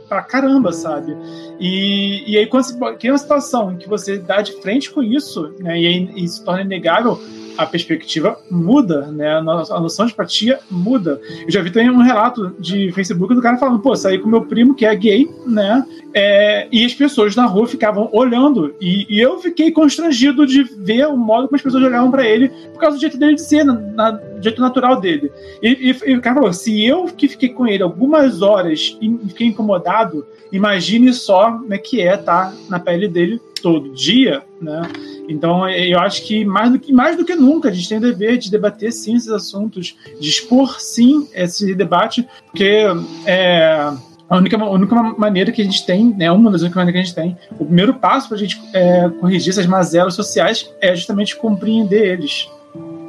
pra 0.07 0.23
caramba, 0.23 0.71
sabe? 0.71 1.15
E, 1.59 2.23
e 2.31 2.37
aí 2.37 2.47
quando 2.47 2.63
você 2.63 2.95
cria 2.95 3.11
uma 3.11 3.17
situação 3.17 3.73
em 3.73 3.77
que 3.77 3.87
você 3.87 4.17
dá 4.17 4.41
de 4.41 4.53
frente 4.61 4.89
com 4.89 5.03
isso, 5.03 5.53
né, 5.59 5.79
e 5.79 5.85
aí 5.85 6.27
se 6.27 6.43
torna 6.43 6.61
inegável, 6.61 7.19
a 7.57 7.65
perspectiva 7.65 8.39
muda, 8.49 9.07
né? 9.07 9.37
A 9.37 9.41
noção 9.41 10.05
de 10.05 10.13
empatia 10.13 10.59
muda. 10.69 11.19
Eu 11.45 11.51
já 11.51 11.61
vi 11.61 11.71
também 11.71 11.89
um 11.89 12.01
relato 12.01 12.55
de 12.59 12.91
Facebook 12.91 13.33
do 13.33 13.41
cara 13.41 13.57
falando, 13.57 13.79
pô, 13.79 13.95
saí 13.95 14.19
com 14.19 14.29
meu 14.29 14.45
primo 14.45 14.75
que 14.75 14.85
é 14.85 14.95
gay, 14.95 15.29
né? 15.45 15.85
É, 16.13 16.67
e 16.71 16.85
as 16.85 16.93
pessoas 16.93 17.35
na 17.35 17.45
rua 17.45 17.67
ficavam 17.67 18.09
olhando. 18.11 18.75
E, 18.79 19.05
e, 19.09 19.19
eu 19.19 19.39
fiquei 19.39 19.71
constrangido 19.71 20.45
de 20.45 20.63
ver 20.63 21.07
o 21.07 21.17
modo 21.17 21.47
como 21.47 21.55
as 21.55 21.61
pessoas 21.61 21.83
olhavam 21.83 22.09
para 22.09 22.27
ele 22.27 22.49
por 22.73 22.79
causa 22.79 22.97
do 22.97 23.01
jeito 23.01 23.17
dele 23.17 23.35
de 23.35 23.41
ser, 23.41 23.63
na, 23.63 23.73
na, 23.73 24.11
do 24.11 24.41
jeito 24.41 24.61
natural 24.61 24.99
dele. 24.99 25.31
E, 25.61 25.91
e, 25.91 26.11
e 26.11 26.15
o 26.15 26.21
cara 26.21 26.35
falou: 26.35 26.53
se 26.53 26.83
eu 26.83 27.05
que 27.05 27.27
fiquei 27.27 27.49
com 27.49 27.67
ele 27.67 27.83
algumas 27.83 28.41
horas 28.41 28.97
e 29.01 29.17
fiquei 29.27 29.47
incomodado, 29.47 30.25
imagine 30.51 31.13
só 31.13 31.51
como 31.51 31.73
é 31.73 31.77
que 31.77 32.01
é 32.01 32.15
estar 32.15 32.51
tá 32.51 32.53
na 32.69 32.79
pele 32.79 33.07
dele 33.07 33.41
todo 33.59 33.93
dia, 33.93 34.43
né? 34.61 34.81
Então, 35.29 35.67
eu 35.69 35.99
acho 35.99 36.23
que 36.25 36.45
mais 36.45 36.71
do 36.71 36.79
que, 36.79 36.93
mais 36.93 37.17
do 37.17 37.25
que 37.25 37.35
nunca 37.35 37.69
a 37.69 37.71
gente 37.71 37.89
tem 37.89 37.97
o 37.97 38.01
dever 38.01 38.37
de 38.37 38.49
debater 38.49 38.91
sim 38.91 39.15
esses 39.15 39.29
assuntos, 39.29 39.95
de 40.19 40.29
expor 40.29 40.79
sim 40.79 41.27
esse 41.33 41.75
debate, 41.75 42.27
porque 42.45 42.85
é, 43.25 43.91
a 44.29 44.37
única, 44.37 44.57
a 44.57 44.69
única 44.69 44.95
maneira 44.95 45.51
que 45.51 45.61
a 45.61 45.65
gente 45.65 45.85
tem, 45.85 46.13
né, 46.15 46.31
uma 46.31 46.51
das 46.51 46.61
únicas 46.61 46.77
maneiras 46.77 47.13
que 47.13 47.19
a 47.19 47.23
gente 47.23 47.37
tem, 47.37 47.37
o 47.59 47.65
primeiro 47.65 47.93
passo 47.93 48.27
para 48.27 48.37
a 48.37 48.39
gente 48.39 48.61
é, 48.73 49.09
corrigir 49.19 49.51
essas 49.51 49.65
mazelas 49.65 50.15
sociais 50.15 50.69
é 50.81 50.95
justamente 50.95 51.35
compreender 51.35 52.13
eles 52.13 52.49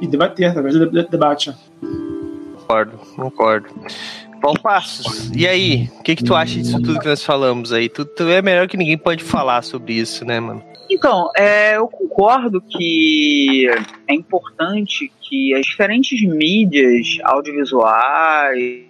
e 0.01 0.07
debater 0.07 0.47
através 0.47 0.75
do 0.75 0.91
debate. 1.09 1.53
Concordo, 2.57 2.99
concordo. 3.17 3.69
Bom 4.41 4.55
Passos, 4.55 5.31
e 5.35 5.47
aí? 5.47 5.91
O 5.99 6.03
que, 6.03 6.17
que 6.17 6.25
tu 6.25 6.35
acha 6.35 6.57
disso 6.57 6.81
tudo 6.81 7.01
que 7.01 7.09
nós 7.09 7.25
falamos 7.25 7.73
aí? 7.73 7.89
Tu, 7.89 8.05
tu 8.05 8.23
é 8.25 8.41
melhor 8.41 8.69
que 8.69 8.77
ninguém 8.77 8.97
pode 8.97 9.25
falar 9.25 9.63
sobre 9.63 9.95
isso, 9.95 10.25
né, 10.25 10.39
mano? 10.39 10.63
Então, 10.91 11.31
é, 11.37 11.77
eu 11.77 11.87
concordo 11.87 12.63
que 12.63 13.69
é 14.07 14.15
importante 14.15 15.13
que 15.21 15.53
as 15.55 15.67
diferentes 15.67 16.23
mídias 16.23 17.19
audiovisuais, 17.25 18.87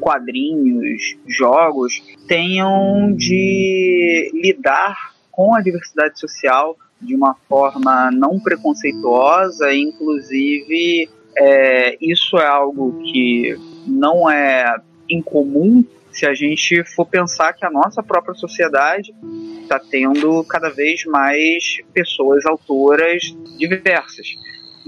quadrinhos, 0.00 1.16
jogos 1.26 2.00
tenham 2.28 3.12
de 3.12 4.30
lidar 4.32 5.14
com 5.32 5.54
a 5.54 5.60
diversidade 5.60 6.20
social 6.20 6.76
de 7.00 7.14
uma 7.16 7.34
forma 7.48 8.10
não 8.12 8.38
preconceituosa, 8.38 9.74
inclusive 9.74 11.08
é, 11.36 11.96
isso 12.00 12.38
é 12.38 12.46
algo 12.46 13.02
que 13.02 13.56
não 13.88 14.30
é 14.30 14.76
incomum 15.08 15.84
se 16.12 16.26
a 16.26 16.34
gente 16.34 16.82
for 16.84 17.06
pensar 17.06 17.52
que 17.52 17.64
a 17.64 17.70
nossa 17.70 18.02
própria 18.02 18.34
sociedade 18.34 19.14
está 19.62 19.78
tendo 19.78 20.44
cada 20.44 20.70
vez 20.70 21.04
mais 21.04 21.78
pessoas 21.92 22.44
autoras 22.46 23.22
diversas. 23.56 24.26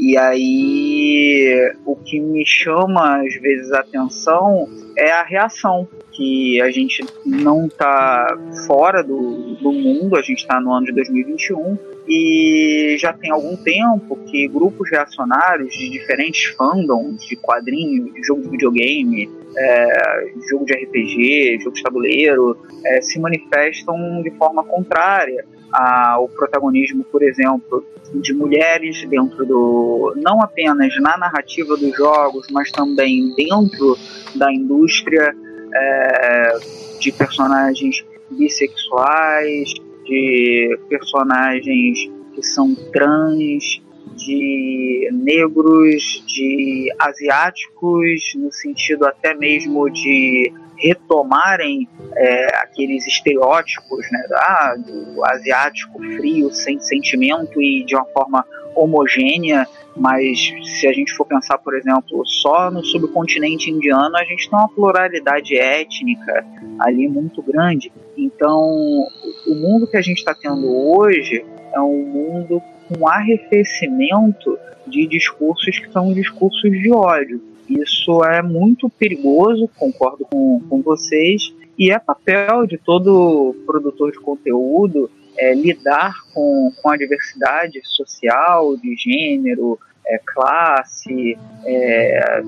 E 0.01 0.17
aí 0.17 1.75
o 1.85 1.95
que 1.95 2.19
me 2.19 2.43
chama 2.47 3.21
às 3.21 3.35
vezes 3.35 3.71
a 3.71 3.81
atenção 3.81 4.67
é 4.97 5.13
a 5.13 5.23
reação, 5.23 5.87
que 6.11 6.59
a 6.63 6.71
gente 6.71 7.05
não 7.27 7.67
está 7.67 8.35
fora 8.67 9.03
do, 9.03 9.57
do 9.57 9.71
mundo, 9.71 10.17
a 10.17 10.23
gente 10.23 10.39
está 10.39 10.59
no 10.59 10.73
ano 10.73 10.87
de 10.87 10.93
2021 10.93 11.79
e 12.09 12.97
já 12.99 13.13
tem 13.13 13.31
algum 13.31 13.55
tempo 13.57 14.17
que 14.27 14.49
grupos 14.49 14.91
reacionários 14.91 15.75
de 15.75 15.91
diferentes 15.91 16.47
fandoms, 16.57 17.23
de 17.27 17.37
quadrinhos, 17.37 18.13
de 18.15 18.23
jogo 18.23 18.41
de 18.41 18.49
videogame, 18.49 19.31
é, 19.55 20.33
jogo 20.49 20.65
de 20.65 20.73
RPG, 20.73 21.59
jogo 21.61 21.77
de 21.77 21.83
tabuleiro, 21.83 22.57
é, 22.87 23.03
se 23.03 23.21
manifestam 23.21 24.23
de 24.23 24.31
forma 24.31 24.65
contrária 24.65 25.45
ao 25.73 26.29
protagonismo, 26.29 27.05
por 27.05 27.23
exemplo, 27.23 27.85
de 28.14 28.33
mulheres 28.33 29.07
dentro 29.09 29.47
do. 29.47 30.14
não 30.16 30.43
apenas 30.43 30.95
na 31.01 31.16
narrativa 31.16 31.77
dos 31.77 31.97
jogos, 31.97 32.47
mas 32.51 32.71
também 32.71 33.33
dentro 33.37 33.97
da 34.35 34.53
indústria 34.53 35.35
é, 35.75 36.59
de 36.99 37.12
personagens 37.12 38.05
bissexuais, 38.31 39.73
de 40.05 40.79
personagens 40.89 42.11
que 42.35 42.43
são 42.43 42.75
trans, 42.93 43.81
de 44.17 45.09
negros, 45.13 46.23
de 46.27 46.93
asiáticos, 46.99 48.35
no 48.37 48.53
sentido 48.53 49.07
até 49.07 49.35
mesmo 49.35 49.89
de 49.91 50.53
retomarem 50.77 51.89
é, 52.17 52.57
aqueles 52.57 53.07
estereótipos 53.07 54.01
né, 54.11 54.23
ah, 54.33 54.75
do 54.77 55.25
asiático 55.27 56.03
frio, 56.17 56.51
sem 56.51 56.81
sentimento 56.81 57.61
e 57.61 57.85
de 57.85 57.95
uma 57.95 58.07
forma 58.07 58.45
homogênea, 58.75 59.67
mas 59.97 60.53
se 60.65 60.87
a 60.87 60.93
gente 60.93 61.13
for 61.13 61.27
pensar, 61.27 61.59
por 61.59 61.77
exemplo, 61.77 62.25
só 62.25 62.71
no 62.71 62.85
subcontinente 62.85 63.71
indiano, 63.71 64.17
a 64.17 64.25
gente 64.25 64.49
tem 64.49 64.59
uma 64.59 64.69
pluralidade 64.69 65.57
étnica 65.59 66.47
ali 66.79 67.09
muito 67.09 67.43
grande. 67.43 67.93
Então, 68.17 69.07
o 69.47 69.55
mundo 69.55 69.87
que 69.87 69.97
a 69.97 70.03
gente 70.03 70.19
está 70.19 70.35
tendo 70.35 70.67
hoje 70.67 71.45
é 71.73 71.81
um 71.81 72.05
mundo 72.05 72.63
com 72.91 73.07
arrefecimento 73.07 74.59
de 74.86 75.07
discursos 75.07 75.78
que 75.78 75.91
são 75.93 76.12
discursos 76.12 76.70
de 76.70 76.91
ódio. 76.91 77.41
Isso 77.68 78.24
é 78.24 78.43
muito 78.43 78.91
perigoso, 78.91 79.70
concordo 79.78 80.26
com, 80.28 80.61
com 80.68 80.82
vocês, 80.82 81.55
E 81.78 81.91
é 81.91 81.99
papel 81.99 82.66
de 82.66 82.76
todo 82.76 83.55
produtor 83.64 84.12
de 84.12 84.18
conteúdo 84.18 85.09
é, 85.38 85.55
lidar 85.55 86.14
com, 86.34 86.70
com 86.82 86.91
a 86.91 86.97
diversidade 86.97 87.80
social, 87.84 88.76
de 88.76 88.95
gênero, 88.97 89.78
é, 90.07 90.18
classe, 90.18 91.38
é, 91.64 92.43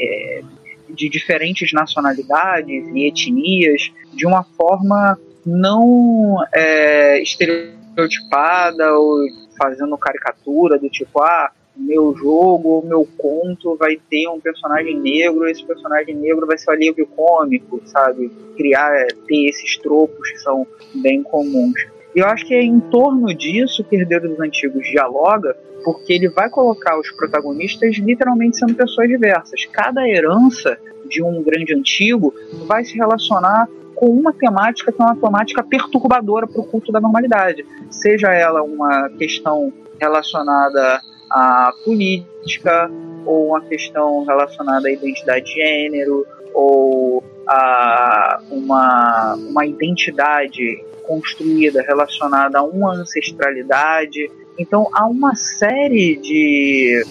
é, 0.00 0.42
de 0.88 1.08
diferentes 1.08 1.72
nacionalidades 1.72 2.88
e 2.94 3.06
etnias 3.06 3.92
de 4.14 4.26
uma 4.26 4.44
forma 4.44 5.18
não 5.44 6.36
é, 6.54 7.20
estereotipada 7.20 8.94
ou 8.94 9.26
fazendo 9.60 9.98
caricatura 9.98 10.78
do 10.78 10.88
tipo, 10.88 11.20
ah, 11.20 11.50
meu 11.76 12.14
jogo, 12.16 12.82
meu 12.86 13.06
conto 13.18 13.76
vai 13.76 14.00
ter 14.08 14.26
um 14.28 14.40
personagem 14.40 14.98
negro, 14.98 15.46
esse 15.46 15.64
personagem 15.64 16.14
negro 16.14 16.46
vai 16.46 16.56
ser 16.56 16.70
um 16.70 16.74
alívio 16.74 17.06
cômico, 17.06 17.80
sabe? 17.84 18.30
Criar, 18.56 19.06
ter 19.26 19.48
esses 19.48 19.76
tropos 19.78 20.30
que 20.30 20.38
são 20.38 20.66
bem 20.94 21.22
comuns. 21.22 21.80
E 22.14 22.18
eu 22.18 22.26
acho 22.26 22.46
que 22.46 22.54
é 22.54 22.62
em 22.62 22.80
torno 22.80 23.32
disso 23.34 23.84
que 23.84 23.96
Herdeiros 23.96 24.38
Antigos 24.40 24.82
dialoga, 24.82 25.56
porque 25.84 26.12
ele 26.12 26.28
vai 26.28 26.50
colocar 26.50 26.98
os 26.98 27.10
protagonistas 27.12 27.96
literalmente 27.96 28.58
sendo 28.58 28.74
pessoas 28.74 29.08
diversas. 29.08 29.64
Cada 29.66 30.08
herança 30.08 30.76
de 31.08 31.22
um 31.22 31.42
grande 31.42 31.74
antigo 31.74 32.34
vai 32.66 32.84
se 32.84 32.96
relacionar 32.96 33.68
com 34.00 34.06
uma 34.06 34.32
temática 34.32 34.90
que 34.90 35.02
é 35.02 35.04
uma 35.04 35.14
temática 35.14 35.62
perturbadora 35.62 36.46
para 36.46 36.58
o 36.58 36.64
culto 36.64 36.90
da 36.90 36.98
normalidade. 36.98 37.66
Seja 37.90 38.32
ela 38.32 38.62
uma 38.62 39.10
questão 39.10 39.70
relacionada 40.00 41.02
à 41.30 41.70
política, 41.84 42.90
ou 43.26 43.48
uma 43.48 43.60
questão 43.60 44.24
relacionada 44.24 44.88
à 44.88 44.90
identidade 44.90 45.44
de 45.44 45.52
gênero, 45.52 46.26
ou 46.54 47.22
a 47.46 48.40
uma, 48.50 49.34
uma 49.34 49.66
identidade 49.66 50.82
construída 51.06 51.82
relacionada 51.82 52.58
a 52.58 52.62
uma 52.62 52.94
ancestralidade. 52.94 54.30
Então 54.58 54.88
há 54.94 55.06
uma 55.06 55.34
série 55.34 56.16
de 56.16 57.04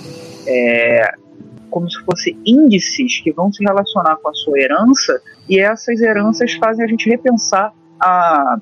é, 0.47 1.13
como 1.69 1.89
se 1.89 1.99
fosse 2.03 2.37
índices 2.45 3.21
que 3.21 3.31
vão 3.31 3.51
se 3.51 3.63
relacionar 3.63 4.17
com 4.17 4.29
a 4.29 4.33
sua 4.33 4.59
herança 4.59 5.21
e 5.47 5.59
essas 5.59 6.01
heranças 6.01 6.53
fazem 6.53 6.85
a 6.85 6.87
gente 6.87 7.09
repensar 7.09 7.73
a, 7.99 8.57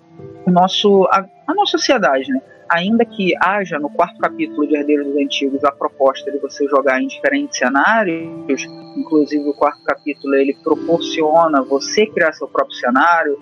nosso, 0.46 1.06
a, 1.12 1.26
a 1.48 1.54
nossa 1.54 1.78
sociedade, 1.78 2.32
né? 2.32 2.42
Ainda 2.70 3.06
que 3.06 3.34
haja 3.40 3.80
no 3.80 3.90
quarto 3.90 4.20
capítulo 4.20 4.68
de 4.68 4.76
Herdeiros 4.76 5.08
dos 5.08 5.18
Antigos 5.18 5.64
a 5.64 5.72
proposta 5.72 6.32
de 6.32 6.38
você 6.38 6.68
jogar 6.68 7.02
em 7.02 7.08
diferentes 7.08 7.58
cenários, 7.58 8.68
inclusive 8.96 9.50
o 9.50 9.54
quarto 9.54 9.82
capítulo 9.84 10.36
ele 10.36 10.56
proporciona 10.64 11.62
você 11.62 12.06
criar 12.06 12.34
seu 12.34 12.48
próprio 12.48 12.76
cenário, 12.76 13.38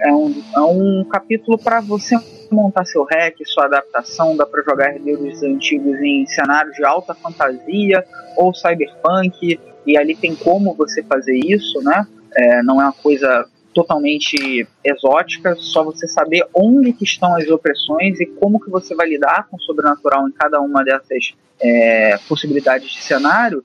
é 0.00 0.12
um, 0.12 0.42
é 0.54 0.60
um 0.60 1.04
capítulo 1.10 1.58
para 1.58 1.80
você 1.80 2.16
montar 2.50 2.84
seu 2.84 3.04
hack, 3.04 3.36
sua 3.44 3.66
adaptação, 3.66 4.36
dá 4.36 4.46
para 4.46 4.62
jogar 4.62 4.94
Herdeiros 4.94 5.42
Antigos 5.42 5.98
em 6.00 6.26
cenários 6.26 6.74
de 6.74 6.84
alta 6.84 7.14
fantasia 7.14 8.04
ou 8.36 8.54
cyberpunk, 8.54 9.58
e 9.86 9.96
ali 9.96 10.14
tem 10.14 10.34
como 10.34 10.74
você 10.74 11.02
fazer 11.02 11.36
isso, 11.36 11.80
né? 11.82 12.06
É, 12.36 12.62
não 12.62 12.80
é 12.80 12.84
uma 12.84 12.92
coisa 12.92 13.46
totalmente 13.74 14.66
exótica, 14.84 15.54
só 15.56 15.84
você 15.84 16.08
saber 16.08 16.44
onde 16.54 16.92
que 16.92 17.04
estão 17.04 17.34
as 17.36 17.48
opressões 17.48 18.20
e 18.20 18.26
como 18.26 18.60
que 18.60 18.70
você 18.70 18.94
vai 18.94 19.08
lidar 19.08 19.46
com 19.48 19.56
o 19.56 19.60
sobrenatural 19.60 20.28
em 20.28 20.32
cada 20.32 20.60
uma 20.60 20.82
dessas 20.84 21.34
é, 21.60 22.18
possibilidades 22.28 22.90
de 22.90 23.02
cenário. 23.02 23.62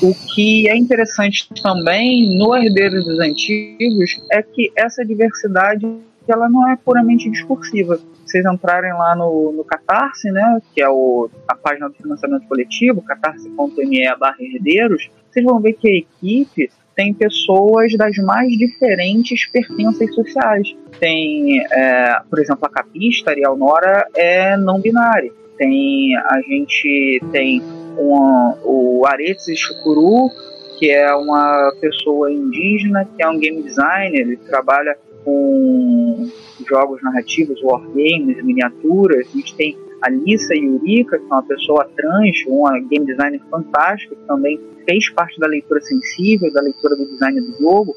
O 0.00 0.14
que 0.34 0.68
é 0.68 0.76
interessante 0.76 1.48
também 1.60 2.38
no 2.38 2.54
Herdeiros 2.54 3.04
dos 3.04 3.18
Antigos 3.18 4.22
é 4.30 4.42
que 4.42 4.70
essa 4.76 5.04
diversidade 5.04 5.84
ela 6.28 6.48
não 6.48 6.70
é 6.70 6.76
puramente 6.76 7.28
discursiva. 7.30 7.98
Vocês 8.24 8.44
entrarem 8.44 8.92
lá 8.92 9.16
no, 9.16 9.52
no 9.52 9.64
Catarse, 9.64 10.30
né, 10.30 10.60
que 10.74 10.82
é 10.82 10.88
o, 10.88 11.30
a 11.48 11.54
página 11.56 11.88
do 11.88 11.94
financiamento 11.94 12.46
coletivo, 12.46 13.02
catarse.me 13.02 14.16
barra 14.16 14.36
herdeiros, 14.38 15.10
vocês 15.30 15.44
vão 15.44 15.60
ver 15.60 15.72
que 15.74 15.88
a 15.88 15.96
equipe 15.96 16.70
tem 16.98 17.14
pessoas 17.14 17.96
das 17.96 18.16
mais 18.16 18.50
diferentes 18.58 19.46
pertenças 19.46 20.12
sociais. 20.12 20.74
Tem, 20.98 21.64
é, 21.70 22.20
por 22.28 22.40
exemplo, 22.40 22.66
a 22.66 22.68
capista, 22.68 23.30
Ariel 23.30 23.56
Nora, 23.56 24.04
é 24.16 24.56
não 24.56 24.80
binária. 24.80 25.30
Tem, 25.56 26.16
a 26.16 26.40
gente 26.40 27.22
tem 27.30 27.62
o 27.94 29.04
Aretes 29.06 29.56
Chucuru, 29.56 30.28
que 30.76 30.90
é 30.90 31.14
uma 31.14 31.72
pessoa 31.80 32.32
indígena, 32.32 33.08
que 33.16 33.22
é 33.22 33.28
um 33.28 33.38
game 33.38 33.62
designer, 33.62 34.20
ele 34.20 34.36
trabalha 34.36 34.98
com 35.24 36.28
jogos 36.68 37.00
narrativos, 37.00 37.62
wargames, 37.62 38.44
miniaturas. 38.44 39.28
A 39.32 39.36
gente 39.36 39.54
tem 39.54 39.78
a 40.02 40.10
Lisa 40.10 40.54
Yurika, 40.54 41.18
que 41.18 41.24
é 41.24 41.26
uma 41.26 41.42
pessoa 41.42 41.88
trans, 41.96 42.44
uma 42.46 42.78
game 42.80 43.06
designer 43.06 43.40
fantástica, 43.50 44.14
que 44.14 44.26
também 44.26 44.60
fez 44.86 45.10
parte 45.10 45.38
da 45.38 45.46
leitura 45.46 45.80
sensível, 45.80 46.52
da 46.52 46.62
leitura 46.62 46.96
do 46.96 47.06
design 47.06 47.40
do 47.40 47.58
jogo, 47.58 47.94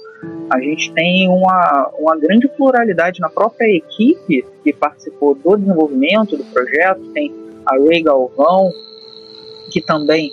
a 0.49 0.60
gente 0.60 0.91
tem 0.93 1.28
uma, 1.30 1.91
uma 1.97 2.18
grande 2.18 2.47
pluralidade 2.49 3.20
na 3.20 3.30
própria 3.30 3.66
equipe 3.66 4.45
que 4.64 4.74
participou 4.74 5.34
do 5.34 5.56
desenvolvimento 5.56 6.38
do 6.38 6.43
projeto. 6.45 7.02
Tem 7.14 7.34
a 7.66 7.78
Ray 7.78 8.04
Galvão, 8.04 8.72
que 9.72 9.82
também 9.82 10.32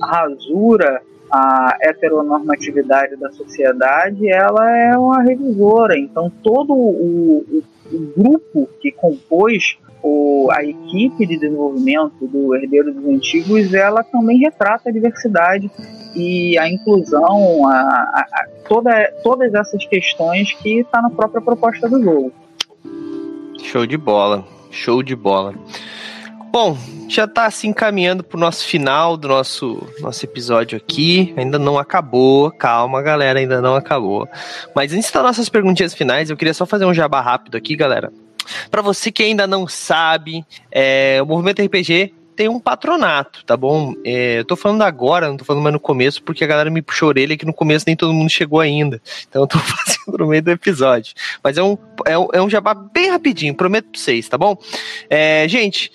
rasura 0.00 1.02
a 1.30 1.76
heteronormatividade 1.80 3.16
da 3.16 3.30
sociedade, 3.32 4.28
ela 4.28 4.70
é 4.76 4.96
uma 4.96 5.22
revisora. 5.22 5.98
Então, 5.98 6.30
todo 6.42 6.72
o, 6.72 7.44
o, 7.48 7.62
o 7.92 8.12
grupo 8.16 8.68
que 8.80 8.90
compôs 8.90 9.78
o, 10.02 10.48
a 10.52 10.64
equipe 10.64 11.26
de 11.26 11.36
desenvolvimento 11.36 12.26
do 12.26 12.54
Herdeiro 12.54 12.92
dos 12.92 13.04
Antigos, 13.06 13.74
ela 13.74 14.02
também 14.02 14.38
retrata 14.38 14.88
a 14.88 14.92
diversidade 14.92 15.70
e 16.14 16.58
a 16.58 16.68
inclusão, 16.68 17.66
a, 17.66 17.74
a, 17.74 18.26
a 18.32 18.46
toda, 18.68 19.12
todas 19.22 19.52
essas 19.54 19.84
questões 19.86 20.52
que 20.54 20.80
está 20.80 21.02
na 21.02 21.10
própria 21.10 21.40
proposta 21.40 21.88
do 21.88 22.02
jogo. 22.02 22.32
Show 23.62 23.86
de 23.86 23.96
bola, 23.96 24.44
show 24.70 25.02
de 25.02 25.14
bola. 25.14 25.54
Bom, 26.50 26.78
já 27.08 27.24
está 27.24 27.44
assim 27.44 27.72
caminhando 27.72 28.24
para 28.24 28.36
o 28.36 28.40
nosso 28.40 28.66
final 28.66 29.16
do 29.16 29.28
nosso, 29.28 29.86
nosso 30.00 30.24
episódio 30.24 30.78
aqui. 30.78 31.34
Ainda 31.36 31.58
não 31.58 31.78
acabou, 31.78 32.50
calma, 32.50 33.02
galera, 33.02 33.38
ainda 33.38 33.60
não 33.60 33.74
acabou. 33.74 34.26
Mas 34.74 34.92
antes 34.92 35.10
das 35.10 35.22
nossas 35.22 35.48
perguntinhas 35.48 35.94
finais, 35.94 36.30
eu 36.30 36.36
queria 36.36 36.54
só 36.54 36.64
fazer 36.64 36.86
um 36.86 36.94
jabá 36.94 37.20
rápido 37.20 37.56
aqui, 37.56 37.76
galera. 37.76 38.10
Para 38.70 38.80
você 38.80 39.12
que 39.12 39.22
ainda 39.22 39.46
não 39.46 39.68
sabe, 39.68 40.44
é, 40.72 41.20
o 41.22 41.26
Movimento 41.26 41.62
RPG 41.62 42.14
tem 42.38 42.48
um 42.48 42.60
patronato, 42.60 43.44
tá 43.44 43.56
bom? 43.56 43.94
É, 44.04 44.38
eu 44.38 44.44
tô 44.44 44.54
falando 44.54 44.82
agora, 44.82 45.26
não 45.26 45.36
tô 45.36 45.44
falando 45.44 45.60
mais 45.60 45.72
no 45.72 45.80
começo, 45.80 46.22
porque 46.22 46.44
a 46.44 46.46
galera 46.46 46.70
me 46.70 46.80
puxou 46.80 47.06
a 47.06 47.08
orelha 47.08 47.36
que 47.36 47.44
no 47.44 47.52
começo 47.52 47.84
nem 47.84 47.96
todo 47.96 48.14
mundo 48.14 48.30
chegou 48.30 48.60
ainda. 48.60 49.02
Então 49.28 49.42
eu 49.42 49.46
tô 49.48 49.58
fazendo 49.58 50.18
no 50.18 50.28
meio 50.28 50.40
do 50.40 50.52
episódio. 50.52 51.14
Mas 51.42 51.58
é 51.58 51.62
um, 51.64 51.76
é 52.06 52.16
um, 52.16 52.28
é 52.34 52.40
um 52.40 52.48
jabá 52.48 52.74
bem 52.74 53.10
rapidinho, 53.10 53.56
prometo 53.56 53.86
pra 53.90 54.00
vocês, 54.00 54.28
tá 54.28 54.38
bom? 54.38 54.56
É, 55.10 55.48
gente, 55.48 55.90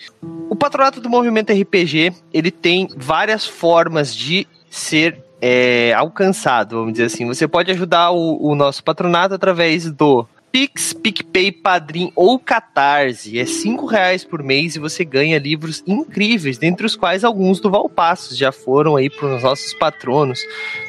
o 0.50 0.54
patronato 0.54 1.00
do 1.00 1.10
Movimento 1.10 1.54
RPG, 1.54 2.12
ele 2.34 2.52
tem 2.52 2.90
várias 2.94 3.48
formas 3.48 4.14
de 4.14 4.46
ser 4.70 5.24
é, 5.42 5.94
alcançado, 5.94 6.76
vamos 6.76 6.92
dizer 6.92 7.06
assim. 7.06 7.26
Você 7.26 7.48
pode 7.48 7.72
ajudar 7.72 8.12
o, 8.12 8.50
o 8.52 8.54
nosso 8.54 8.84
patronato 8.84 9.34
através 9.34 9.90
do 9.90 10.28
Pix, 10.54 10.94
PicPay, 10.94 11.52
Padrim 11.52 12.12
ou 12.16 12.38
Catarse. 12.38 13.40
É 13.40 13.46
cinco 13.46 13.88
reais 13.88 14.24
por 14.24 14.44
mês 14.44 14.76
e 14.76 14.80
você 14.80 15.04
ganha 15.04 15.40
livros 15.40 15.84
incríveis, 15.88 16.60
dentre 16.60 16.86
os 16.86 16.96
quais 16.96 17.24
alguns 17.24 17.60
do 17.60 17.72
Valpassos 17.72 18.38
já 18.38 18.52
foram 18.52 18.96
aí 18.96 19.10
para 19.10 19.36
os 19.36 19.42
nossos 19.42 19.74
patronos. 19.74 20.40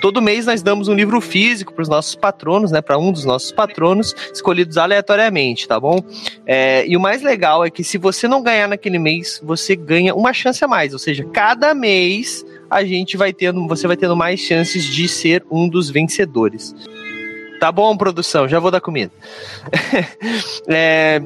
Todo 0.03 0.21
mês 0.21 0.45
nós 0.45 0.63
damos 0.63 0.87
um 0.87 0.93
livro 0.93 1.19
físico 1.19 1.73
para 1.73 1.81
os 1.81 1.89
nossos 1.89 2.15
patronos, 2.15 2.71
né? 2.71 2.83
Para 2.83 2.99
um 2.99 3.11
dos 3.11 3.25
nossos 3.25 3.53
patronos, 3.53 4.15
escolhidos 4.35 4.77
aleatoriamente, 4.77 5.67
tá 5.67 5.81
bom? 5.81 5.99
É, 6.45 6.87
e 6.87 6.95
o 6.95 7.01
mais 7.01 7.23
legal 7.23 7.65
é 7.65 7.71
que 7.71 7.83
se 7.83 7.97
você 7.97 8.29
não 8.29 8.43
ganhar 8.43 8.69
naquele 8.69 8.99
mês, 8.99 9.41
você 9.43 9.75
ganha 9.75 10.15
uma 10.15 10.35
chance 10.35 10.63
a 10.63 10.69
mais. 10.69 10.93
Ou 10.93 10.99
seja, 10.99 11.25
cada 11.25 11.75
mês 11.75 12.45
a 12.71 12.85
gente 12.85 13.17
vai 13.17 13.33
tendo, 13.33 13.67
você 13.67 13.87
vai 13.87 13.97
tendo 13.97 14.15
mais 14.15 14.41
chances 14.41 14.85
de 14.85 15.09
ser 15.09 15.43
um 15.51 15.67
dos 15.67 15.89
vencedores. 15.89 16.75
Tá 17.65 17.73
bom, 17.73 17.97
produção, 17.97 18.47
já 18.47 18.59
vou 18.59 18.71
dar 18.71 18.79
comida. 18.79 19.11
é, 20.69 21.19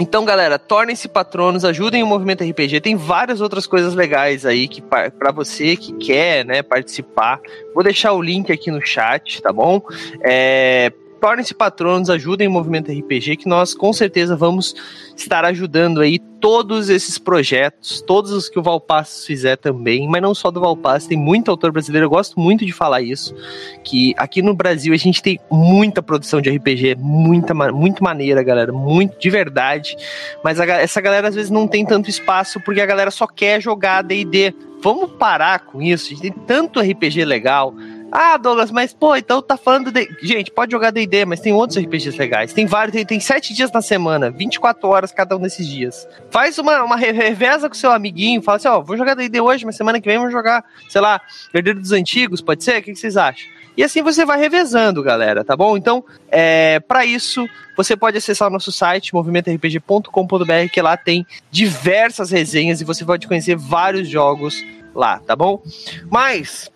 então, 0.00 0.24
galera, 0.24 0.58
tornem-se 0.58 1.06
patronos, 1.06 1.66
ajudem 1.66 2.02
o 2.02 2.06
movimento 2.06 2.42
RPG. 2.42 2.80
Tem 2.80 2.96
várias 2.96 3.42
outras 3.42 3.66
coisas 3.66 3.92
legais 3.92 4.46
aí 4.46 4.68
que 4.68 4.80
para 4.80 5.30
você 5.34 5.76
que 5.76 5.92
quer, 5.92 6.46
né, 6.46 6.62
participar. 6.62 7.42
Vou 7.74 7.84
deixar 7.84 8.14
o 8.14 8.22
link 8.22 8.50
aqui 8.50 8.70
no 8.70 8.80
chat, 8.80 9.42
tá 9.42 9.52
bom? 9.52 9.82
É, 10.24 10.90
tornem-se 11.20 11.54
patronos, 11.54 12.10
ajudem 12.10 12.48
o 12.48 12.50
movimento 12.50 12.92
RPG, 12.92 13.36
que 13.36 13.48
nós 13.48 13.74
com 13.74 13.92
certeza 13.92 14.36
vamos 14.36 14.74
estar 15.16 15.44
ajudando 15.44 16.00
aí 16.00 16.18
todos 16.40 16.88
esses 16.88 17.18
projetos, 17.18 18.00
todos 18.00 18.30
os 18.30 18.48
que 18.48 18.58
o 18.58 18.62
Valpass 18.62 19.24
fizer 19.26 19.56
também, 19.56 20.06
mas 20.08 20.22
não 20.22 20.34
só 20.34 20.50
do 20.50 20.60
Valpass, 20.60 21.06
tem 21.06 21.18
muito 21.18 21.50
autor 21.50 21.72
brasileiro, 21.72 22.06
eu 22.06 22.10
gosto 22.10 22.38
muito 22.38 22.64
de 22.64 22.72
falar 22.72 23.00
isso, 23.02 23.34
que 23.82 24.14
aqui 24.16 24.42
no 24.42 24.54
Brasil 24.54 24.92
a 24.92 24.96
gente 24.96 25.22
tem 25.22 25.40
muita 25.50 26.02
produção 26.02 26.40
de 26.40 26.50
RPG, 26.50 26.96
muita, 26.98 27.54
muito 27.54 28.04
maneira, 28.04 28.42
galera, 28.42 28.72
muito 28.72 29.18
de 29.18 29.30
verdade, 29.30 29.96
mas 30.44 30.60
a, 30.60 30.64
essa 30.66 31.00
galera 31.00 31.28
às 31.28 31.34
vezes 31.34 31.50
não 31.50 31.66
tem 31.66 31.84
tanto 31.84 32.10
espaço 32.10 32.60
porque 32.60 32.80
a 32.80 32.86
galera 32.86 33.10
só 33.10 33.26
quer 33.26 33.60
jogar 33.60 34.02
D&D. 34.02 34.54
Vamos 34.82 35.12
parar 35.12 35.60
com 35.60 35.80
isso, 35.80 36.06
a 36.06 36.08
gente 36.10 36.20
tem 36.20 36.32
tanto 36.32 36.80
RPG 36.80 37.24
legal, 37.24 37.74
ah, 38.10 38.36
Douglas, 38.36 38.70
mas 38.70 38.92
pô, 38.94 39.16
então 39.16 39.42
tá 39.42 39.56
falando 39.56 39.90
de. 39.90 40.08
Gente, 40.22 40.50
pode 40.50 40.72
jogar 40.72 40.90
DD, 40.90 41.24
mas 41.24 41.40
tem 41.40 41.52
outros 41.52 41.78
RPGs 41.78 42.16
legais. 42.16 42.52
Tem 42.52 42.66
vários, 42.66 42.92
tem, 42.92 43.04
tem 43.04 43.20
sete 43.20 43.52
dias 43.52 43.70
na 43.72 43.82
semana, 43.82 44.30
24 44.30 44.88
horas 44.88 45.12
cada 45.12 45.36
um 45.36 45.40
desses 45.40 45.66
dias. 45.66 46.08
Faz 46.30 46.58
uma, 46.58 46.82
uma 46.82 46.96
reveza 46.96 47.68
com 47.68 47.74
seu 47.74 47.90
amiguinho, 47.90 48.42
fala 48.42 48.56
assim: 48.56 48.68
ó, 48.68 48.80
vou 48.80 48.96
jogar 48.96 49.14
DD 49.14 49.40
hoje, 49.40 49.66
mas 49.66 49.76
semana 49.76 50.00
que 50.00 50.08
vem 50.08 50.18
vamos 50.18 50.32
jogar, 50.32 50.64
sei 50.88 51.00
lá, 51.00 51.20
Herdeiro 51.52 51.80
dos 51.80 51.92
Antigos, 51.92 52.40
pode 52.40 52.62
ser? 52.62 52.78
O 52.78 52.82
que, 52.82 52.92
que 52.92 52.98
vocês 52.98 53.16
acham? 53.16 53.46
E 53.76 53.84
assim 53.84 54.02
você 54.02 54.24
vai 54.24 54.38
revezando, 54.38 55.02
galera, 55.02 55.44
tá 55.44 55.54
bom? 55.54 55.76
Então, 55.76 56.02
é, 56.30 56.80
para 56.80 57.04
isso, 57.04 57.46
você 57.76 57.94
pode 57.94 58.16
acessar 58.16 58.48
o 58.48 58.50
nosso 58.50 58.72
site, 58.72 59.14
movimentorpg.com.br, 59.14 60.70
que 60.72 60.80
lá 60.80 60.96
tem 60.96 61.26
diversas 61.50 62.30
resenhas 62.30 62.80
e 62.80 62.84
você 62.84 63.04
pode 63.04 63.28
conhecer 63.28 63.54
vários 63.54 64.08
jogos 64.08 64.64
lá, 64.94 65.18
tá 65.18 65.36
bom? 65.36 65.62
Mas, 66.10 66.70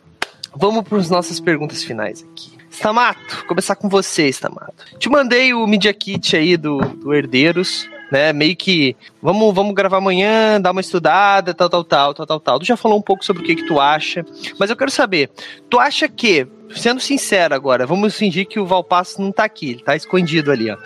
Vamos 0.54 0.84
para 0.84 0.98
as 0.98 1.10
nossas 1.10 1.40
perguntas 1.40 1.82
finais 1.82 2.24
aqui. 2.32 2.52
Stamato, 2.70 3.44
começar 3.46 3.74
com 3.74 3.88
você, 3.88 4.28
Stamato. 4.28 4.84
Te 4.98 5.08
mandei 5.08 5.52
o 5.52 5.66
Media 5.66 5.92
Kit 5.92 6.36
aí 6.36 6.56
do, 6.56 6.78
do 6.78 7.12
Herdeiros, 7.12 7.88
né? 8.10 8.32
Meio 8.32 8.56
que 8.56 8.96
vamos, 9.22 9.54
vamos 9.54 9.74
gravar 9.74 9.98
amanhã, 9.98 10.60
dar 10.60 10.72
uma 10.72 10.80
estudada, 10.80 11.52
tal, 11.52 11.68
tal, 11.68 11.84
tal, 11.84 12.14
tal, 12.14 12.26
tal, 12.26 12.40
tal. 12.40 12.58
Tu 12.58 12.64
já 12.66 12.76
falou 12.76 12.98
um 12.98 13.02
pouco 13.02 13.24
sobre 13.24 13.42
o 13.42 13.46
que, 13.46 13.56
que 13.56 13.66
tu 13.66 13.80
acha, 13.80 14.24
mas 14.58 14.70
eu 14.70 14.76
quero 14.76 14.90
saber, 14.90 15.30
tu 15.68 15.78
acha 15.78 16.08
que, 16.08 16.46
sendo 16.74 17.00
sincero 17.00 17.54
agora, 17.54 17.86
vamos 17.86 18.16
fingir 18.16 18.46
que 18.46 18.58
o 18.58 18.66
Valpasso 18.66 19.20
não 19.20 19.32
tá 19.32 19.44
aqui, 19.44 19.70
ele 19.70 19.82
tá 19.82 19.96
escondido 19.96 20.50
ali, 20.50 20.70
ó. 20.70 20.76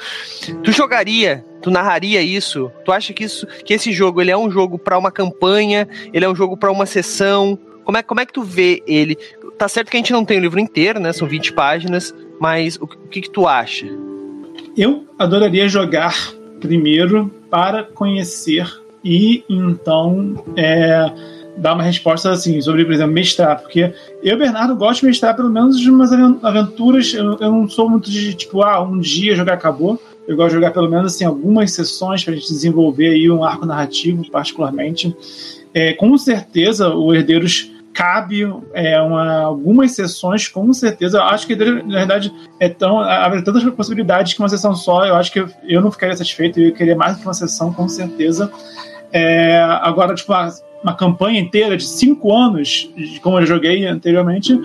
Tu 0.62 0.72
jogaria, 0.72 1.44
tu 1.62 1.70
narraria 1.70 2.22
isso? 2.22 2.70
Tu 2.84 2.92
acha 2.92 3.12
que 3.12 3.24
isso, 3.24 3.46
que 3.64 3.74
esse 3.74 3.92
jogo 3.92 4.20
ele 4.20 4.30
é 4.30 4.36
um 4.36 4.50
jogo 4.50 4.78
para 4.78 4.98
uma 4.98 5.12
campanha, 5.12 5.88
ele 6.12 6.24
é 6.24 6.28
um 6.28 6.34
jogo 6.34 6.56
para 6.56 6.72
uma 6.72 6.86
sessão? 6.86 7.58
Como 7.84 7.98
é, 7.98 8.02
como 8.02 8.20
é 8.20 8.26
que 8.26 8.32
tu 8.32 8.42
vê 8.42 8.82
ele? 8.86 9.18
Tá 9.58 9.68
certo 9.68 9.90
que 9.90 9.96
a 9.96 10.00
gente 10.00 10.12
não 10.12 10.24
tem 10.24 10.38
o 10.38 10.40
livro 10.40 10.58
inteiro, 10.58 10.98
né? 10.98 11.12
São 11.12 11.28
20 11.28 11.52
páginas, 11.52 12.14
mas 12.40 12.76
o, 12.76 12.86
que, 12.86 13.22
que 13.22 13.30
tu 13.30 13.46
acha? 13.46 13.86
Eu 14.76 15.06
adoraria 15.18 15.68
jogar 15.68 16.32
primeiro 16.60 17.32
para 17.50 17.84
conhecer 17.84 18.66
e 19.04 19.44
então 19.48 20.42
é, 20.56 21.12
dar 21.56 21.74
uma 21.74 21.82
resposta 21.82 22.30
assim 22.30 22.60
sobre, 22.60 22.84
por 22.84 22.94
exemplo, 22.94 23.12
mestrar, 23.12 23.60
porque 23.60 23.92
eu, 24.22 24.36
Bernardo, 24.36 24.74
gosto 24.74 25.00
de 25.00 25.06
mestrar 25.06 25.36
pelo 25.36 25.50
menos 25.50 25.78
de 25.78 25.90
umas 25.90 26.12
aventuras. 26.42 27.14
Eu, 27.14 27.38
eu 27.38 27.52
não 27.52 27.68
sou 27.68 27.88
muito 27.88 28.10
de 28.10 28.34
tipo, 28.34 28.62
ah, 28.62 28.82
um 28.82 28.98
dia 28.98 29.36
jogar 29.36 29.54
acabou. 29.54 30.00
Eu 30.26 30.36
gosto 30.36 30.50
de 30.50 30.54
jogar 30.54 30.72
pelo 30.72 30.88
menos 30.88 31.14
assim, 31.14 31.24
algumas 31.24 31.72
sessões 31.72 32.24
para 32.24 32.32
a 32.32 32.36
gente 32.36 32.48
desenvolver 32.48 33.10
aí 33.10 33.30
um 33.30 33.44
arco 33.44 33.66
narrativo, 33.66 34.28
particularmente. 34.30 35.14
É, 35.72 35.92
com 35.92 36.16
certeza, 36.16 36.88
o 36.94 37.14
Herdeiros 37.14 37.70
cabe 37.94 38.42
é, 38.74 39.00
uma, 39.00 39.42
algumas 39.42 39.92
sessões, 39.92 40.48
com 40.48 40.70
certeza. 40.72 41.18
Eu 41.18 41.22
acho 41.22 41.46
que, 41.46 41.54
na 41.54 41.98
verdade, 41.98 42.34
é 42.58 42.68
tão, 42.68 42.98
há 42.98 43.30
tantas 43.42 43.62
possibilidades 43.70 44.34
que 44.34 44.40
uma 44.40 44.48
sessão 44.48 44.74
só, 44.74 45.06
eu 45.06 45.14
acho 45.14 45.32
que 45.32 45.40
eu, 45.40 45.48
eu 45.62 45.80
não 45.80 45.92
ficaria 45.92 46.16
satisfeito, 46.16 46.60
eu 46.60 46.72
queria 46.72 46.96
mais 46.96 47.16
que 47.16 47.24
uma 47.24 47.32
sessão, 47.32 47.72
com 47.72 47.88
certeza. 47.88 48.52
É, 49.12 49.62
agora, 49.80 50.14
tipo, 50.14 50.32
uma, 50.32 50.52
uma, 50.82 50.94
campanha 50.94 51.38
inteira 51.38 51.76
de 51.76 51.86
cinco 51.86 52.34
anos, 52.34 52.90
como 53.22 53.38
eu 53.38 53.46
joguei 53.46 53.86
anteriormente, 53.86 54.58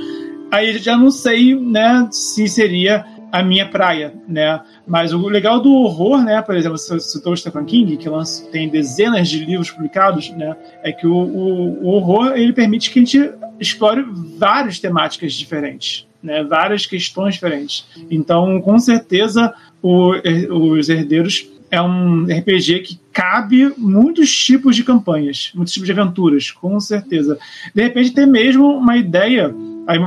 aí 0.51 0.79
já 0.79 0.97
não 0.97 1.11
sei 1.11 1.53
né, 1.53 2.07
se 2.11 2.47
seria 2.47 3.05
a 3.31 3.43
minha 3.43 3.67
praia, 3.67 4.13
né? 4.27 4.61
Mas 4.87 5.13
o 5.13 5.27
legal 5.27 5.59
do 5.59 5.71
horror, 5.71 6.23
né? 6.23 6.41
Por 6.41 6.55
exemplo, 6.55 6.77
você 6.77 6.99
citou 6.99 7.33
o 7.33 7.37
Stephen 7.37 7.65
King, 7.65 7.97
que 7.97 8.09
lança, 8.09 8.45
tem 8.51 8.69
dezenas 8.69 9.29
de 9.29 9.43
livros 9.45 9.71
publicados, 9.71 10.29
né? 10.31 10.55
É 10.83 10.91
que 10.91 11.07
o, 11.07 11.15
o, 11.15 11.83
o 11.83 11.87
horror 11.87 12.33
ele 12.35 12.53
permite 12.53 12.91
que 12.91 12.99
a 12.99 13.03
gente 13.03 13.31
explore 13.59 14.05
várias 14.37 14.79
temáticas 14.79 15.33
diferentes, 15.33 16.07
né? 16.21 16.43
Várias 16.43 16.85
questões 16.85 17.35
diferentes. 17.35 17.85
Então, 18.09 18.61
com 18.61 18.77
certeza, 18.79 19.53
o, 19.81 20.13
os 20.51 20.89
herdeiros 20.89 21.47
é 21.71 21.81
um 21.81 22.23
RPG 22.23 22.79
que 22.79 22.99
cabe 23.13 23.71
muitos 23.77 24.35
tipos 24.35 24.75
de 24.75 24.83
campanhas, 24.83 25.51
muitos 25.53 25.73
tipos 25.73 25.87
de 25.87 25.91
aventuras, 25.91 26.51
com 26.51 26.79
certeza. 26.79 27.37
De 27.73 27.83
repente, 27.83 28.11
ter 28.11 28.25
mesmo 28.25 28.65
uma 28.75 28.97
ideia 28.97 29.53
Aí, 29.89 29.97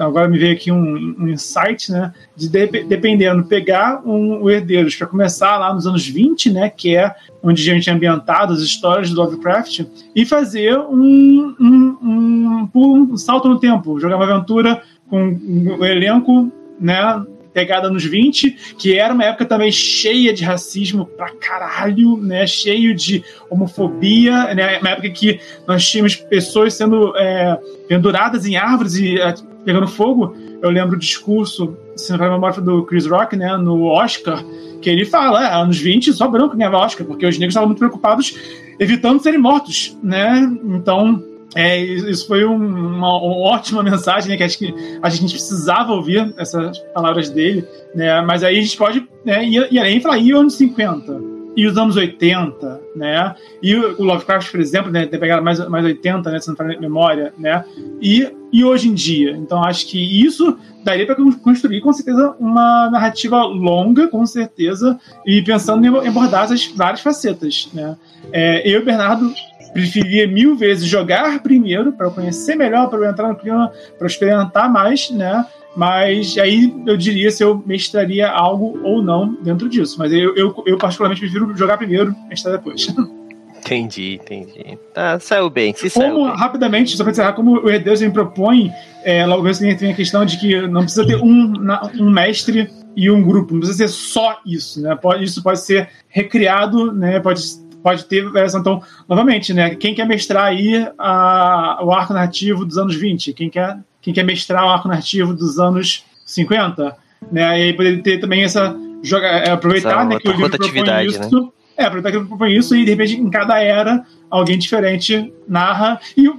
agora 0.00 0.26
me 0.26 0.36
veio 0.36 0.52
aqui 0.52 0.72
um, 0.72 1.14
um 1.16 1.28
insight, 1.28 1.92
né? 1.92 2.12
De, 2.34 2.48
de 2.48 2.66
dependendo, 2.82 3.44
pegar 3.44 4.02
um, 4.04 4.42
o 4.42 4.50
Herdeiros 4.50 4.96
para 4.96 5.06
começar 5.06 5.58
lá 5.58 5.72
nos 5.72 5.86
anos 5.86 6.04
20, 6.08 6.50
né? 6.50 6.68
Que 6.68 6.96
é 6.96 7.14
onde 7.40 7.62
a 7.62 7.72
gente 7.72 7.88
é 7.88 7.92
ambientado, 7.92 8.52
as 8.52 8.58
histórias 8.58 9.10
do 9.10 9.22
Lovecraft, 9.22 9.86
e 10.12 10.26
fazer 10.26 10.76
um, 10.76 11.54
um, 11.60 11.98
um, 12.02 12.68
um 13.12 13.16
salto 13.16 13.48
no 13.48 13.60
tempo, 13.60 14.00
jogar 14.00 14.16
uma 14.16 14.24
aventura 14.24 14.82
com 15.08 15.38
o 15.78 15.84
elenco 15.84 16.50
né, 16.80 17.24
pegada 17.52 17.90
nos 17.90 18.04
20, 18.04 18.74
que 18.78 18.98
era 18.98 19.12
uma 19.12 19.24
época 19.24 19.44
também 19.44 19.70
cheia 19.70 20.32
de 20.32 20.44
racismo 20.44 21.06
pra 21.06 21.30
caralho, 21.30 22.16
né? 22.16 22.46
Cheio 22.46 22.94
de 22.94 23.22
homofobia, 23.50 24.54
né? 24.54 24.78
Uma 24.78 24.90
época 24.90 25.10
que 25.10 25.40
nós 25.66 25.88
tínhamos 25.88 26.16
pessoas 26.16 26.74
sendo 26.74 27.16
é, 27.16 27.58
penduradas 27.88 28.46
em 28.46 28.56
árvores 28.56 28.94
e 28.94 29.20
é, 29.20 29.34
pegando 29.64 29.86
fogo. 29.86 30.34
Eu 30.62 30.70
lembro 30.70 30.96
o 30.96 30.98
discurso, 30.98 31.76
se 31.96 32.12
não 32.12 32.18
me 32.18 32.30
memória 32.30 32.60
do 32.60 32.84
Chris 32.84 33.06
Rock, 33.06 33.36
né? 33.36 33.56
No 33.56 33.84
Oscar, 33.84 34.42
que 34.80 34.88
ele 34.88 35.04
fala, 35.04 35.46
é, 35.46 35.54
anos 35.54 35.78
20 35.78 36.12
só 36.12 36.28
branco 36.28 36.56
ganhava 36.56 36.78
Oscar, 36.78 37.06
porque 37.06 37.26
os 37.26 37.36
negros 37.36 37.52
estavam 37.52 37.68
muito 37.68 37.78
preocupados 37.78 38.34
evitando 38.78 39.22
serem 39.22 39.38
mortos, 39.38 39.96
né? 40.02 40.50
Então 40.64 41.22
é, 41.54 41.78
isso 41.80 42.26
foi 42.26 42.44
um, 42.44 42.56
uma, 42.56 43.12
ótima 43.14 43.82
mensagem, 43.82 44.30
né, 44.30 44.36
que 44.36 44.42
acho 44.42 44.58
que 44.58 44.74
a 45.02 45.08
gente 45.08 45.32
precisava 45.32 45.92
ouvir 45.92 46.32
essas 46.36 46.78
palavras 46.94 47.28
dele, 47.28 47.66
né, 47.94 48.20
mas 48.22 48.42
aí 48.42 48.58
a 48.58 48.62
gente 48.62 48.76
pode 48.76 49.06
né, 49.24 49.44
ir, 49.44 49.68
ir 49.70 49.78
além 49.78 49.98
e 49.98 50.00
falar, 50.00 50.18
e 50.18 50.32
os 50.32 50.40
anos 50.40 50.54
50? 50.54 51.32
E 51.54 51.66
os 51.66 51.76
anos 51.76 51.96
80, 51.96 52.80
né? 52.96 53.34
E 53.62 53.76
o 53.76 54.02
Lovecraft, 54.02 54.50
por 54.50 54.58
exemplo, 54.58 54.90
né, 54.90 55.04
tem 55.04 55.20
pegado 55.20 55.44
mais, 55.44 55.58
mais 55.68 55.84
80, 55.84 56.30
né, 56.30 56.38
se 56.38 56.48
não 56.48 56.56
memória, 56.80 57.34
né? 57.38 57.62
E, 58.00 58.26
e 58.50 58.64
hoje 58.64 58.88
em 58.88 58.94
dia. 58.94 59.32
Então, 59.32 59.62
acho 59.62 59.86
que 59.86 59.98
isso 59.98 60.56
daria 60.82 61.04
para 61.04 61.14
construir, 61.42 61.82
com 61.82 61.92
certeza, 61.92 62.34
uma 62.40 62.88
narrativa 62.90 63.44
longa, 63.44 64.08
com 64.08 64.24
certeza, 64.24 64.98
e 65.26 65.42
pensando 65.42 65.84
em 65.84 66.08
abordar 66.08 66.44
essas 66.44 66.66
várias 66.68 67.02
facetas, 67.02 67.68
né? 67.74 67.96
É, 68.32 68.66
eu 68.66 68.80
e 68.80 68.82
o 68.82 68.84
Bernardo 68.84 69.32
preferia 69.72 70.26
mil 70.26 70.56
vezes 70.56 70.86
jogar 70.86 71.42
primeiro 71.42 71.92
para 71.92 72.10
conhecer 72.10 72.54
melhor, 72.54 72.88
para 72.88 73.08
entrar 73.08 73.28
no 73.28 73.36
clima, 73.36 73.72
para 73.98 74.06
experimentar 74.06 74.70
mais, 74.70 75.10
né? 75.10 75.46
Mas 75.74 76.36
aí 76.36 76.74
eu 76.86 76.96
diria 76.96 77.30
se 77.30 77.42
eu 77.42 77.62
mestraria 77.64 78.28
algo 78.28 78.78
ou 78.84 79.02
não 79.02 79.34
dentro 79.42 79.68
disso. 79.68 79.96
Mas 79.98 80.12
eu, 80.12 80.36
eu, 80.36 80.62
eu 80.66 80.76
particularmente 80.76 81.20
prefiro 81.20 81.56
jogar 81.56 81.78
primeiro, 81.78 82.14
mestrar 82.28 82.56
depois. 82.56 82.86
Entendi, 83.64 84.18
entendi. 84.20 84.76
Tá, 84.92 85.20
saiu 85.20 85.48
bem. 85.48 85.72
Se 85.72 85.88
como, 85.88 86.04
saiu 86.04 86.24
bem. 86.24 86.36
rapidamente, 86.36 86.96
só 86.96 87.04
para 87.04 87.12
encerrar, 87.12 87.32
como 87.34 87.64
o 87.64 87.78
Deus 87.78 88.02
me 88.02 88.10
propõe, 88.10 88.72
é, 89.04 89.24
logo 89.24 89.46
assim 89.46 89.74
tem 89.76 89.92
a 89.92 89.94
questão 89.94 90.26
de 90.26 90.36
que 90.36 90.66
não 90.66 90.82
precisa 90.82 91.06
ter 91.06 91.16
um, 91.16 91.52
um 92.00 92.10
mestre 92.10 92.68
e 92.96 93.08
um 93.08 93.22
grupo, 93.22 93.52
não 93.52 93.60
precisa 93.60 93.86
ser 93.86 93.88
só 93.88 94.40
isso, 94.44 94.82
né? 94.82 94.96
Pode, 94.96 95.22
isso 95.22 95.42
pode 95.44 95.60
ser 95.60 95.88
recriado, 96.08 96.92
né? 96.92 97.20
Pode 97.20 97.40
pode 97.82 98.04
ter 98.04 98.24
essa. 98.36 98.58
Então, 98.58 98.82
novamente, 99.08 99.52
né? 99.52 99.74
Quem 99.74 99.94
quer 99.94 100.06
mestrar 100.06 100.44
aí 100.44 100.86
a, 100.98 101.80
o 101.82 101.92
arco 101.92 102.12
narrativo 102.12 102.64
dos 102.64 102.78
anos 102.78 102.94
20? 102.94 103.32
Quem 103.32 103.50
quer, 103.50 103.78
quem 104.00 104.14
quer 104.14 104.24
mestrar 104.24 104.64
o 104.64 104.70
arco 104.70 104.88
narrativo 104.88 105.34
dos 105.34 105.58
anos 105.58 106.04
50? 106.24 106.96
Né? 107.30 107.42
E 107.42 107.62
aí 107.64 107.72
poder 107.72 108.02
ter 108.02 108.18
também 108.18 108.42
essa. 108.42 108.76
Joga, 109.02 109.26
é, 109.26 109.50
aproveitar 109.50 109.90
essa 109.90 110.04
né, 110.04 110.18
que 110.18 110.28
o 110.28 110.32
livro 110.32 110.50
propõe 110.50 111.06
isso. 111.06 111.42
Né? 111.42 111.48
É, 111.76 111.84
aproveitar 111.84 112.10
que 112.10 112.16
ele 112.18 112.26
propõe 112.26 112.56
isso 112.56 112.76
e 112.76 112.84
de 112.84 112.90
repente 112.90 113.14
em 113.14 113.30
cada 113.30 113.60
era 113.60 114.04
alguém 114.30 114.58
diferente 114.58 115.32
narra. 115.48 116.00
E 116.16 116.30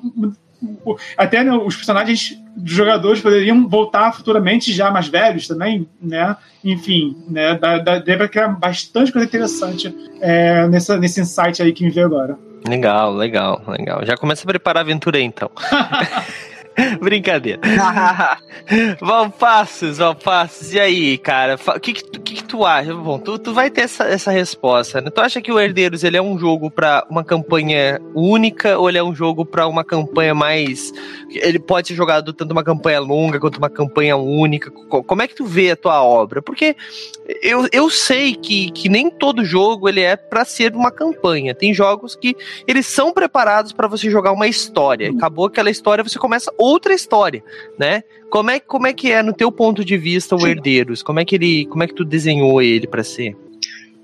até 1.18 1.44
né, 1.44 1.52
os 1.52 1.76
personagens 1.76 2.38
jogadores 2.64 3.22
poderiam 3.22 3.68
voltar 3.68 4.12
futuramente 4.14 4.72
já 4.72 4.92
mais 4.92 5.08
velhos 5.08 5.48
também, 5.48 5.88
né? 6.02 6.36
Enfim, 6.64 7.18
né? 7.28 7.56
Dá, 7.56 7.80
dá, 7.80 8.00
dá 8.00 8.18
pra 8.18 8.28
criar 8.28 8.48
bastante 8.50 9.12
coisa 9.12 9.28
interessante 9.28 9.94
é, 10.22 10.68
nessa, 10.68 10.98
nesse 10.98 11.22
insight 11.22 11.62
aí 11.62 11.74
que 11.74 11.84
me 11.84 11.90
veio 11.90 12.08
agora. 12.08 12.38
Legal, 12.68 13.14
legal, 13.14 13.62
legal. 13.68 14.06
Já 14.06 14.16
começa 14.16 14.44
a 14.44 14.48
preparar 14.48 14.82
a 14.82 14.86
aventura 14.86 15.18
aí, 15.18 15.24
então. 15.24 15.52
Brincadeira. 17.00 17.60
Valpassos, 19.00 19.98
Valpassos. 19.98 20.74
E 20.74 20.80
aí, 20.80 21.18
cara? 21.18 21.56
O 21.56 21.80
que, 21.80 21.94
que, 21.94 22.20
que, 22.20 22.44
tu 22.44 22.66
acha? 22.66 22.94
Bom, 22.94 23.20
tu, 23.20 23.38
tu 23.38 23.54
vai 23.54 23.70
ter 23.70 23.82
essa, 23.82 24.06
essa 24.06 24.32
resposta, 24.32 25.02
né? 25.02 25.10
Tu 25.10 25.22
acha 25.22 25.42
que 25.42 25.52
o 25.52 25.60
Herdeiros 25.60 26.04
ele 26.04 26.18
é 26.18 26.22
um 26.22 26.38
jogo 26.38 26.72
para 26.72 27.06
uma 27.10 27.24
campanha 27.24 28.00
única 28.16 28.78
ou 28.78 28.90
ele 28.90 28.98
é 28.98 29.04
um 29.04 29.14
jogo 29.14 29.46
para 29.46 29.68
uma 29.68 29.84
campanha 29.84 30.34
mais. 30.34 30.92
Ele 31.30 31.60
pode 31.60 31.90
ser 31.90 31.96
jogado 31.96 32.34
tanto 32.34 32.52
uma 32.52 32.64
campanha 32.64 33.00
longa 33.00 33.40
quanto 33.40 33.58
uma 33.58 33.70
campanha 33.70 34.18
única? 34.18 34.72
Como 34.72 35.22
é 35.22 35.28
que 35.28 35.36
tu 35.36 35.46
vê 35.46 35.72
a 35.72 35.76
tua 35.76 36.04
obra? 36.04 36.42
Porque 36.42 36.76
eu, 37.42 37.68
eu 37.72 37.90
sei 37.90 38.36
que, 38.36 38.72
que 38.72 38.90
nem 38.90 39.10
todo 39.10 39.46
jogo 39.46 39.88
ele 39.88 40.02
é 40.02 40.16
para 40.16 40.46
ser 40.46 40.76
uma 40.76 40.92
campanha. 40.92 41.56
Tem 41.56 41.74
jogos 41.74 42.16
que 42.16 42.36
eles 42.68 42.86
são 42.86 43.14
preparados 43.14 43.72
para 43.72 43.88
você 43.88 44.10
jogar 44.10 44.32
uma 44.32 44.48
história. 44.48 45.12
Acabou 45.12 45.46
aquela 45.46 45.70
história, 45.70 46.04
você 46.04 46.20
começa 46.20 46.52
outra 46.64 46.94
história, 46.94 47.44
né? 47.78 48.04
Como 48.30 48.50
é, 48.50 48.60
como 48.60 48.88
é 48.88 48.94
que 48.94 49.12
é, 49.12 49.22
no 49.22 49.34
teu 49.34 49.52
ponto 49.52 49.84
de 49.84 49.98
vista, 49.98 50.36
o 50.36 50.48
Herdeiros? 50.48 51.04
Como 51.04 51.20
é 51.20 51.26
que 51.26 51.36
ele, 51.36 51.66
como 51.66 51.84
é 51.84 51.88
que 51.88 51.94
tu 51.94 52.06
desenhou 52.06 52.62
ele 52.62 52.88
para 52.88 53.04
ser? 53.04 53.36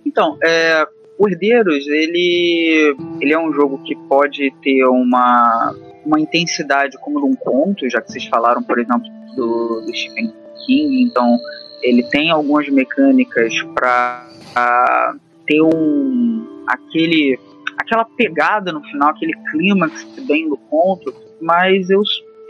Então, 0.06 0.38
é, 0.44 0.86
o 1.18 1.28
Herdeiros, 1.28 1.88
ele, 1.88 2.96
ele 3.20 3.34
é 3.34 3.40
um 3.40 3.52
jogo 3.54 3.82
que 3.84 3.96
pode 4.08 4.52
ter 4.62 4.86
uma, 4.86 5.76
uma 6.06 6.20
intensidade 6.20 6.98
como 7.00 7.20
de 7.20 7.26
um 7.26 7.36
conto, 7.36 7.90
já 7.90 8.02
que 8.02 8.12
vocês 8.12 8.26
falaram, 8.26 8.62
por 8.64 8.80
exemplo, 8.80 9.08
do, 9.36 9.82
do 9.82 9.96
Stephen 9.96 10.34
King, 10.66 11.04
então 11.04 11.38
ele 11.82 12.04
tem 12.04 12.30
algumas 12.30 12.68
mecânicas 12.70 13.54
para 13.74 15.16
ter 15.48 15.62
um 15.62 16.64
aquele 16.68 17.40
aquela 17.78 18.06
pegada 18.06 18.72
no 18.72 18.84
final, 18.84 19.10
aquele 19.10 19.34
clímax 19.52 20.06
bem 20.28 20.50
do 20.50 20.58
conto, 20.58 21.14
mas 21.42 21.90
eu 21.90 22.02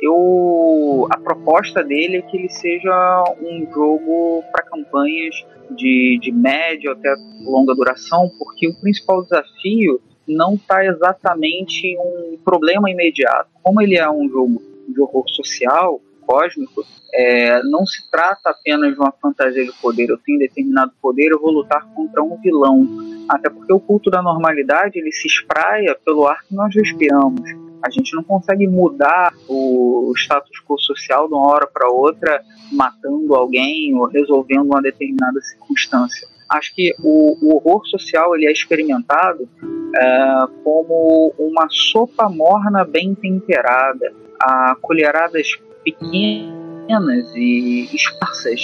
eu 0.02 1.08
a 1.10 1.18
proposta 1.18 1.84
dele 1.84 2.18
é 2.18 2.22
que 2.22 2.38
ele 2.38 2.50
seja 2.50 3.24
um 3.42 3.68
jogo 3.72 4.44
para 4.52 4.64
campanhas 4.64 5.36
de, 5.72 6.20
de 6.22 6.32
média 6.32 6.92
até 6.92 7.14
longa 7.42 7.76
duração, 7.76 8.30
porque 8.38 8.68
o 8.68 8.76
principal 8.80 9.22
desafio 9.22 10.02
não 10.28 10.54
está 10.54 10.86
exatamente 10.86 11.98
um 11.98 12.38
problema 12.44 12.90
imediato. 12.90 13.50
Como 13.64 13.82
ele 13.82 13.98
é 13.98 14.10
um 14.10 14.30
jogo 14.30 14.62
de 14.88 15.02
horror 15.02 15.28
social, 15.30 16.02
cósmico, 16.30 16.86
é, 17.12 17.64
não 17.64 17.88
se 17.88 18.10
trata 18.12 18.52
apenas 18.52 18.94
de 18.94 19.00
uma 19.00 19.12
fantasia 19.12 19.66
de 19.66 19.74
poder. 19.82 20.10
Eu 20.10 20.18
tenho 20.20 20.38
determinado 20.38 20.92
poder, 21.02 21.32
eu 21.32 21.40
vou 21.40 21.52
lutar 21.52 21.84
contra 21.96 22.22
um 22.22 22.38
vilão. 22.38 22.88
Até 23.28 23.50
porque 23.50 23.74
o 23.74 23.80
culto 23.80 24.12
da 24.12 24.22
normalidade 24.22 25.00
ele 25.00 25.12
se 25.12 25.28
espraia 25.28 25.98
pelo 26.06 26.28
ar 26.28 26.44
que 26.44 26.54
nós 26.54 26.74
respiramos. 26.76 27.69
A 27.82 27.90
gente 27.90 28.16
não 28.16 28.24
consegue 28.24 28.68
mudar 28.68 29.34
o 29.48 30.12
status 30.16 30.60
quo 30.68 30.78
social 30.80 31.28
de 31.28 31.34
uma 31.34 31.48
hora 31.48 31.68
para 31.68 31.90
outra, 31.90 32.44
matando 32.72 33.36
alguém 33.36 33.96
ou 33.96 34.08
resolvendo 34.08 34.66
uma 34.66 34.82
determinada 34.82 35.40
circunstância. 35.42 36.28
Acho 36.50 36.74
que 36.74 36.94
o, 37.04 37.38
o 37.42 37.56
horror 37.56 37.86
social 37.88 38.36
ele 38.36 38.48
é 38.48 38.52
experimentado 38.52 39.48
é, 39.96 40.48
como 40.64 41.34
uma 41.38 41.68
sopa 41.70 42.28
morna 42.28 42.84
bem 42.84 43.14
temperada, 43.14 44.12
a 44.42 44.76
colheradas 44.82 45.48
pequenas 45.84 47.36
e 47.36 47.88
esparsas, 47.94 48.62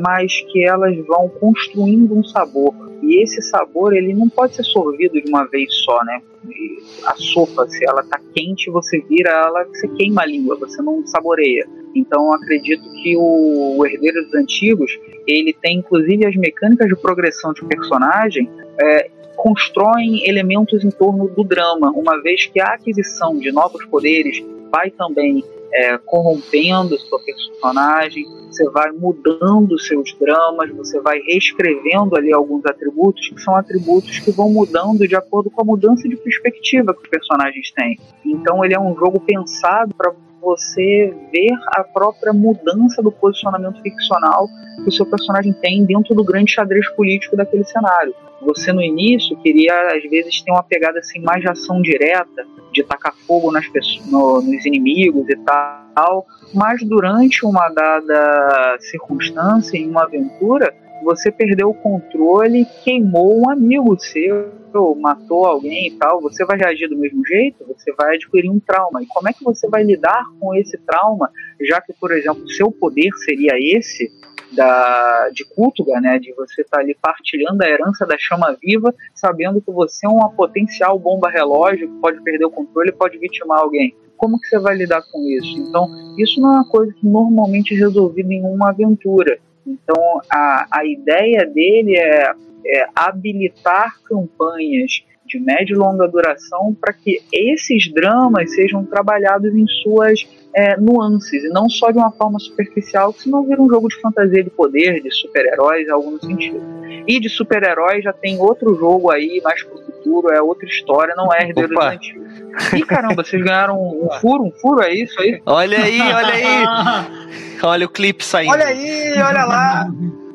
mas 0.00 0.40
que 0.50 0.64
elas 0.64 0.96
vão 1.06 1.28
construindo 1.28 2.16
um 2.16 2.24
sabor 2.24 2.90
e 3.02 3.22
esse 3.22 3.40
sabor, 3.42 3.94
ele 3.94 4.14
não 4.14 4.28
pode 4.28 4.54
ser 4.54 4.62
sorvido 4.62 5.20
de 5.20 5.28
uma 5.28 5.44
vez 5.46 5.74
só, 5.84 6.04
né? 6.04 6.20
E 6.48 6.78
a 7.04 7.14
sopa, 7.16 7.66
se 7.68 7.84
ela 7.84 8.02
tá 8.02 8.20
quente, 8.34 8.70
você 8.70 9.00
vira 9.00 9.30
ela, 9.30 9.64
você 9.64 9.88
queima 9.88 10.22
a 10.22 10.26
língua, 10.26 10.56
você 10.56 10.82
não 10.82 11.06
saboreia. 11.06 11.66
Então, 11.94 12.32
acredito 12.32 12.82
que 13.02 13.16
o, 13.16 13.78
o 13.78 13.86
Herdeiro 13.86 14.22
dos 14.24 14.34
Antigos, 14.34 14.98
ele 15.26 15.54
tem 15.60 15.78
inclusive 15.78 16.26
as 16.26 16.36
mecânicas 16.36 16.88
de 16.88 16.96
progressão 16.96 17.52
de 17.52 17.64
personagem, 17.64 18.48
é, 18.80 19.10
constroem 19.36 20.28
elementos 20.28 20.84
em 20.84 20.90
torno 20.90 21.28
do 21.28 21.42
drama, 21.42 21.90
uma 21.90 22.20
vez 22.22 22.46
que 22.46 22.60
a 22.60 22.74
aquisição 22.74 23.38
de 23.38 23.50
novos 23.50 23.84
poderes 23.86 24.44
vai 24.70 24.90
também 24.90 25.42
é, 25.72 25.98
corrompendo 25.98 26.98
sua 26.98 27.20
personagem, 27.20 28.24
você 28.50 28.68
vai 28.70 28.90
mudando 28.90 29.78
seus 29.78 30.14
dramas, 30.18 30.70
você 30.70 31.00
vai 31.00 31.20
reescrevendo 31.20 32.16
ali 32.16 32.32
alguns 32.32 32.64
atributos 32.66 33.28
que 33.28 33.40
são 33.40 33.54
atributos 33.54 34.18
que 34.18 34.30
vão 34.30 34.50
mudando 34.50 35.06
de 35.06 35.14
acordo 35.14 35.50
com 35.50 35.62
a 35.62 35.64
mudança 35.64 36.08
de 36.08 36.16
perspectiva 36.16 36.92
que 36.94 37.02
os 37.02 37.08
personagens 37.08 37.70
têm. 37.72 37.98
Então 38.24 38.64
ele 38.64 38.74
é 38.74 38.80
um 38.80 38.96
jogo 38.96 39.20
pensado 39.20 39.94
para 39.94 40.12
você 40.40 41.14
ver 41.32 41.52
a 41.68 41.84
própria 41.84 42.32
mudança 42.32 43.02
do 43.02 43.12
posicionamento 43.12 43.80
ficcional 43.82 44.48
que 44.82 44.88
o 44.88 44.92
seu 44.92 45.06
personagem 45.06 45.52
tem 45.52 45.84
dentro 45.84 46.14
do 46.14 46.24
grande 46.24 46.52
xadrez 46.52 46.88
político 46.90 47.36
daquele 47.36 47.64
cenário. 47.64 48.14
Você 48.42 48.72
no 48.72 48.80
início 48.80 49.36
queria 49.38 49.74
às 49.94 50.02
vezes 50.08 50.40
ter 50.40 50.50
uma 50.50 50.62
pegada 50.62 50.98
assim 50.98 51.20
mais 51.20 51.42
de 51.42 51.48
ação 51.48 51.82
direta, 51.82 52.46
de 52.72 52.82
tacar 52.82 53.14
fogo 53.26 53.52
nas 53.52 53.66
pessoas, 53.68 54.06
no, 54.10 54.40
nos 54.40 54.64
inimigos 54.64 55.28
e 55.28 55.36
tal, 55.36 56.26
mas 56.54 56.82
durante 56.82 57.44
uma 57.44 57.68
dada 57.68 58.76
circunstância, 58.80 59.76
em 59.76 59.90
uma 59.90 60.04
aventura, 60.04 60.74
você 61.04 61.30
perdeu 61.30 61.70
o 61.70 61.74
controle, 61.74 62.66
queimou 62.84 63.40
um 63.40 63.50
amigo 63.50 63.98
seu, 63.98 64.52
matou 64.96 65.44
alguém 65.44 65.88
e 65.88 65.90
tal, 65.92 66.20
você 66.20 66.44
vai 66.44 66.56
reagir 66.56 66.88
do 66.88 66.96
mesmo 66.96 67.24
jeito? 67.26 67.64
Você 67.66 67.92
vai 67.92 68.14
adquirir 68.14 68.50
um 68.50 68.60
trauma. 68.60 69.02
E 69.02 69.06
como 69.06 69.28
é 69.28 69.32
que 69.32 69.42
você 69.44 69.68
vai 69.68 69.82
lidar 69.82 70.24
com 70.38 70.54
esse 70.54 70.78
trauma, 70.78 71.30
já 71.60 71.80
que, 71.80 71.92
por 71.92 72.12
exemplo, 72.12 72.48
seu 72.50 72.70
poder 72.70 73.10
seria 73.24 73.52
esse? 73.56 74.10
Da, 74.52 75.30
de 75.32 75.44
Kultuga, 75.44 76.00
né, 76.00 76.18
de 76.18 76.32
você 76.32 76.62
estar 76.62 76.78
tá 76.78 76.82
ali 76.82 76.96
partilhando 77.00 77.62
a 77.62 77.68
herança 77.68 78.04
da 78.04 78.16
chama 78.18 78.58
viva, 78.60 78.92
sabendo 79.14 79.60
que 79.60 79.70
você 79.70 80.04
é 80.04 80.08
uma 80.08 80.28
potencial 80.30 80.98
bomba 80.98 81.30
relógio 81.30 81.86
que 81.86 82.00
pode 82.00 82.20
perder 82.20 82.46
o 82.46 82.50
controle 82.50 82.88
e 82.88 82.92
pode 82.92 83.16
vitimar 83.16 83.60
alguém 83.60 83.94
como 84.20 84.38
que 84.38 84.48
você 84.48 84.58
vai 84.58 84.76
lidar 84.76 85.02
com 85.10 85.26
isso? 85.30 85.58
Então, 85.58 85.88
isso 86.18 86.38
não 86.40 86.50
é 86.50 86.56
uma 86.56 86.68
coisa 86.68 86.92
que 86.92 87.06
normalmente 87.06 87.74
é 87.74 87.78
resolvida 87.78 88.30
em 88.32 88.42
uma 88.42 88.68
aventura. 88.68 89.40
Então, 89.66 90.20
a, 90.30 90.66
a 90.70 90.84
ideia 90.84 91.46
dele 91.46 91.96
é, 91.96 92.32
é 92.66 92.88
habilitar 92.94 94.00
campanhas 94.02 95.02
de 95.26 95.38
média 95.38 95.72
e 95.72 95.76
longa 95.76 96.08
duração 96.08 96.74
para 96.78 96.92
que 96.92 97.20
esses 97.32 97.92
dramas 97.92 98.52
sejam 98.52 98.84
trabalhados 98.84 99.54
em 99.54 99.66
suas 99.66 100.26
é, 100.54 100.76
nuances 100.76 101.44
e 101.44 101.48
não 101.48 101.68
só 101.68 101.90
de 101.90 101.98
uma 101.98 102.10
forma 102.10 102.38
superficial, 102.38 103.14
senão 103.16 103.44
vira 103.44 103.60
um 103.60 103.68
jogo 103.68 103.88
de 103.88 104.00
fantasia 104.00 104.42
de 104.42 104.50
poder, 104.50 105.02
de 105.02 105.10
super-heróis, 105.10 105.88
algo 105.88 106.10
no 106.10 106.20
sentido. 106.20 106.60
E 107.06 107.20
de 107.20 107.28
super-heróis 107.28 108.04
já 108.04 108.12
tem 108.12 108.38
outro 108.38 108.74
jogo 108.74 109.10
aí, 109.10 109.40
mais 109.42 109.62
pro 109.62 109.78
futuro, 109.78 110.32
é 110.32 110.40
outra 110.40 110.66
história, 110.66 111.14
não 111.16 111.32
é 111.32 111.48
Herdeiros 111.48 111.78
Antigos. 111.78 112.30
Ih, 112.74 112.82
caramba, 112.82 113.22
vocês 113.22 113.42
ganharam 113.42 113.76
um, 113.80 114.06
um 114.06 114.10
furo? 114.20 114.44
Um 114.44 114.52
furo 114.52 114.82
é 114.82 114.92
isso 114.92 115.20
aí? 115.20 115.40
Olha 115.46 115.78
aí, 115.78 116.00
olha 116.00 116.34
aí! 116.34 117.40
Olha 117.62 117.84
o 117.84 117.90
clipe 117.90 118.24
saindo. 118.24 118.52
Olha 118.52 118.64
aí, 118.64 119.12
olha 119.20 119.44
lá! 119.44 119.86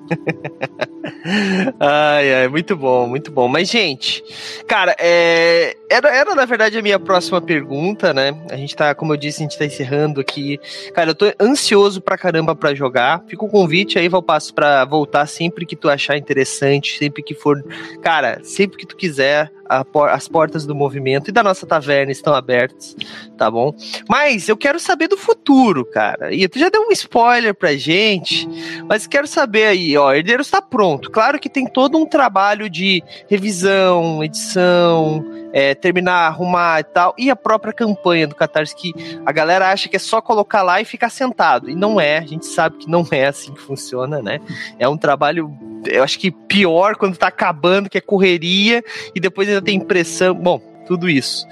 ai, 1.80 2.34
ai, 2.34 2.48
muito 2.48 2.76
bom, 2.76 3.08
muito 3.08 3.32
bom. 3.32 3.48
Mas, 3.48 3.70
gente, 3.70 4.24
cara, 4.68 4.96
é, 5.00 5.76
era, 5.90 6.10
era 6.10 6.36
na 6.36 6.46
verdade 6.46 6.78
a 6.78 6.82
minha 6.82 7.00
próxima 7.00 7.42
pergunta, 7.42 8.14
né? 8.14 8.40
A 8.50 8.56
gente 8.56 8.76
tá, 8.76 8.94
como 8.94 9.14
eu 9.14 9.18
disse, 9.18 9.42
a 9.42 9.44
gente 9.44 9.58
tá 9.58 9.66
encerrando 9.66 10.22
aqui. 10.22 10.60
Cara, 10.94 11.12
eu 11.12 11.16
tô 11.16 11.26
ansioso 11.40 12.02
pra 12.02 12.18
caramba 12.18 12.56
pra 12.56 12.76
jogar. 12.76 13.24
Fica 13.28 13.46
o 13.46 13.50
convite 13.50 13.98
aí, 13.98 14.08
Valpasso, 14.08 14.54
pra 14.54 14.86
voltar 14.86 15.26
sempre 15.28 15.66
que 15.66 15.76
tu 15.76 15.90
achar 15.90 16.18
interessante, 16.18 16.98
sempre 16.98 17.24
que 17.24 17.34
for. 17.34 17.64
Cara, 18.02 18.40
sempre 18.44 18.78
que 18.78 18.86
tu 18.86 18.96
quiser 18.96 19.52
as 19.68 20.28
portas 20.28 20.66
do 20.66 20.76
movimento 20.76 21.30
e 21.30 21.32
da 21.32 21.44
nossa 21.44 21.66
taverna 21.66 22.12
estão 22.12 22.34
abertas, 22.34 22.96
tá 23.38 23.50
bom? 23.50 23.74
Mas 24.08 24.48
eu 24.48 24.58
quero 24.58 24.80
saber 24.80 25.08
do 25.08 25.18
futuro, 25.18 25.86
cara. 25.86 26.34
E 26.34 26.48
tu 26.48 26.60
já 26.60 26.70
deu 26.70 26.82
um 26.82 26.92
spoiler 26.92 27.54
pra 27.54 27.76
gente, 27.76 28.48
mas 28.88 29.08
quero 29.08 29.28
saber 29.28 29.66
aí, 29.66 29.98
ó, 29.98 30.14
Herdeiros 30.14 30.48
está 30.48 30.62
pronto. 30.62 31.10
Claro 31.12 31.40
que 31.40 31.50
tem 31.50 31.68
todo 31.68 31.98
um 31.98 32.06
trabalho 32.06 32.70
de 32.70 33.04
revisão, 33.30 34.24
edição, 34.24 35.26
é, 35.52 35.74
terminar, 35.74 36.28
arrumar 36.28 36.82
e 36.82 36.84
tal, 36.84 37.16
e 37.18 37.30
a 37.30 37.36
própria 37.36 37.72
campanha 37.72 38.28
do 38.28 38.36
Catarse 38.36 38.76
que 38.76 38.94
a 39.26 39.32
galera 39.32 39.72
acha 39.72 39.88
que 39.88 39.96
é 39.96 40.00
só 40.00 40.22
colocar 40.22 40.62
lá 40.64 40.82
e 40.82 40.86
ficar 40.86 41.10
sentado. 41.10 41.70
E 41.70 41.76
não 41.76 42.00
é, 42.00 42.18
a 42.18 42.26
gente 42.26 42.46
sabe 42.46 42.78
que 42.78 42.90
não 42.90 43.08
é 43.10 43.28
assim 43.28 43.54
que 43.54 43.62
funciona, 43.62 44.22
né? 44.22 44.40
É 44.78 44.88
um 44.88 44.98
trabalho 44.98 45.52
eu 45.88 46.04
acho 46.04 46.20
que 46.20 46.32
pior 46.32 46.96
quando 46.96 47.18
tá 47.18 47.28
acabando, 47.28 47.90
que 47.90 47.98
é 47.98 48.02
correria, 48.02 48.84
e 49.14 49.20
depois 49.20 49.48
ainda 49.56 49.66
tem 49.66 49.78
impressão. 49.78 50.34
Bom, 50.34 50.60
tudo 50.86 51.10
isso. 51.10 51.48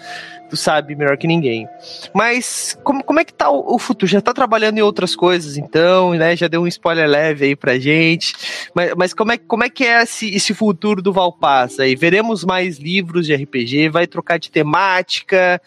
Tu 0.50 0.58
sabe 0.58 0.96
melhor 0.96 1.18
que 1.18 1.26
ninguém. 1.26 1.68
Mas 2.14 2.78
como, 2.84 3.04
como 3.04 3.20
é 3.20 3.26
que 3.26 3.34
tá 3.34 3.50
o, 3.50 3.76
o, 3.76 3.80
futuro? 3.80 4.12
Já 4.12 4.22
tá 4.22 4.34
trabalhando 4.34 4.78
em 4.78 4.82
outras 4.82 5.16
coisas, 5.16 5.58
então, 5.58 6.14
né? 6.14 6.36
Já 6.36 6.48
deu 6.48 6.62
um 6.62 6.68
spoiler 6.68 7.10
leve 7.10 7.46
aí 7.46 7.56
pra 7.56 7.80
gente. 7.80 8.36
Mas, 8.76 8.94
mas 8.96 9.14
como, 9.16 9.32
é, 9.32 9.38
como 9.38 9.64
é 9.64 9.70
que 9.70 9.84
é 9.84 10.04
esse, 10.04 10.30
esse 10.30 10.54
futuro 10.54 11.02
do 11.02 11.12
Valpass 11.12 11.80
aí? 11.80 11.96
Veremos 11.96 12.44
mais 12.44 12.78
livros 12.78 13.26
de 13.26 13.34
RPG? 13.34 13.90
Vai 13.90 14.06
trocar 14.06 14.38
de 14.38 14.52
temática? 14.52 15.60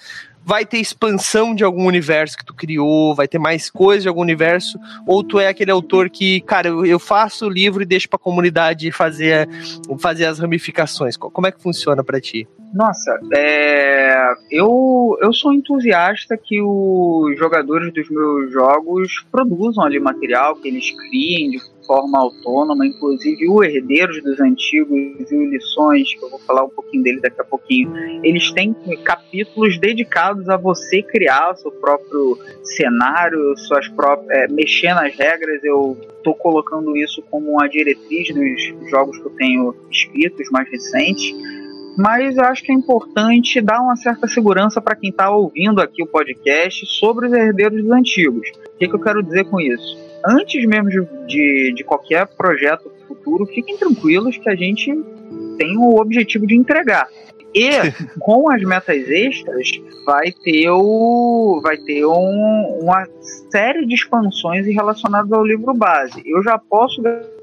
Vai 0.46 0.64
ter 0.64 0.78
expansão 0.78 1.56
de 1.56 1.64
algum 1.64 1.84
universo 1.86 2.38
que 2.38 2.44
tu 2.44 2.54
criou, 2.54 3.16
vai 3.16 3.26
ter 3.26 3.36
mais 3.36 3.68
coisa 3.68 4.02
de 4.02 4.08
algum 4.08 4.20
universo, 4.20 4.78
ou 5.04 5.24
tu 5.24 5.40
é 5.40 5.48
aquele 5.48 5.72
autor 5.72 6.08
que, 6.08 6.40
cara, 6.42 6.68
eu, 6.68 7.00
faço 7.00 7.46
o 7.46 7.50
livro 7.50 7.82
e 7.82 7.84
deixo 7.84 8.08
pra 8.08 8.16
comunidade 8.16 8.92
fazer, 8.92 9.48
fazer 9.98 10.26
as 10.26 10.38
ramificações. 10.38 11.16
Como 11.16 11.48
é 11.48 11.50
que 11.50 11.60
funciona 11.60 12.04
para 12.04 12.20
ti? 12.20 12.46
Nossa, 12.72 13.18
é, 13.34 14.34
eu, 14.50 15.18
eu 15.20 15.32
sou 15.32 15.52
entusiasta 15.52 16.36
que 16.36 16.62
os 16.62 17.36
jogadores 17.36 17.92
dos 17.92 18.08
meus 18.08 18.52
jogos 18.52 19.26
produzam 19.32 19.82
ali 19.82 19.98
material, 19.98 20.54
que 20.54 20.68
eles 20.68 20.92
criem 20.92 21.50
de 21.50 21.60
forma 21.86 22.18
autônoma, 22.18 22.86
inclusive 22.86 23.48
o 23.48 23.62
Herdeiros 23.62 24.22
dos 24.22 24.40
Antigos 24.40 25.30
e 25.30 25.36
o 25.36 25.50
Lições, 25.50 26.14
que 26.14 26.24
eu 26.24 26.30
vou 26.30 26.38
falar 26.40 26.64
um 26.64 26.68
pouquinho 26.68 27.02
dele 27.02 27.20
daqui 27.20 27.40
a 27.40 27.44
pouquinho, 27.44 27.96
eles 28.22 28.50
têm 28.50 28.74
capítulos 29.04 29.78
dedicados 29.78 30.48
a 30.48 30.56
você 30.56 31.02
criar 31.02 31.54
seu 31.56 31.70
próprio 31.70 32.38
cenário, 32.62 33.56
suas 33.56 33.88
próprias, 33.88 34.30
é, 34.30 34.48
mexer 34.48 34.94
nas 34.94 35.14
regras. 35.16 35.62
Eu 35.62 35.96
estou 36.16 36.34
colocando 36.34 36.96
isso 36.96 37.22
como 37.30 37.52
uma 37.52 37.68
diretriz 37.68 38.34
dos 38.34 38.90
jogos 38.90 39.18
que 39.18 39.26
eu 39.26 39.32
tenho 39.36 39.74
escritos 39.90 40.50
mais 40.50 40.68
recentes 40.68 41.34
mas 41.96 42.36
eu 42.36 42.44
acho 42.44 42.62
que 42.62 42.70
é 42.70 42.74
importante 42.74 43.60
dar 43.62 43.80
uma 43.80 43.96
certa 43.96 44.28
segurança 44.28 44.82
para 44.82 44.94
quem 44.94 45.08
está 45.08 45.30
ouvindo 45.30 45.80
aqui 45.80 46.02
o 46.02 46.06
podcast 46.06 46.84
sobre 46.86 47.26
os 47.26 47.32
herdeiros 47.32 47.82
dos 47.82 47.90
antigos. 47.90 48.46
O 48.50 48.78
que, 48.78 48.86
que 48.86 48.94
eu 48.94 49.00
quero 49.00 49.22
dizer 49.22 49.44
com 49.44 49.58
isso? 49.58 50.05
Antes 50.24 50.64
mesmo 50.66 50.88
de, 50.88 51.06
de, 51.26 51.74
de 51.74 51.84
qualquer 51.84 52.26
projeto 52.26 52.90
futuro, 53.06 53.46
fiquem 53.46 53.76
tranquilos 53.76 54.36
que 54.36 54.48
a 54.48 54.54
gente 54.54 54.92
tem 55.58 55.76
o 55.76 56.00
objetivo 56.00 56.46
de 56.46 56.54
entregar. 56.54 57.08
E 57.54 57.70
com 58.20 58.50
as 58.50 58.62
metas 58.62 59.08
extras 59.08 59.70
vai 60.04 60.30
ter 60.30 60.70
o 60.70 61.60
vai 61.62 61.76
ter 61.78 62.04
um, 62.06 62.78
uma 62.82 63.06
série 63.50 63.86
de 63.86 63.94
expansões 63.94 64.66
relacionadas 64.66 65.32
ao 65.32 65.44
livro 65.44 65.74
base. 65.74 66.22
Eu 66.24 66.42
já 66.42 66.58
posso 66.58 67.02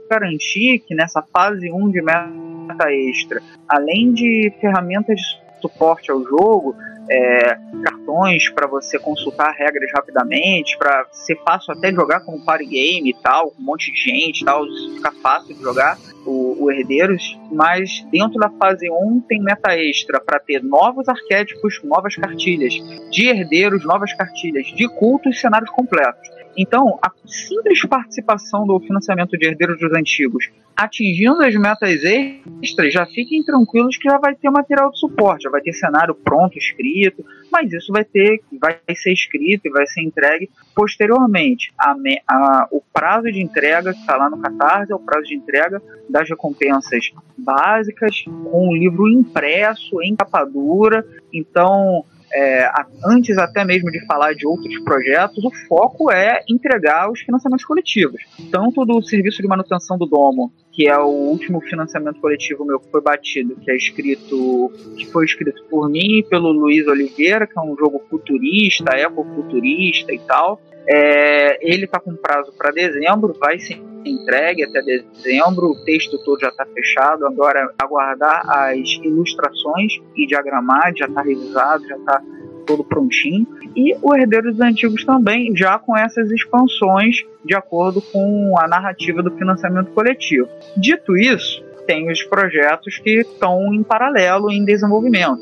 garantir 0.09 0.79
que 0.79 0.93
nessa 0.93 1.21
fase 1.21 1.71
1 1.71 1.89
de 1.89 2.01
meta 2.01 2.91
extra, 2.91 3.41
além 3.67 4.13
de 4.13 4.53
ferramentas 4.61 5.17
de 5.17 5.61
suporte 5.61 6.11
ao 6.11 6.23
jogo, 6.23 6.75
é, 7.09 7.57
cartões 7.83 8.49
para 8.49 8.67
você 8.67 8.97
consultar 8.99 9.51
regras 9.51 9.91
rapidamente, 9.93 10.77
para 10.77 11.05
ser 11.11 11.35
fácil 11.43 11.73
até 11.73 11.91
jogar 11.91 12.21
como 12.21 12.43
party 12.43 12.65
game 12.65 13.09
e 13.09 13.13
tal, 13.21 13.51
com 13.51 13.61
um 13.61 13.65
monte 13.65 13.91
de 13.91 13.99
gente 13.99 14.41
e 14.41 14.45
tal, 14.45 14.63
ficar 14.95 15.11
fácil 15.21 15.55
de 15.55 15.61
jogar 15.61 15.97
o, 16.25 16.63
o 16.63 16.71
Herdeiros, 16.71 17.37
mas 17.51 18.05
dentro 18.11 18.39
da 18.39 18.49
fase 18.49 18.89
1 18.89 19.21
tem 19.27 19.41
meta 19.41 19.75
extra 19.75 20.19
para 20.19 20.39
ter 20.39 20.63
novos 20.63 21.07
arquétipos, 21.07 21.81
novas 21.83 22.15
cartilhas 22.15 22.73
de 23.11 23.27
herdeiros, 23.27 23.83
novas 23.83 24.13
cartilhas 24.13 24.65
de 24.67 24.87
cultos 24.87 25.35
e 25.35 25.39
cenários 25.39 25.69
completos. 25.71 26.32
Então, 26.57 26.99
a 27.01 27.11
simples 27.25 27.83
participação 27.85 28.65
do 28.65 28.79
financiamento 28.79 29.37
de 29.37 29.47
herdeiros 29.47 29.79
dos 29.79 29.91
antigos 29.93 30.49
atingindo 30.75 31.43
as 31.43 31.55
metas 31.55 32.01
extras, 32.03 32.93
já 32.93 33.05
fiquem 33.05 33.43
tranquilos 33.43 33.97
que 33.97 34.09
já 34.09 34.17
vai 34.17 34.35
ter 34.35 34.49
material 34.49 34.91
de 34.91 34.99
suporte, 34.99 35.43
já 35.43 35.49
vai 35.49 35.61
ter 35.61 35.73
cenário 35.73 36.15
pronto, 36.15 36.57
escrito, 36.57 37.23
mas 37.51 37.71
isso 37.71 37.91
vai 37.91 38.03
ter, 38.03 38.41
vai 38.59 38.79
ser 38.95 39.13
escrito 39.13 39.67
e 39.67 39.71
vai 39.71 39.85
ser 39.85 40.01
entregue 40.01 40.49
posteriormente. 40.75 41.71
A, 41.79 41.95
a, 42.27 42.67
o 42.71 42.81
prazo 42.91 43.31
de 43.31 43.39
entrega 43.39 43.93
que 43.93 43.99
está 43.99 44.17
lá 44.17 44.29
no 44.29 44.39
Catarse 44.39 44.91
é 44.91 44.95
o 44.95 44.99
prazo 44.99 45.27
de 45.27 45.35
entrega 45.35 45.81
das 46.09 46.27
recompensas 46.27 47.11
básicas, 47.37 48.23
com 48.25 48.69
o 48.69 48.75
livro 48.75 49.07
impresso, 49.07 50.01
em 50.01 50.15
capa 50.15 50.43
dura. 50.43 51.05
Então, 51.31 52.03
é, 52.33 52.69
antes 53.05 53.37
até 53.37 53.63
mesmo 53.63 53.91
de 53.91 54.03
falar 54.05 54.33
de 54.33 54.45
outros 54.45 54.77
projetos, 54.83 55.43
o 55.43 55.51
foco 55.67 56.11
é 56.11 56.43
entregar 56.49 57.11
os 57.11 57.19
financiamentos 57.21 57.65
coletivos. 57.65 58.21
Tanto 58.51 58.83
do 58.85 59.01
serviço 59.03 59.41
de 59.41 59.47
manutenção 59.47 59.97
do 59.97 60.05
domo, 60.05 60.51
que 60.73 60.89
é 60.89 60.97
o 60.97 61.07
último 61.07 61.61
financiamento 61.61 62.19
coletivo 62.19 62.65
meu 62.65 62.79
que 62.79 62.89
foi 62.89 62.99
batido, 62.99 63.55
que 63.55 63.69
é 63.69 63.75
escrito, 63.75 64.71
que 64.97 65.05
foi 65.11 65.23
escrito 65.23 65.63
por 65.69 65.87
mim 65.87 66.17
e 66.17 66.23
pelo 66.23 66.51
Luiz 66.51 66.87
Oliveira, 66.87 67.45
que 67.45 67.57
é 67.57 67.61
um 67.61 67.77
jogo 67.77 68.01
futurista, 68.09 68.97
ecofuturista 68.97 70.11
e 70.11 70.19
tal. 70.19 70.59
É, 70.87 71.59
ele 71.61 71.85
está 71.85 71.99
com 71.99 72.15
prazo 72.15 72.51
para 72.57 72.71
dezembro, 72.71 73.33
vai 73.39 73.59
ser 73.59 73.79
entregue 74.03 74.63
até 74.63 74.81
dezembro. 74.81 75.67
O 75.67 75.85
texto 75.85 76.17
todo 76.23 76.39
já 76.41 76.49
está 76.49 76.65
fechado. 76.65 77.25
Agora 77.25 77.71
aguardar 77.77 78.43
as 78.49 78.89
ilustrações 79.03 79.93
e 80.15 80.25
diagramar, 80.25 80.91
já 80.95 81.05
está 81.05 81.21
revisado, 81.21 81.87
já 81.87 81.95
está 81.95 82.21
todo 82.63 82.83
prontinho. 82.83 83.47
E 83.75 83.95
o 84.01 84.15
Herdeiro 84.15 84.51
dos 84.51 84.61
Antigos 84.61 85.05
também, 85.05 85.55
já 85.55 85.77
com 85.77 85.97
essas 85.97 86.31
expansões 86.31 87.23
de 87.45 87.55
acordo 87.55 88.01
com 88.01 88.57
a 88.57 88.67
narrativa 88.67 89.21
do 89.21 89.31
financiamento 89.31 89.91
coletivo. 89.91 90.47
Dito 90.77 91.15
isso, 91.17 91.63
tem 91.85 92.09
os 92.11 92.23
projetos 92.23 92.97
que 92.97 93.21
estão 93.21 93.73
em 93.73 93.83
paralelo 93.83 94.51
em 94.51 94.63
desenvolvimento. 94.63 95.41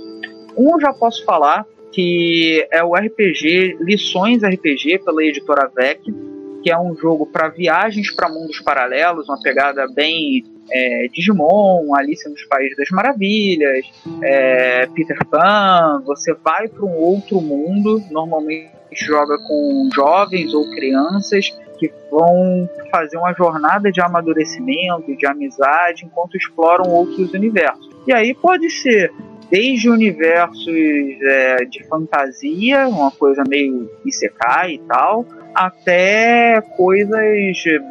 Um 0.58 0.80
já 0.80 0.92
posso 0.94 1.24
falar, 1.24 1.66
que 1.92 2.68
é 2.72 2.84
o 2.84 2.94
RPG 2.94 3.78
Lições 3.82 4.44
RPG 4.44 5.00
pela 5.06 5.24
editora 5.24 5.70
VEC, 5.74 6.14
que 6.62 6.72
é 6.72 6.78
um 6.78 6.95
jogo 6.95 7.26
para 7.26 7.49
viagens 7.49 8.12
para 8.14 8.30
mundos 8.30 8.59
paralelos, 8.59 9.28
uma 9.28 9.41
pegada 9.41 9.88
bem 9.93 10.43
é, 10.72 11.07
Digimon, 11.12 11.93
Alice 11.95 12.28
nos 12.30 12.43
Países 12.45 12.78
das 12.78 12.89
Maravilhas, 12.89 13.86
é, 14.22 14.88
Peter 14.88 15.18
Pan. 15.28 16.01
Você 16.05 16.34
vai 16.34 16.68
para 16.68 16.86
um 16.86 16.95
outro 16.95 17.41
mundo, 17.41 18.01
normalmente 18.12 18.72
joga 18.93 19.38
com 19.47 19.89
jovens 19.93 20.53
ou 20.53 20.70
crianças 20.72 21.49
que 21.80 21.91
vão 22.12 22.70
fazer 22.91 23.18
uma 23.18 23.34
jornada 23.34 23.91
de 23.91 23.99
amadurecimento, 24.01 25.16
de 25.16 25.26
amizade, 25.26 26.05
enquanto 26.05 26.38
exploram 26.38 26.91
outros 26.91 27.34
universos. 27.34 27.89
E 28.05 28.14
aí 28.14 28.34
pode 28.36 28.70
ser 28.70 29.12
desde 29.49 29.89
universos 29.89 30.68
é, 30.68 31.66
de 31.66 31.84
fantasia, 31.88 32.88
uma 32.88 33.12
coisa 33.12 33.43
meio 33.47 33.89
Isekai 34.05 34.76
e 34.76 34.80
tal, 34.80 35.26
até 35.54 36.62
coisas 36.76 37.20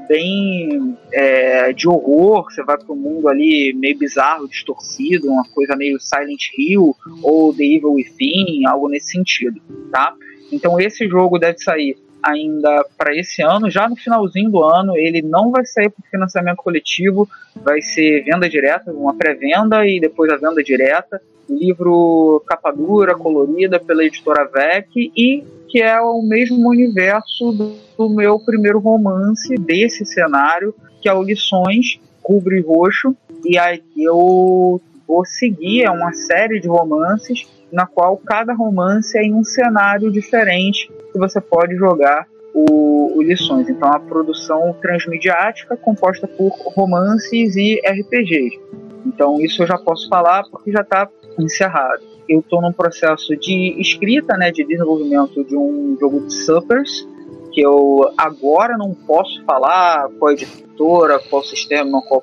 bem 0.09 0.97
é, 1.13 1.73
de 1.73 1.89
horror. 1.89 2.51
Você 2.51 2.63
vai 2.63 2.77
para 2.77 2.93
um 2.93 2.97
mundo 2.97 3.29
ali 3.29 3.73
meio 3.75 3.99
bizarro, 3.99 4.49
distorcido, 4.49 5.29
uma 5.29 5.45
coisa 5.55 5.77
meio 5.77 6.01
Silent 6.01 6.49
Hill 6.57 6.97
ou 7.23 7.55
The 7.55 7.65
Evil 7.65 7.93
Within, 7.93 8.67
algo 8.67 8.89
nesse 8.89 9.13
sentido, 9.13 9.61
tá? 9.91 10.15
Então 10.53 10.81
esse 10.81 11.07
jogo 11.09 11.39
deve 11.39 11.59
sair 11.59 11.97
ainda 12.23 12.85
para 12.99 13.15
esse 13.17 13.43
ano, 13.43 13.71
já 13.71 13.89
no 13.89 13.97
finalzinho 13.97 14.51
do 14.51 14.63
ano, 14.63 14.97
ele 14.97 15.23
não 15.23 15.51
vai 15.51 15.65
sair 15.65 15.89
por 15.91 16.05
financiamento 16.11 16.59
coletivo, 16.59 17.29
vai 17.57 17.81
ser 17.81 18.23
venda 18.25 18.49
direta, 18.49 18.93
uma 18.93 19.15
pré-venda 19.15 19.87
e 19.87 20.01
depois 20.01 20.31
a 20.31 20.37
venda 20.37 20.63
direta. 20.63 21.21
Livro 21.49 22.43
capa 22.47 22.71
dura, 22.71 23.17
colorida 23.17 23.81
pela 23.81 24.05
editora 24.05 24.45
VEC 24.45 25.11
e 25.17 25.43
que 25.71 25.81
é 25.81 26.01
o 26.01 26.21
mesmo 26.21 26.69
universo 26.69 27.53
do, 27.53 27.77
do 27.97 28.11
meu 28.11 28.39
primeiro 28.39 28.81
romance 28.81 29.55
desse 29.55 30.05
cenário, 30.05 30.75
que 31.01 31.09
é 31.09 31.15
o 31.15 31.23
Lições, 31.23 32.01
Rubro 32.23 32.57
e 32.57 32.61
Roxo. 32.61 33.17
E 33.45 33.57
aí 33.57 33.83
eu 33.97 34.81
vou 35.07 35.25
seguir, 35.25 35.85
é 35.85 35.91
uma 35.91 36.13
série 36.13 36.61
de 36.61 36.69
romances 36.69 37.49
na 37.73 37.87
qual 37.87 38.17
cada 38.17 38.53
romance 38.53 39.17
é 39.17 39.23
em 39.23 39.33
um 39.33 39.45
cenário 39.45 40.11
diferente 40.11 40.91
que 41.13 41.19
você 41.19 41.41
pode 41.41 41.77
jogar 41.77 42.27
o, 42.53 43.17
o 43.17 43.23
Lições. 43.23 43.69
Então, 43.69 43.89
a 43.93 44.01
produção 44.01 44.75
transmediática 44.83 45.77
composta 45.77 46.27
por 46.27 46.51
romances 46.75 47.55
e 47.57 47.81
RPGs. 47.87 48.59
Então, 49.07 49.41
isso 49.41 49.63
eu 49.63 49.67
já 49.67 49.79
posso 49.79 50.09
falar 50.09 50.43
porque 50.51 50.73
já 50.73 50.81
está 50.81 51.09
encerrado. 51.39 52.03
Eu 52.31 52.39
estou 52.39 52.63
num 52.63 52.73
processo 52.73 53.37
de 53.37 53.75
escrita, 53.81 54.37
né, 54.37 54.53
de 54.53 54.65
desenvolvimento 54.65 55.45
de 55.45 55.57
um 55.57 55.97
jogo 55.99 56.21
de 56.21 56.33
suppers, 56.33 57.05
que 57.53 57.61
eu 57.61 58.09
agora 58.17 58.79
não 58.79 58.95
posso 58.95 59.45
falar 59.45 60.09
qual 60.17 60.31
editora, 60.31 61.19
qual 61.29 61.43
sistema, 61.43 62.01
qual 62.03 62.23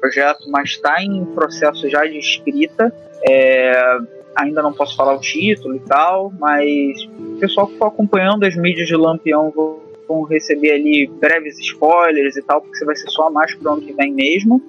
projeto, 0.00 0.50
mas 0.50 0.70
está 0.70 1.00
em 1.00 1.24
processo 1.26 1.88
já 1.88 2.04
de 2.04 2.18
escrita. 2.18 2.92
É, 3.24 3.98
ainda 4.34 4.60
não 4.60 4.72
posso 4.72 4.96
falar 4.96 5.14
o 5.14 5.20
título 5.20 5.76
e 5.76 5.80
tal, 5.80 6.32
mas 6.36 7.04
o 7.04 7.38
pessoal 7.38 7.68
que 7.68 7.78
for 7.78 7.86
acompanhando 7.86 8.42
as 8.42 8.56
mídias 8.56 8.88
de 8.88 8.96
Lampião 8.96 9.52
vão, 9.54 10.24
receber 10.24 10.72
ali 10.72 11.06
breves 11.06 11.60
spoilers 11.60 12.36
e 12.36 12.42
tal, 12.42 12.60
porque 12.60 12.76
você 12.76 12.84
vai 12.84 12.96
ser 12.96 13.08
só 13.08 13.30
mais 13.30 13.54
pro 13.54 13.72
ano 13.72 13.82
que 13.82 13.92
vem 13.92 14.12
mesmo. 14.12 14.60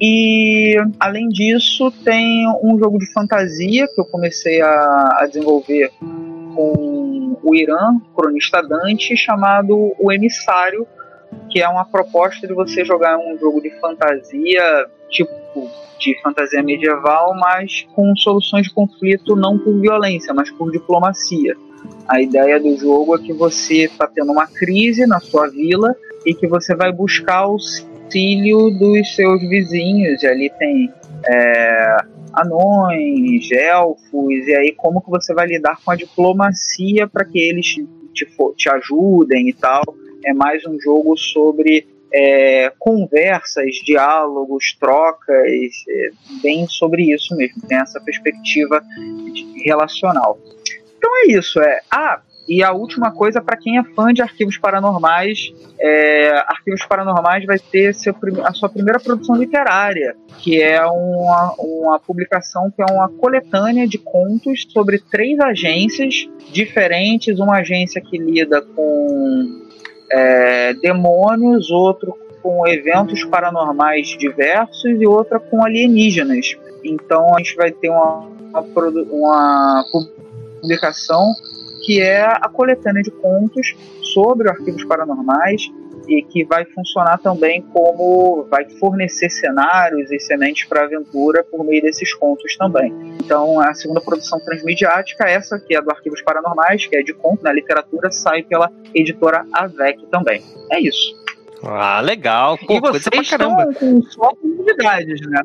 E 0.00 0.74
além 1.00 1.28
disso, 1.28 1.90
tem 2.04 2.46
um 2.62 2.78
jogo 2.78 2.98
de 2.98 3.10
fantasia 3.12 3.86
que 3.88 4.00
eu 4.00 4.04
comecei 4.04 4.60
a, 4.60 5.18
a 5.20 5.26
desenvolver 5.26 5.90
com 6.54 7.38
o 7.42 7.54
Irã, 7.54 7.98
cronista 8.14 8.62
Dante, 8.62 9.16
chamado 9.16 9.94
O 9.98 10.12
Emissário, 10.12 10.86
que 11.50 11.60
é 11.60 11.68
uma 11.68 11.84
proposta 11.84 12.46
de 12.46 12.52
você 12.52 12.84
jogar 12.84 13.18
um 13.18 13.38
jogo 13.38 13.60
de 13.60 13.70
fantasia, 13.80 14.86
tipo 15.08 15.30
de 15.98 16.20
fantasia 16.22 16.62
medieval, 16.62 17.34
mas 17.34 17.86
com 17.94 18.14
soluções 18.16 18.66
de 18.66 18.74
conflito 18.74 19.34
não 19.34 19.58
por 19.58 19.80
violência, 19.80 20.34
mas 20.34 20.50
por 20.50 20.70
diplomacia. 20.70 21.56
A 22.06 22.20
ideia 22.20 22.60
do 22.60 22.76
jogo 22.76 23.16
é 23.16 23.18
que 23.18 23.32
você 23.32 23.84
está 23.84 24.06
tendo 24.06 24.32
uma 24.32 24.46
crise 24.46 25.06
na 25.06 25.20
sua 25.20 25.48
vila 25.48 25.96
e 26.24 26.34
que 26.34 26.46
você 26.46 26.74
vai 26.74 26.92
buscar 26.92 27.48
auxílio 28.06 28.70
dos 28.70 29.14
seus 29.14 29.40
vizinhos. 29.42 30.22
E 30.22 30.26
ali 30.26 30.50
tem 30.58 30.92
é, 31.26 31.96
anões, 32.32 33.50
elfos, 33.50 34.46
e 34.46 34.54
aí 34.54 34.72
como 34.72 35.00
que 35.00 35.10
você 35.10 35.34
vai 35.34 35.46
lidar 35.46 35.78
com 35.84 35.90
a 35.90 35.96
diplomacia 35.96 37.06
para 37.06 37.24
que 37.24 37.38
eles 37.38 37.66
te, 37.66 38.26
te 38.56 38.70
ajudem 38.70 39.48
e 39.48 39.52
tal. 39.52 39.82
É 40.24 40.32
mais 40.32 40.64
um 40.66 40.80
jogo 40.80 41.16
sobre 41.16 41.86
é, 42.12 42.72
conversas, 42.78 43.74
diálogos, 43.84 44.76
trocas, 44.78 45.50
é, 45.88 46.10
bem 46.42 46.66
sobre 46.66 47.12
isso 47.12 47.36
mesmo, 47.36 47.60
tem 47.68 47.78
essa 47.78 48.00
perspectiva 48.00 48.82
relacional. 49.64 50.38
Então 50.96 51.10
é 51.18 51.32
isso, 51.32 51.60
é. 51.60 51.80
Ah, 51.90 52.20
e 52.48 52.62
a 52.62 52.72
última 52.72 53.10
coisa, 53.10 53.40
para 53.40 53.56
quem 53.56 53.78
é 53.78 53.82
fã 53.82 54.12
de 54.12 54.22
arquivos 54.22 54.56
paranormais, 54.56 55.52
é, 55.78 56.30
Arquivos 56.46 56.86
Paranormais 56.86 57.44
vai 57.44 57.58
ter 57.58 57.94
seu, 57.94 58.14
a 58.44 58.52
sua 58.52 58.68
primeira 58.68 58.98
produção 58.98 59.36
literária, 59.36 60.16
que 60.38 60.62
é 60.62 60.84
uma, 60.86 61.54
uma 61.58 61.98
publicação 61.98 62.70
que 62.70 62.80
é 62.82 62.86
uma 62.86 63.08
coletânea 63.08 63.86
de 63.86 63.98
contos 63.98 64.66
sobre 64.70 64.98
três 64.98 65.38
agências 65.40 66.28
diferentes. 66.50 67.38
Uma 67.38 67.58
agência 67.58 68.00
que 68.00 68.16
lida 68.16 68.62
com 68.62 69.60
é, 70.10 70.74
demônios, 70.74 71.70
outro 71.70 72.16
com 72.42 72.66
eventos 72.66 73.24
paranormais 73.24 74.16
diversos 74.18 74.84
e 74.84 75.06
outra 75.06 75.40
com 75.40 75.64
alienígenas. 75.64 76.56
Então 76.84 77.34
a 77.34 77.38
gente 77.38 77.56
vai 77.56 77.72
ter 77.72 77.90
uma, 77.90 78.28
uma, 78.52 78.62
uma 79.10 79.84
publicação 79.90 80.25
que 81.84 82.00
é 82.00 82.24
a 82.24 82.48
coletânea 82.48 83.02
de 83.02 83.10
contos 83.10 83.74
sobre 84.02 84.48
arquivos 84.48 84.84
paranormais 84.84 85.70
e 86.08 86.22
que 86.22 86.44
vai 86.44 86.64
funcionar 86.64 87.18
também 87.18 87.62
como 87.72 88.46
vai 88.50 88.68
fornecer 88.78 89.30
cenários 89.30 90.10
e 90.10 90.20
sementes 90.20 90.68
para 90.68 90.84
aventura 90.84 91.44
por 91.44 91.64
meio 91.64 91.82
desses 91.82 92.14
contos 92.14 92.56
também. 92.56 92.92
Então, 93.22 93.60
a 93.60 93.74
segunda 93.74 94.00
produção 94.00 94.38
transmediática, 94.40 95.24
essa 95.24 95.58
que 95.58 95.76
é 95.76 95.82
do 95.82 95.90
Arquivos 95.90 96.22
Paranormais, 96.22 96.86
que 96.86 96.96
é 96.96 97.02
de 97.02 97.12
conto 97.12 97.42
na 97.42 97.52
literatura, 97.52 98.10
sai 98.10 98.42
pela 98.42 98.70
editora 98.94 99.44
Avec 99.52 100.04
também. 100.06 100.42
É 100.70 100.80
isso. 100.80 101.14
Ah, 101.62 102.00
legal. 102.00 102.58
Pô, 102.58 102.74
e 102.74 102.80
vocês 102.80 103.22
estão 103.22 103.72
com 103.74 104.02
só 104.02 104.32
novidades, 104.42 105.20
né? 105.28 105.40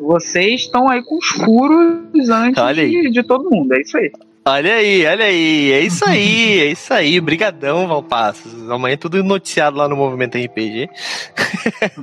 Vocês 0.00 0.62
estão 0.62 0.88
aí 0.88 1.02
com 1.04 1.16
os 1.16 1.26
furos 1.28 2.28
antes 2.28 2.62
de, 2.74 3.10
de 3.10 3.22
todo 3.22 3.48
mundo, 3.48 3.74
é 3.74 3.80
isso 3.80 3.96
aí. 3.96 4.10
Olha 4.46 4.74
aí, 4.74 5.06
olha 5.06 5.24
aí, 5.24 5.72
é 5.72 5.80
isso 5.80 6.04
aí, 6.06 6.60
é 6.60 6.66
isso 6.66 6.92
aí. 6.92 7.18
Brigadão, 7.18 7.88
Valpassos. 7.88 8.70
Amanhã 8.70 8.94
é 8.94 8.98
tudo 8.98 9.24
noticiado 9.24 9.76
lá 9.78 9.88
no 9.88 9.96
Movimento 9.96 10.36
RPG. 10.36 10.90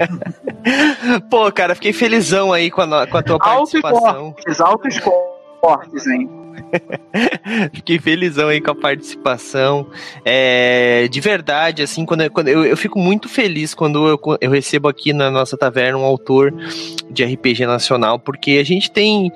Pô, 1.30 1.52
cara, 1.52 1.76
fiquei 1.76 1.94
felizão 1.94 2.52
aí 2.52 2.72
com 2.72 2.82
a, 2.82 3.06
com 3.06 3.18
a 3.18 3.24
tua 3.24 3.38
Alto 3.40 3.80
participação. 3.80 4.36
Altos 4.60 5.00
cortes, 5.62 6.08
hein? 6.08 6.41
Fiquei 7.74 8.00
felizão 8.00 8.48
aí 8.50 8.62
com 8.62 8.72
a 8.72 8.76
participação. 8.76 9.88
É, 10.24 11.08
de 11.10 11.20
verdade, 11.20 11.82
assim, 11.82 12.06
quando, 12.06 12.22
eu, 12.22 12.32
quando 12.32 12.48
eu, 12.48 12.66
eu, 12.66 12.78
fico 12.78 13.00
muito 13.00 13.28
feliz 13.28 13.74
quando 13.74 14.08
eu, 14.08 14.20
eu 14.40 14.52
recebo 14.52 14.88
aqui 14.88 15.14
na 15.14 15.30
nossa 15.30 15.58
taverna 15.58 15.98
um 15.98 16.04
autor 16.04 16.54
de 17.10 17.24
RPG 17.24 17.66
nacional, 17.66 18.20
porque 18.20 18.52
a 18.52 18.64
gente 18.64 18.92
tem. 18.92 19.32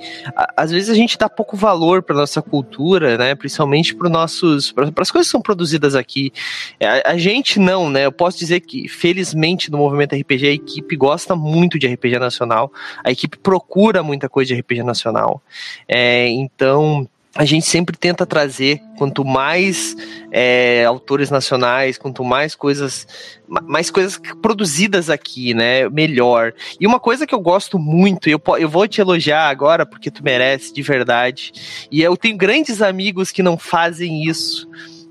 Às 0.55 0.71
vezes 0.71 0.89
a 0.89 0.95
gente 0.95 1.17
dá 1.17 1.29
pouco 1.29 1.57
valor 1.57 2.01
para 2.01 2.15
nossa 2.15 2.41
cultura, 2.41 3.17
né? 3.17 3.35
Principalmente 3.35 3.95
para 3.95 4.09
nossos. 4.09 4.71
para 4.71 4.89
as 4.97 5.11
coisas 5.11 5.27
que 5.27 5.31
são 5.31 5.41
produzidas 5.41 5.95
aqui. 5.95 6.31
É, 6.79 6.87
a, 6.87 7.11
a, 7.11 7.17
gente 7.17 7.59
não, 7.59 7.89
né? 7.89 8.05
Eu 8.05 8.11
posso 8.11 8.37
dizer 8.37 8.61
que, 8.61 8.87
felizmente, 8.87 9.71
no 9.71 9.77
movimento 9.77 10.15
RPG, 10.15 10.47
a 10.47 10.51
equipe 10.51 10.95
gosta 10.95 11.35
muito 11.35 11.77
de 11.77 11.87
RPG 11.87 12.19
nacional. 12.19 12.71
A 13.03 13.11
equipe 13.11 13.37
procura 13.37 14.01
muita 14.03 14.29
coisa 14.29 14.53
de 14.53 14.59
RPG 14.59 14.83
nacional. 14.83 15.41
É, 15.87 16.27
então 16.27 17.07
a 17.37 17.43
gente 17.43 17.65
sempre 17.65 17.97
tenta 17.97 18.25
trazer 18.25 18.81
quanto 18.97 19.25
mais 19.25 19.93
é, 20.31 20.85
autores 20.85 21.29
nacionais, 21.29 21.97
quanto 21.97 22.23
mais 22.23 22.55
coisas, 22.55 23.05
mais 23.45 23.91
coisas 23.91 24.17
produzidas 24.41 25.09
aqui, 25.09 25.53
né, 25.53 25.89
melhor. 25.89 26.53
E 26.79 26.87
uma 26.87 26.97
coisa 26.97 27.27
que 27.27 27.35
eu 27.35 27.41
gosto 27.41 27.77
muito, 27.77 28.29
eu, 28.29 28.41
eu 28.57 28.69
vou 28.69 28.87
te 28.87 29.01
elogiar 29.01 29.49
agora 29.49 29.85
porque 29.85 30.09
tu 30.09 30.23
merece 30.23 30.73
de 30.73 30.81
verdade. 30.81 31.51
E 31.91 32.01
eu 32.01 32.15
tenho 32.15 32.37
grandes 32.37 32.81
amigos 32.81 33.31
que 33.31 33.43
não 33.43 33.57
fazem 33.57 34.23
isso. 34.23 34.65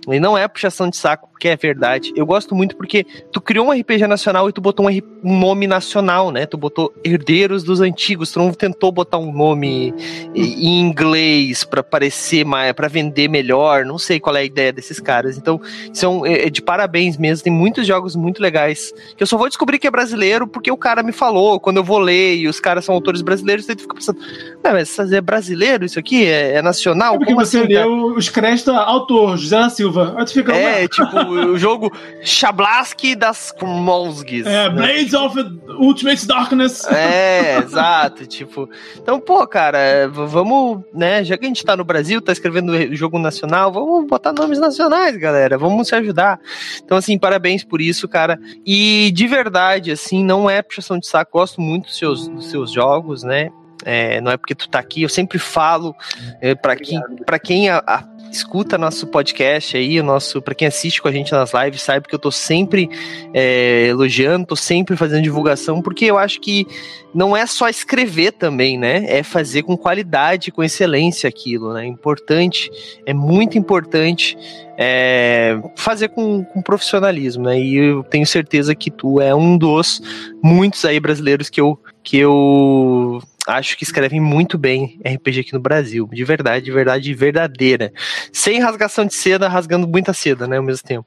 E 0.09 0.19
não 0.19 0.37
é 0.37 0.49
puxação 0.49 0.89
de 0.89 0.97
saco, 0.97 1.29
porque 1.45 1.49
é 1.49 1.57
verdade. 1.57 2.13
Eu 2.17 2.25
gosto 2.25 2.55
muito 2.55 2.75
porque 2.75 3.05
tu 3.31 3.41
criou 3.41 3.67
um 3.67 3.71
RPG 3.71 4.07
nacional 4.07 4.49
e 4.49 4.53
tu 4.53 4.63
botou 4.63 4.89
um, 4.89 5.01
um 5.23 5.39
nome 5.39 5.67
nacional, 5.67 6.31
né? 6.31 6.47
Tu 6.47 6.57
botou 6.57 6.93
Herdeiros 7.05 7.63
dos 7.63 7.83
Antigos, 7.83 8.33
tu 8.33 8.39
não 8.39 8.51
tentou 8.53 8.91
botar 8.91 9.19
um 9.19 9.31
nome 9.31 9.95
em 10.35 10.81
inglês 10.81 11.63
para 11.63 11.83
parecer 11.83 12.45
mais, 12.45 12.73
para 12.73 12.89
vender 12.89 13.29
melhor. 13.29 13.85
Não 13.85 13.99
sei 13.99 14.19
qual 14.19 14.35
é 14.37 14.41
a 14.41 14.45
ideia 14.45 14.73
desses 14.73 14.99
caras. 14.99 15.37
Então, 15.37 15.61
são 15.93 16.25
é, 16.25 16.47
é, 16.47 16.51
de 16.51 16.63
parabéns 16.63 17.19
mesmo. 17.19 17.45
Tem 17.45 17.53
muitos 17.53 17.87
jogos 17.87 18.17
muito 18.17 18.41
legais 18.41 18.95
que 19.15 19.23
eu 19.23 19.27
só 19.27 19.37
vou 19.37 19.49
descobrir 19.49 19.79
que 19.79 19.87
é 19.87 19.91
brasileiro 19.91 20.47
porque 20.47 20.71
o 20.71 20.79
cara 20.79 21.03
me 21.03 21.13
falou. 21.13 21.61
Quando 21.61 21.77
eu 21.77 21.85
vou 21.85 21.99
ler 21.99 22.37
e 22.37 22.49
os 22.49 22.59
caras 22.59 22.87
são 22.87 22.95
autores 22.95 23.21
brasileiros, 23.21 23.67
você 23.67 23.77
fica 23.77 23.95
pensando, 23.95 24.19
mas 24.63 25.13
é 25.13 25.21
brasileiro 25.21 25.85
isso 25.85 25.99
aqui? 25.99 26.25
É, 26.25 26.55
é 26.55 26.63
nacional? 26.63 27.17
É 27.17 27.19
porque 27.19 27.35
Como 27.35 27.45
você 27.45 27.59
assim, 27.59 27.69
leu 27.69 28.15
os 28.17 28.31
créditos 28.31 28.75
autor, 28.75 29.37
José 29.37 29.59
da 29.59 29.69
Silva. 29.69 30.15
Aí 30.17 30.25
tu 30.25 30.33
fica, 30.33 30.55
é, 30.55 30.89
tipo, 30.89 31.34
o 31.35 31.59
jogo 31.59 31.93
Chablaski 32.23 33.15
das 33.15 33.53
Krmolskis. 33.53 34.47
É, 34.47 34.69
né? 34.69 34.71
Blades 34.71 35.13
né? 35.13 35.19
of 35.19 35.39
Ultimate 35.79 36.27
Darkness. 36.27 36.85
É, 36.95 37.59
exato, 37.59 38.27
tipo. 38.27 38.69
Então, 38.97 39.21
pô, 39.21 39.47
cara, 39.47 40.09
vamos, 40.09 40.83
né, 40.93 41.25
já 41.25 41.37
que 41.37 41.45
a 41.45 41.49
gente 41.49 41.65
tá 41.65 41.77
no 41.77 41.85
Brasil, 41.85 42.21
tá 42.21 42.33
escrevendo 42.33 42.95
jogo 42.95 43.19
nacional, 43.19 43.73
vamos 43.73 44.07
botar 44.07 44.33
nomes 44.33 44.59
nacionais, 44.59 45.17
galera, 45.17 45.59
vamos 45.59 45.89
se 45.89 45.95
ajudar. 45.95 46.39
Então, 46.83 46.97
assim, 46.97 47.19
parabéns 47.19 47.65
por 47.65 47.81
isso, 47.81 48.09
cara. 48.09 48.39
E 48.65 49.11
de 49.13 49.27
verdade, 49.27 49.91
assim, 49.91 50.25
não 50.25 50.49
é 50.49 50.63
puxação 50.63 50.99
de 50.99 51.07
saco, 51.07 51.33
gosto 51.33 51.61
muito 51.61 51.87
dos 51.87 51.99
seus, 51.99 52.29
dos 52.29 52.51
seus 52.51 52.71
jogos, 52.71 53.23
né? 53.23 53.51
É, 53.85 54.21
não 54.21 54.31
é 54.31 54.37
porque 54.37 54.55
tu 54.55 54.69
tá 54.69 54.79
aqui, 54.79 55.03
eu 55.03 55.09
sempre 55.09 55.39
falo 55.39 55.95
é, 56.41 56.55
para 56.55 56.75
quem, 56.75 57.01
pra 57.27 57.39
quem 57.39 57.69
a, 57.69 57.83
a 57.87 58.03
escuta 58.35 58.77
nosso 58.77 59.07
podcast 59.07 59.77
aí, 59.77 60.01
o 60.01 60.05
nosso, 60.05 60.43
para 60.43 60.55
quem 60.55 60.67
assiste 60.67 61.01
com 61.01 61.09
a 61.09 61.13
gente 61.13 61.33
nas 61.33 61.53
lives, 61.53 61.83
sabe 61.83 62.09
que 62.09 62.15
eu 62.15 62.19
tô 62.19 62.31
sempre 62.31 62.89
é, 63.33 63.87
elogiando, 63.89 64.47
tô 64.47 64.57
sempre 64.57 64.97
fazendo 64.97 65.23
divulgação, 65.23 65.81
porque 65.81 66.05
eu 66.05 66.19
acho 66.19 66.41
que 66.41 66.67
não 67.15 67.37
é 67.37 67.47
só 67.47 67.69
escrever 67.69 68.33
também, 68.33 68.77
né? 68.77 69.05
É 69.09 69.23
fazer 69.23 69.63
com 69.63 69.77
qualidade, 69.77 70.51
com 70.51 70.63
excelência 70.63 71.29
aquilo, 71.29 71.73
né? 71.73 71.87
Importante, 71.87 72.71
é 73.07 73.15
muito 73.15 73.57
importante 73.57 74.37
é, 74.77 75.57
fazer 75.77 76.09
com, 76.09 76.45
com 76.45 76.61
profissionalismo, 76.61 77.45
né? 77.45 77.61
E 77.61 77.77
eu 77.77 78.03
tenho 78.03 78.27
certeza 78.27 78.75
que 78.75 78.91
tu 78.91 79.21
é 79.21 79.35
um 79.35 79.57
dos 79.57 80.03
muitos 80.43 80.85
aí 80.85 80.99
brasileiros 80.99 81.49
que 81.49 81.61
eu 81.61 81.79
que 82.03 82.19
eu 82.19 83.23
acho 83.47 83.77
que 83.77 83.85
escrevem 83.85 84.21
muito 84.21 84.57
bem 84.57 85.01
RPG 85.05 85.41
aqui 85.41 85.53
no 85.53 85.61
Brasil. 85.61 86.09
De 86.13 86.25
verdade, 86.25 86.65
de 86.65 86.73
verdade 86.73 87.15
verdadeira. 87.15 87.93
Sem 88.33 88.61
rasgação 88.61 89.05
de 89.05 89.15
seda, 89.15 89.49
rasgando 89.49 89.87
muita 89.87 90.13
seda, 90.13 90.47
né? 90.47 90.57
Ao 90.57 90.63
mesmo 90.63 90.87
tempo. 90.87 91.07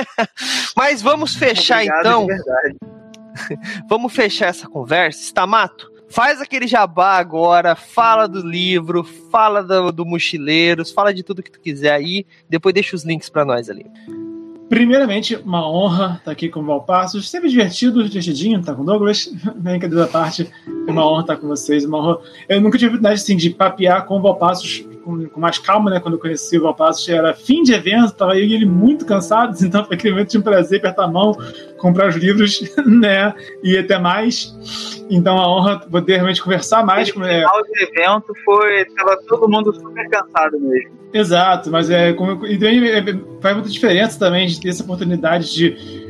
Mas 0.76 1.02
vamos 1.02 1.34
fechar 1.34 1.84
Obrigado, 1.84 2.00
então. 2.00 2.26
vamos 3.88 4.12
fechar 4.12 4.48
essa 4.48 4.68
conversa. 4.68 5.20
Stamato, 5.22 5.90
faz 6.10 6.40
aquele 6.40 6.66
jabá 6.66 7.16
agora, 7.16 7.74
fala 7.74 8.26
do 8.26 8.46
livro, 8.46 9.04
fala 9.30 9.62
do, 9.62 9.90
do 9.90 10.06
Mochileiros, 10.06 10.90
fala 10.90 11.12
de 11.12 11.22
tudo 11.22 11.42
que 11.42 11.50
tu 11.50 11.60
quiser 11.60 11.92
aí, 11.92 12.26
depois 12.48 12.74
deixa 12.74 12.94
os 12.94 13.04
links 13.04 13.28
para 13.28 13.44
nós 13.44 13.70
ali. 13.70 13.86
Primeiramente, 14.68 15.36
uma 15.36 15.68
honra 15.68 16.16
estar 16.18 16.30
aqui 16.30 16.48
com 16.48 16.60
o 16.60 16.64
Valpassos. 16.64 17.28
Sempre 17.28 17.50
divertido, 17.50 18.02
divertidinho 18.02 18.60
estar 18.60 18.74
com 18.74 18.82
o 18.82 18.84
Douglas. 18.86 19.30
Brincadeira 19.56 20.06
da 20.06 20.08
parte, 20.08 20.50
uma 20.88 21.06
honra 21.06 21.20
estar 21.20 21.36
com 21.36 21.46
vocês. 21.46 21.84
Uma 21.84 21.98
honra. 21.98 22.18
Eu 22.48 22.60
nunca 22.60 22.78
tive 22.78 22.86
a 22.86 22.94
oportunidade 22.94 23.20
assim, 23.20 23.36
de 23.36 23.50
papear 23.50 24.06
com 24.06 24.18
o 24.18 24.22
Valpassos 24.22 24.84
com, 25.04 25.28
com, 25.28 25.40
mais 25.40 25.58
calma, 25.58 25.90
né? 25.90 26.00
Quando 26.00 26.14
eu 26.14 26.20
conheci 26.20 26.58
o 26.58 26.62
Valpassos, 26.62 27.08
era 27.08 27.34
fim 27.34 27.62
de 27.62 27.72
evento, 27.72 28.06
estava 28.06 28.36
eu 28.36 28.44
e 28.44 28.54
ele 28.54 28.66
muito 28.66 29.04
cansados, 29.04 29.62
então 29.64 29.84
foi 29.84 29.96
aquele 29.96 30.14
momento 30.14 30.30
de 30.30 30.38
um 30.38 30.42
prazer 30.42 30.78
apertar 30.78 31.04
a 31.04 31.08
mão, 31.08 31.36
comprar 31.78 32.08
os 32.08 32.16
livros, 32.16 32.60
né? 32.86 33.34
E 33.62 33.76
até 33.76 33.98
mais. 33.98 34.54
Então 35.10 35.36
a 35.38 35.48
honra 35.48 35.78
poder 35.80 36.14
realmente 36.16 36.42
conversar 36.42 36.84
mais 36.84 37.10
com 37.10 37.22
ele. 37.24 37.44
O 37.44 37.48
final 37.48 37.62
do 37.62 37.82
evento 37.82 38.32
foi. 38.44 38.84
Tava 38.96 39.16
todo 39.26 39.48
mundo 39.48 39.72
super 39.74 40.08
cansado 40.08 40.58
mesmo. 40.58 41.02
Exato, 41.14 41.70
mas 41.70 41.90
é, 41.90 42.14
como, 42.14 42.46
e 42.46 42.56
também 42.56 42.88
é, 42.88 43.02
faz 43.40 43.54
muita 43.54 43.68
diferença 43.68 44.18
também 44.18 44.46
de 44.46 44.58
ter 44.58 44.70
essa 44.70 44.82
oportunidade 44.82 45.52
de 45.52 46.01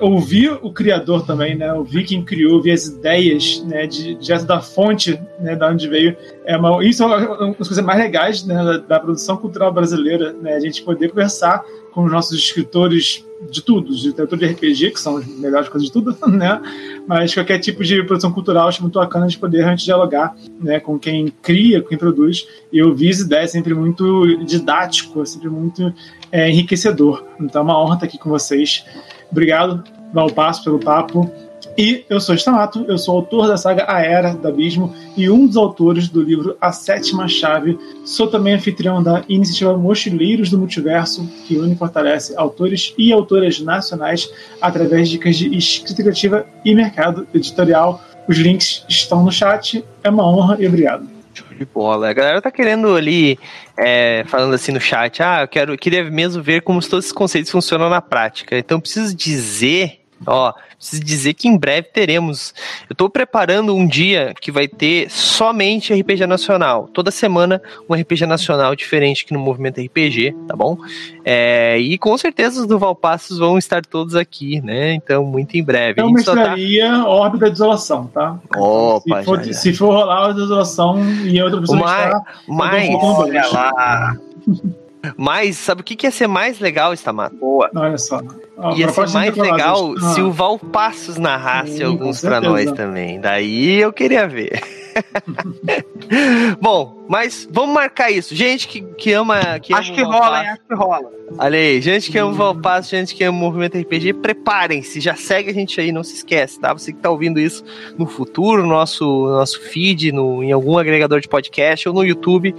ouvir 0.00 0.58
o 0.62 0.72
criador 0.72 1.26
também, 1.26 1.54
né? 1.54 1.72
Ouvir 1.72 2.04
quem 2.04 2.24
criou, 2.24 2.54
ouvir 2.54 2.72
as 2.72 2.86
ideias, 2.86 3.62
né? 3.64 3.86
De, 3.86 4.14
direto 4.14 4.46
da 4.46 4.60
fonte, 4.60 5.20
né? 5.40 5.54
Da 5.56 5.68
onde 5.68 5.88
veio. 5.88 6.16
É 6.44 6.56
uma, 6.56 6.84
isso 6.84 7.02
é 7.02 7.06
uma 7.06 7.48
das 7.54 7.68
coisas 7.68 7.84
mais 7.84 7.98
legais 7.98 8.44
né, 8.44 8.54
da, 8.54 8.78
da 8.78 9.00
produção 9.00 9.36
cultural 9.36 9.72
brasileira, 9.72 10.32
né? 10.32 10.54
A 10.54 10.60
gente 10.60 10.82
poder 10.82 11.10
conversar 11.10 11.62
com 11.92 12.04
os 12.04 12.12
nossos 12.12 12.38
escritores 12.38 13.24
de 13.50 13.62
tudo, 13.62 13.94
de 13.94 14.08
literatura 14.08 14.46
de 14.46 14.52
RPG, 14.52 14.90
que 14.92 15.00
são 15.00 15.16
as 15.16 15.26
melhores 15.26 15.68
coisas 15.68 15.88
de 15.88 15.92
tudo, 15.92 16.16
né? 16.26 16.60
Mas 17.06 17.32
qualquer 17.34 17.58
tipo 17.58 17.84
de 17.84 18.02
produção 18.02 18.32
cultural, 18.32 18.68
acho 18.68 18.82
muito 18.82 18.98
bacana 18.98 19.26
de 19.26 19.38
poder 19.38 19.58
realmente 19.58 19.84
dialogar 19.84 20.34
né, 20.60 20.80
com 20.80 20.98
quem 20.98 21.32
cria, 21.42 21.80
com 21.80 21.88
quem 21.88 21.98
produz. 21.98 22.46
E 22.72 22.78
eu 22.78 22.94
vi 22.94 23.10
as 23.10 23.20
ideias 23.20 23.50
sempre 23.50 23.74
muito 23.74 24.44
didático, 24.44 25.24
sempre 25.24 25.48
muito 25.48 25.92
é, 26.32 26.50
enriquecedor. 26.50 27.24
Então 27.40 27.62
é 27.62 27.64
uma 27.64 27.82
honra 27.82 27.94
estar 27.94 28.06
aqui 28.06 28.18
com 28.18 28.30
vocês. 28.30 28.84
Obrigado, 29.30 29.84
Valpasso, 30.12 30.64
pelo 30.64 30.78
papo. 30.78 31.30
E 31.76 32.04
eu 32.08 32.20
sou 32.20 32.34
Stamato, 32.34 32.84
eu 32.88 32.98
sou 32.98 33.16
autor 33.16 33.46
da 33.46 33.56
saga 33.56 33.84
A 33.88 34.00
Era 34.00 34.34
do 34.34 34.48
Abismo 34.48 34.94
e 35.16 35.30
um 35.30 35.46
dos 35.46 35.56
autores 35.56 36.08
do 36.08 36.22
livro 36.22 36.56
A 36.60 36.72
Sétima 36.72 37.28
Chave. 37.28 37.78
Sou 38.04 38.26
também 38.26 38.54
anfitrião 38.54 39.00
da 39.02 39.22
iniciativa 39.28 39.76
Mochileiros 39.76 40.50
do 40.50 40.58
Multiverso, 40.58 41.28
que 41.46 41.56
une 41.56 41.74
e 41.74 41.76
fortalece 41.76 42.34
autores 42.36 42.94
e 42.98 43.12
autoras 43.12 43.60
nacionais 43.60 44.28
através 44.60 45.08
de 45.08 45.18
dicas 45.18 45.36
de 45.36 45.56
escrita 45.56 46.02
criativa 46.02 46.46
e 46.64 46.74
mercado 46.74 47.26
editorial. 47.32 48.02
Os 48.28 48.36
links 48.38 48.84
estão 48.88 49.24
no 49.24 49.30
chat. 49.30 49.84
É 50.02 50.10
uma 50.10 50.26
honra 50.26 50.56
e 50.58 50.66
obrigado. 50.66 51.17
De 51.32 51.64
bola. 51.64 52.08
A 52.08 52.12
galera 52.12 52.40
tá 52.40 52.50
querendo 52.50 52.94
ali, 52.94 53.38
é, 53.78 54.24
falando 54.26 54.54
assim 54.54 54.72
no 54.72 54.80
chat, 54.80 55.22
ah, 55.22 55.42
eu 55.42 55.48
quero, 55.48 55.76
queria 55.76 56.04
mesmo 56.04 56.42
ver 56.42 56.62
como 56.62 56.80
todos 56.80 57.06
esses 57.06 57.12
conceitos 57.12 57.50
funcionam 57.50 57.88
na 57.88 58.00
prática. 58.00 58.56
Então, 58.58 58.80
preciso 58.80 59.14
dizer, 59.14 60.00
ó, 60.26 60.52
preciso 60.76 61.02
dizer 61.02 61.34
que 61.34 61.48
em 61.48 61.56
breve 61.56 61.88
teremos. 61.92 62.54
Eu 62.88 62.94
estou 62.94 63.08
preparando 63.08 63.74
um 63.74 63.86
dia 63.86 64.34
que 64.40 64.50
vai 64.50 64.68
ter 64.68 65.10
somente 65.10 65.92
RPG 65.92 66.26
nacional. 66.26 66.88
Toda 66.92 67.10
semana 67.10 67.60
um 67.88 67.94
RPG 67.94 68.26
nacional 68.26 68.74
diferente 68.74 69.24
aqui 69.24 69.32
no 69.32 69.40
Movimento 69.40 69.80
RPG, 69.80 70.34
tá 70.46 70.56
bom? 70.56 70.78
É, 71.24 71.78
e 71.78 71.98
com 71.98 72.16
certeza 72.16 72.60
os 72.60 72.66
do 72.66 72.78
Valpassos 72.78 73.38
vão 73.38 73.58
estar 73.58 73.84
todos 73.84 74.14
aqui, 74.14 74.60
né? 74.60 74.94
Então, 74.94 75.24
muito 75.24 75.56
em 75.56 75.62
breve. 75.62 76.00
É 76.00 76.04
uma 76.04 76.12
mestraria 76.12 76.90
tá... 76.90 77.08
órbita 77.08 77.46
de 77.46 77.54
isolação, 77.54 78.06
tá? 78.06 78.38
Opa, 78.56 79.20
se, 79.20 79.24
for, 79.24 79.36
já, 79.38 79.44
já. 79.44 79.52
se 79.52 79.72
for 79.74 79.94
rolar 79.94 80.28
a 80.28 80.30
isolação 80.30 80.98
e 81.24 81.40
outra 81.42 81.60
pessoa 81.60 81.78
Mas, 81.78 82.06
está, 82.06 82.24
mas 82.46 82.88
olha 82.94 83.46
lá. 83.48 84.16
Mas 85.16 85.56
sabe 85.56 85.80
o 85.80 85.84
que 85.84 85.94
que 85.96 86.06
ia 86.06 86.10
ser 86.10 86.26
mais 86.26 86.58
legal, 86.58 86.92
Stamato? 86.94 87.36
Boa. 87.36 87.70
Olha 87.74 87.98
só. 87.98 88.20
Ó, 88.56 88.74
Ia 88.74 88.88
ser 88.88 89.08
mais 89.10 89.36
legal 89.36 89.94
Ah, 89.96 90.00
se 90.14 90.20
o 90.20 90.32
Valpassos 90.32 91.16
narrasse 91.16 91.76
Sim, 91.78 91.84
alguns 91.84 92.18
certeza. 92.18 92.40
nós 92.52 92.72
também. 92.72 93.20
Daí 93.20 93.80
eu 93.80 93.92
queria 93.92 94.26
ver. 94.26 94.60
Bom, 96.60 97.06
mas 97.08 97.48
vamos 97.50 97.74
marcar 97.74 98.10
isso. 98.10 98.34
Gente 98.34 98.68
que, 98.68 98.82
que 98.82 99.12
ama. 99.12 99.58
Que 99.60 99.72
Acho 99.72 99.92
ama 99.92 99.96
que 99.96 100.02
rola, 100.02 100.42
hein? 100.42 100.48
Acho 100.50 100.62
que 100.66 100.74
rola. 100.74 101.18
Olha 101.36 101.58
aí, 101.58 101.80
gente 101.80 102.10
que 102.10 102.18
ama 102.18 102.30
o 102.30 102.34
Valpasso, 102.34 102.90
gente 102.90 103.14
que 103.14 103.22
ama 103.22 103.36
o 103.36 103.40
Movimento 103.40 103.76
RPG, 103.76 104.14
preparem-se, 104.14 104.98
já 104.98 105.14
segue 105.14 105.50
a 105.50 105.52
gente 105.52 105.78
aí, 105.78 105.92
não 105.92 106.02
se 106.02 106.14
esquece, 106.14 106.58
tá? 106.58 106.72
Você 106.72 106.90
que 106.90 107.00
tá 107.00 107.10
ouvindo 107.10 107.38
isso 107.38 107.62
no 107.98 108.06
futuro, 108.06 108.62
no 108.62 108.68
nosso, 108.68 109.04
no 109.04 109.36
nosso 109.36 109.60
feed, 109.60 110.10
no, 110.10 110.42
em 110.42 110.52
algum 110.52 110.78
agregador 110.78 111.20
de 111.20 111.28
podcast 111.28 111.86
ou 111.86 111.94
no 111.94 112.02
YouTube, 112.02 112.54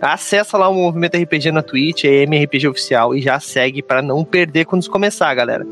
acessa 0.00 0.56
lá 0.56 0.66
o 0.68 0.74
Movimento 0.74 1.16
RPG 1.16 1.52
na 1.52 1.62
Twitch, 1.62 2.04
é 2.04 2.22
MRPG 2.22 2.68
Oficial, 2.68 3.14
e 3.14 3.20
já 3.20 3.38
segue 3.38 3.82
para 3.82 4.00
não 4.00 4.24
perder 4.24 4.64
quando 4.64 4.88
começar, 4.88 5.34
galera. 5.34 5.66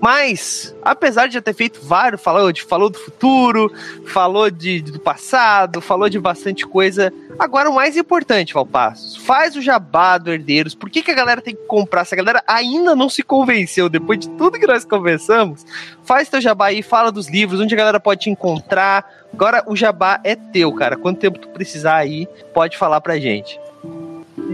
Mas, 0.00 0.76
apesar 0.82 1.26
de 1.26 1.34
já 1.34 1.42
ter 1.42 1.54
feito 1.54 1.80
vários, 1.82 2.22
falou, 2.22 2.52
de, 2.52 2.62
falou 2.62 2.90
do 2.90 2.98
futuro, 2.98 3.72
falou 4.06 4.50
de, 4.50 4.82
do 4.82 5.00
passado, 5.00 5.57
falou 5.80 6.08
de 6.08 6.18
bastante 6.18 6.66
coisa, 6.66 7.12
agora 7.38 7.70
o 7.70 7.74
mais 7.74 7.96
importante, 7.96 8.54
Valpassos, 8.54 9.16
faz 9.16 9.56
o 9.56 9.62
jabá 9.62 10.18
do 10.18 10.32
Herdeiros, 10.32 10.74
por 10.74 10.90
que, 10.90 11.02
que 11.02 11.10
a 11.10 11.14
galera 11.14 11.40
tem 11.40 11.54
que 11.54 11.62
comprar? 11.66 12.04
Se 12.04 12.14
a 12.14 12.18
galera 12.18 12.42
ainda 12.46 12.94
não 12.94 13.08
se 13.08 13.22
convenceu, 13.22 13.88
depois 13.88 14.20
de 14.20 14.28
tudo 14.30 14.58
que 14.58 14.66
nós 14.66 14.84
conversamos, 14.84 15.64
faz 16.04 16.28
teu 16.28 16.40
jabá 16.40 16.66
aí, 16.66 16.82
fala 16.82 17.10
dos 17.10 17.28
livros, 17.28 17.60
onde 17.60 17.74
a 17.74 17.78
galera 17.78 18.00
pode 18.00 18.22
te 18.22 18.30
encontrar. 18.30 19.04
Agora 19.32 19.62
o 19.66 19.76
jabá 19.76 20.20
é 20.24 20.34
teu, 20.34 20.72
cara. 20.72 20.96
Quanto 20.96 21.20
tempo 21.20 21.38
tu 21.38 21.48
precisar 21.48 21.96
aí, 21.96 22.26
pode 22.54 22.76
falar 22.76 23.00
pra 23.00 23.18
gente. 23.18 23.58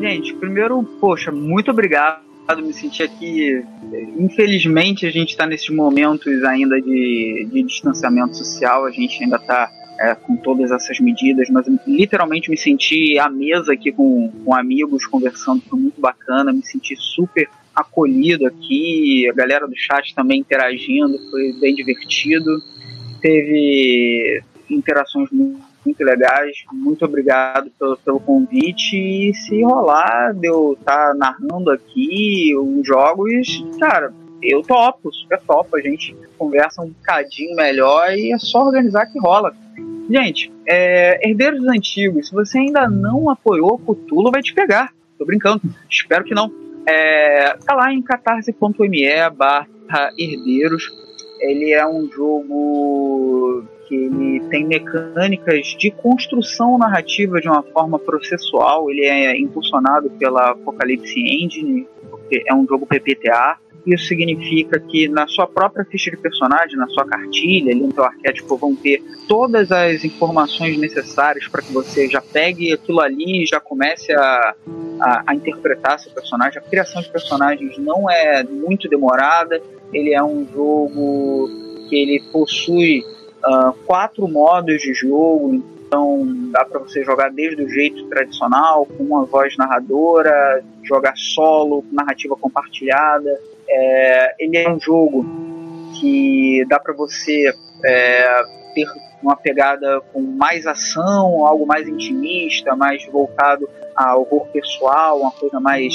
Gente, 0.00 0.34
primeiro, 0.34 0.82
poxa, 1.00 1.30
muito 1.30 1.70
obrigado. 1.70 2.24
Me 2.58 2.74
senti 2.74 3.02
aqui. 3.02 3.64
Infelizmente, 4.18 5.06
a 5.06 5.10
gente 5.10 5.30
está 5.30 5.46
nesses 5.46 5.70
momentos 5.70 6.44
ainda 6.44 6.80
de, 6.80 7.48
de 7.50 7.62
distanciamento 7.62 8.36
social, 8.36 8.84
a 8.84 8.90
gente 8.90 9.22
ainda 9.22 9.36
está 9.36 9.70
com 10.14 10.36
todas 10.36 10.70
essas 10.70 10.98
medidas, 11.00 11.48
mas 11.50 11.66
literalmente 11.86 12.50
me 12.50 12.56
senti 12.56 13.18
à 13.18 13.28
mesa 13.28 13.72
aqui 13.72 13.92
com, 13.92 14.30
com 14.44 14.54
amigos, 14.54 15.06
conversando, 15.06 15.62
foi 15.62 15.78
muito 15.78 16.00
bacana, 16.00 16.52
me 16.52 16.64
senti 16.64 16.96
super 16.96 17.48
acolhido 17.74 18.46
aqui, 18.46 19.28
a 19.28 19.32
galera 19.32 19.66
do 19.66 19.76
chat 19.76 20.14
também 20.14 20.40
interagindo, 20.40 21.18
foi 21.30 21.52
bem 21.60 21.74
divertido. 21.74 22.62
Teve 23.20 24.42
interações 24.70 25.30
muito, 25.30 25.60
muito 25.84 26.04
legais. 26.04 26.64
Muito 26.72 27.04
obrigado 27.04 27.70
pelo, 27.78 27.96
pelo 27.96 28.20
convite. 28.20 28.96
E 28.96 29.34
se 29.34 29.62
rolar 29.62 30.32
de 30.34 30.46
eu 30.46 30.76
estar 30.78 31.14
narrando 31.14 31.70
aqui 31.70 32.54
os 32.56 32.86
jogos, 32.86 33.64
cara, 33.78 34.12
eu 34.44 34.62
topo, 34.62 35.12
super 35.12 35.40
topo. 35.40 35.76
A 35.76 35.80
gente 35.80 36.14
conversa 36.38 36.82
um 36.82 36.88
bocadinho 36.88 37.56
melhor 37.56 38.12
e 38.12 38.32
é 38.32 38.38
só 38.38 38.64
organizar 38.64 39.06
que 39.06 39.18
rola. 39.18 39.54
Gente, 40.10 40.52
é, 40.68 41.28
Herdeiros 41.28 41.66
Antigos, 41.66 42.28
se 42.28 42.34
você 42.34 42.58
ainda 42.58 42.88
não 42.88 43.30
apoiou 43.30 43.80
o 43.86 43.94
Cthulhu, 43.94 44.30
vai 44.30 44.42
te 44.42 44.52
pegar. 44.52 44.92
Tô 45.18 45.24
brincando, 45.24 45.62
espero 45.90 46.24
que 46.24 46.34
não. 46.34 46.52
É, 46.86 47.56
tá 47.64 47.74
lá 47.74 47.92
em 47.92 48.02
catarse.me 48.02 49.30
barra 49.30 50.12
herdeiros. 50.18 50.92
Ele 51.40 51.72
é 51.72 51.86
um 51.86 52.10
jogo 52.10 53.64
que 53.86 53.94
ele 53.94 54.40
tem 54.48 54.64
mecânicas 54.64 55.66
de 55.78 55.90
construção 55.90 56.78
narrativa 56.78 57.40
de 57.40 57.48
uma 57.48 57.62
forma 57.62 57.98
processual. 57.98 58.90
Ele 58.90 59.04
é 59.04 59.38
impulsionado 59.38 60.10
pela 60.10 60.50
Apocalypse 60.50 61.20
Engine, 61.20 61.86
é 62.46 62.54
um 62.54 62.66
jogo 62.66 62.86
PPTA. 62.86 63.56
Isso 63.86 64.06
significa 64.06 64.80
que 64.80 65.08
na 65.08 65.26
sua 65.26 65.46
própria 65.46 65.84
ficha 65.84 66.10
de 66.10 66.16
personagem, 66.16 66.76
na 66.76 66.88
sua 66.88 67.04
cartilha, 67.04 67.70
ali 67.70 67.82
no 67.82 67.92
seu 67.92 68.04
arquétipo, 68.04 68.56
vão 68.56 68.74
ter 68.74 69.02
todas 69.28 69.70
as 69.70 70.04
informações 70.04 70.78
necessárias 70.78 71.46
para 71.48 71.60
que 71.60 71.72
você 71.72 72.08
já 72.08 72.22
pegue 72.22 72.72
aquilo 72.72 73.00
ali 73.00 73.42
e 73.42 73.46
já 73.46 73.60
comece 73.60 74.12
a, 74.12 74.54
a, 75.00 75.22
a, 75.26 75.34
interpretar 75.34 75.98
seu 76.00 76.10
personagem. 76.12 76.58
A 76.58 76.62
criação 76.62 77.02
de 77.02 77.10
personagens 77.10 77.76
não 77.76 78.10
é 78.10 78.42
muito 78.42 78.88
demorada. 78.88 79.60
Ele 79.92 80.14
é 80.14 80.22
um 80.22 80.46
jogo 80.50 81.50
que 81.88 81.96
ele 81.96 82.22
possui 82.32 83.04
uh, 83.44 83.72
quatro 83.84 84.26
modos 84.26 84.80
de 84.80 84.94
jogo, 84.94 85.62
então 85.86 86.26
dá 86.50 86.64
para 86.64 86.80
você 86.80 87.04
jogar 87.04 87.30
desde 87.30 87.62
o 87.62 87.68
jeito 87.68 88.06
tradicional, 88.06 88.86
com 88.86 89.04
uma 89.04 89.24
voz 89.26 89.56
narradora, 89.58 90.64
jogar 90.82 91.14
solo, 91.16 91.84
narrativa 91.92 92.34
compartilhada. 92.34 93.38
É, 93.68 94.34
ele 94.38 94.56
é 94.56 94.70
um 94.70 94.78
jogo 94.78 95.24
que 96.00 96.64
dá 96.68 96.78
para 96.78 96.94
você 96.94 97.54
é, 97.84 98.42
ter 98.74 98.86
uma 99.22 99.36
pegada 99.36 100.00
com 100.12 100.20
mais 100.20 100.66
ação, 100.66 101.46
algo 101.46 101.66
mais 101.66 101.88
intimista, 101.88 102.76
mais 102.76 103.04
voltado 103.06 103.68
ao 103.96 104.20
horror 104.20 104.46
pessoal, 104.48 105.20
uma 105.20 105.30
coisa 105.30 105.58
mais 105.60 105.94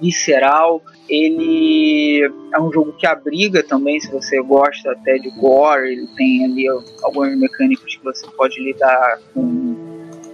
visceral. 0.00 0.82
Ele 1.08 2.28
é 2.52 2.60
um 2.60 2.72
jogo 2.72 2.92
que 2.92 3.06
abriga 3.06 3.62
também, 3.62 3.98
se 4.00 4.10
você 4.10 4.42
gosta 4.42 4.92
até 4.92 5.16
de 5.18 5.30
gore, 5.30 5.92
ele 5.92 6.06
tem 6.16 6.44
ali 6.44 6.66
algumas 7.02 7.36
mecânicas 7.38 7.96
que 7.96 8.04
você 8.04 8.26
pode 8.36 8.60
lidar 8.60 9.20
com 9.32 9.74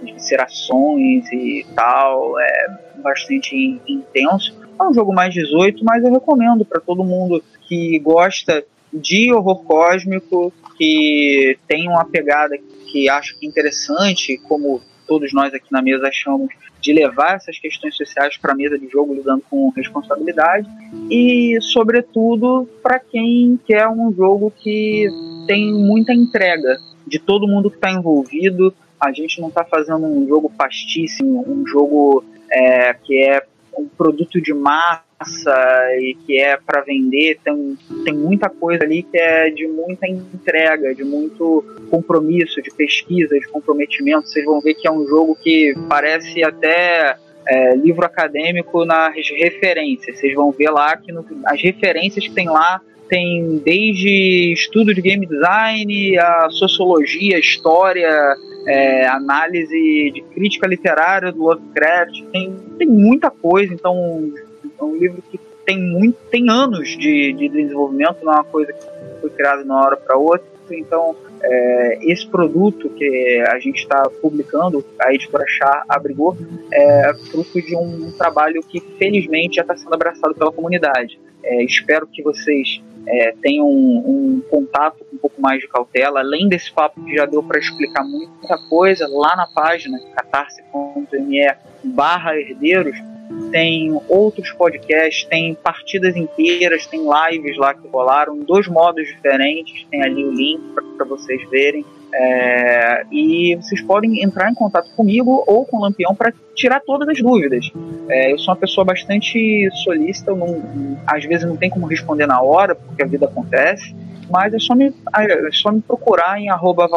viscerações 0.03 1.31
e 1.31 1.65
tal, 1.75 2.39
é 2.39 2.67
bastante 2.97 3.81
intenso. 3.87 4.62
É 4.79 4.83
um 4.83 4.93
jogo 4.93 5.13
mais 5.13 5.33
18, 5.33 5.83
mas 5.83 6.03
eu 6.03 6.11
recomendo 6.11 6.65
para 6.65 6.79
todo 6.79 7.03
mundo 7.03 7.43
que 7.67 7.99
gosta 7.99 8.63
de 8.91 9.31
horror 9.33 9.63
cósmico, 9.63 10.53
que 10.77 11.57
tem 11.67 11.87
uma 11.87 12.05
pegada 12.05 12.57
que 12.87 13.09
acho 13.09 13.35
interessante, 13.41 14.37
como 14.37 14.81
todos 15.07 15.33
nós 15.33 15.53
aqui 15.53 15.71
na 15.71 15.81
mesa 15.81 16.07
achamos, 16.07 16.49
de 16.79 16.93
levar 16.93 17.37
essas 17.37 17.57
questões 17.57 17.95
sociais 17.95 18.37
para 18.37 18.51
a 18.51 18.55
mesa 18.55 18.77
de 18.77 18.87
jogo 18.89 19.13
lidando 19.13 19.43
com 19.49 19.69
responsabilidade 19.69 20.67
e, 21.09 21.57
sobretudo, 21.61 22.67
para 22.81 22.99
quem 22.99 23.57
quer 23.65 23.87
um 23.87 24.13
jogo 24.13 24.51
que 24.51 25.07
tem 25.47 25.73
muita 25.73 26.13
entrega 26.13 26.77
de 27.07 27.19
todo 27.19 27.47
mundo 27.47 27.69
que 27.69 27.77
está 27.77 27.89
envolvido. 27.89 28.73
A 28.99 29.11
gente 29.11 29.39
não 29.39 29.47
está 29.47 29.63
fazendo 29.63 30.05
um 30.05 30.27
jogo 30.27 30.49
pastíssimo, 30.49 31.45
um 31.47 31.65
jogo 31.65 32.23
é, 32.51 32.93
que 32.93 33.23
é 33.23 33.45
um 33.77 33.87
produto 33.87 34.41
de 34.41 34.53
massa 34.53 35.55
e 35.99 36.15
que 36.25 36.37
é 36.37 36.57
para 36.57 36.81
vender, 36.81 37.39
tem, 37.43 37.77
tem 38.03 38.13
muita 38.13 38.49
coisa 38.49 38.83
ali 38.83 39.03
que 39.03 39.17
é 39.17 39.49
de 39.49 39.67
muita 39.67 40.07
entrega, 40.07 40.93
de 40.93 41.03
muito 41.03 41.63
compromisso, 41.89 42.61
de 42.61 42.69
pesquisa, 42.71 43.39
de 43.39 43.47
comprometimento. 43.47 44.27
Vocês 44.27 44.45
vão 44.45 44.59
ver 44.61 44.73
que 44.75 44.87
é 44.87 44.91
um 44.91 45.05
jogo 45.07 45.35
que 45.41 45.73
parece 45.87 46.43
até 46.43 47.17
é, 47.47 47.75
livro 47.75 48.05
acadêmico 48.05 48.85
nas 48.85 49.15
referências. 49.29 50.17
Vocês 50.17 50.33
vão 50.33 50.51
ver 50.51 50.69
lá 50.69 50.95
que 50.97 51.11
no, 51.11 51.25
as 51.45 51.61
referências 51.61 52.27
que 52.27 52.33
tem 52.33 52.47
lá 52.47 52.81
tem 53.09 53.61
desde 53.63 54.53
estudo 54.53 54.93
de 54.93 55.01
game 55.01 55.25
design, 55.25 56.17
a 56.17 56.49
sociologia, 56.49 57.37
história, 57.37 58.35
é, 58.65 59.05
análise 59.07 60.11
de 60.11 60.21
crítica 60.33 60.67
literária 60.67 61.31
do 61.31 61.43
Lovecraft, 61.43 62.23
tem, 62.31 62.55
tem 62.77 62.87
muita 62.87 63.29
coisa, 63.29 63.73
então 63.73 64.31
é 64.79 64.83
um 64.83 64.95
livro 64.95 65.23
que 65.29 65.39
tem 65.65 65.79
muito, 65.79 66.17
tem 66.29 66.49
anos 66.49 66.89
de, 66.89 67.33
de 67.33 67.49
desenvolvimento, 67.49 68.23
não 68.23 68.33
é 68.33 68.35
uma 68.37 68.43
coisa 68.43 68.73
que 68.73 69.21
foi 69.21 69.29
criada 69.29 69.63
de 69.63 69.69
uma 69.69 69.85
hora 69.85 69.97
para 69.97 70.17
outra, 70.17 70.45
então 70.71 71.15
é, 71.41 71.99
esse 72.01 72.25
produto 72.25 72.89
que 72.89 73.43
a 73.47 73.59
gente 73.59 73.79
está 73.79 74.09
publicando, 74.21 74.83
a 74.99 75.13
editora 75.13 75.45
Chá 75.47 75.83
abrigou, 75.87 76.37
é 76.71 77.13
fruto 77.31 77.61
de 77.61 77.75
um 77.75 78.11
trabalho 78.17 78.61
que 78.63 78.79
felizmente 78.97 79.57
já 79.57 79.61
está 79.61 79.75
sendo 79.75 79.93
abraçado 79.93 80.33
pela 80.33 80.51
comunidade. 80.51 81.19
É, 81.43 81.63
espero 81.63 82.07
que 82.07 82.23
vocês 82.23 82.81
é, 83.07 83.33
tenham 83.41 83.67
um, 83.67 83.97
um, 83.97 84.41
contato 84.49 85.03
com 85.05 85.15
um 85.15 85.19
pouco 85.19 85.41
mais 85.41 85.61
de 85.61 85.67
cautela, 85.67 86.19
além 86.19 86.47
desse 86.47 86.71
papo 86.71 87.03
que 87.03 87.15
já 87.15 87.25
deu 87.25 87.43
para 87.43 87.59
explicar 87.59 88.03
muita 88.03 88.57
coisa, 88.69 89.07
lá 89.07 89.35
na 89.35 89.47
página 89.47 89.99
catarse.me 90.15 91.47
barra 91.83 92.37
herdeiros, 92.37 92.95
tem 93.51 93.99
outros 94.07 94.51
podcasts, 94.51 95.25
tem 95.25 95.55
partidas 95.55 96.15
inteiras, 96.15 96.85
tem 96.87 97.01
lives 97.01 97.57
lá 97.57 97.73
que 97.73 97.87
rolaram, 97.87 98.39
dois 98.39 98.67
modos 98.67 99.05
diferentes, 99.07 99.85
tem 99.89 100.01
ali 100.01 100.23
o 100.23 100.31
link 100.31 100.61
para 100.97 101.05
vocês 101.05 101.49
verem. 101.49 101.85
É, 102.15 103.05
e 103.11 103.55
vocês 103.55 103.81
podem 103.81 104.23
entrar 104.23 104.51
em 104.51 104.53
contato 104.53 104.87
comigo 104.95 105.43
ou 105.47 105.65
com 105.65 105.77
o 105.77 105.81
Lampião 105.81 106.13
para 106.13 106.31
tirar 106.53 106.79
todas 106.81 107.09
as 107.09 107.19
dúvidas. 107.19 107.71
É, 108.07 108.31
eu 108.31 108.37
sou 108.37 108.53
uma 108.53 108.59
pessoa 108.59 108.85
bastante 108.85 109.67
solícita, 109.83 110.35
não, 110.35 110.63
às 111.07 111.25
vezes 111.25 111.47
não 111.47 111.57
tem 111.57 111.71
como 111.71 111.87
responder 111.87 112.27
na 112.27 112.39
hora, 112.39 112.75
porque 112.75 113.01
a 113.01 113.07
vida 113.07 113.25
acontece, 113.25 113.95
mas 114.29 114.53
é 114.53 114.59
só 114.59 114.75
me, 114.75 114.93
é 115.17 115.51
só 115.51 115.71
me 115.71 115.81
procurar 115.81 116.39
em 116.39 116.49
arroba 116.49 116.87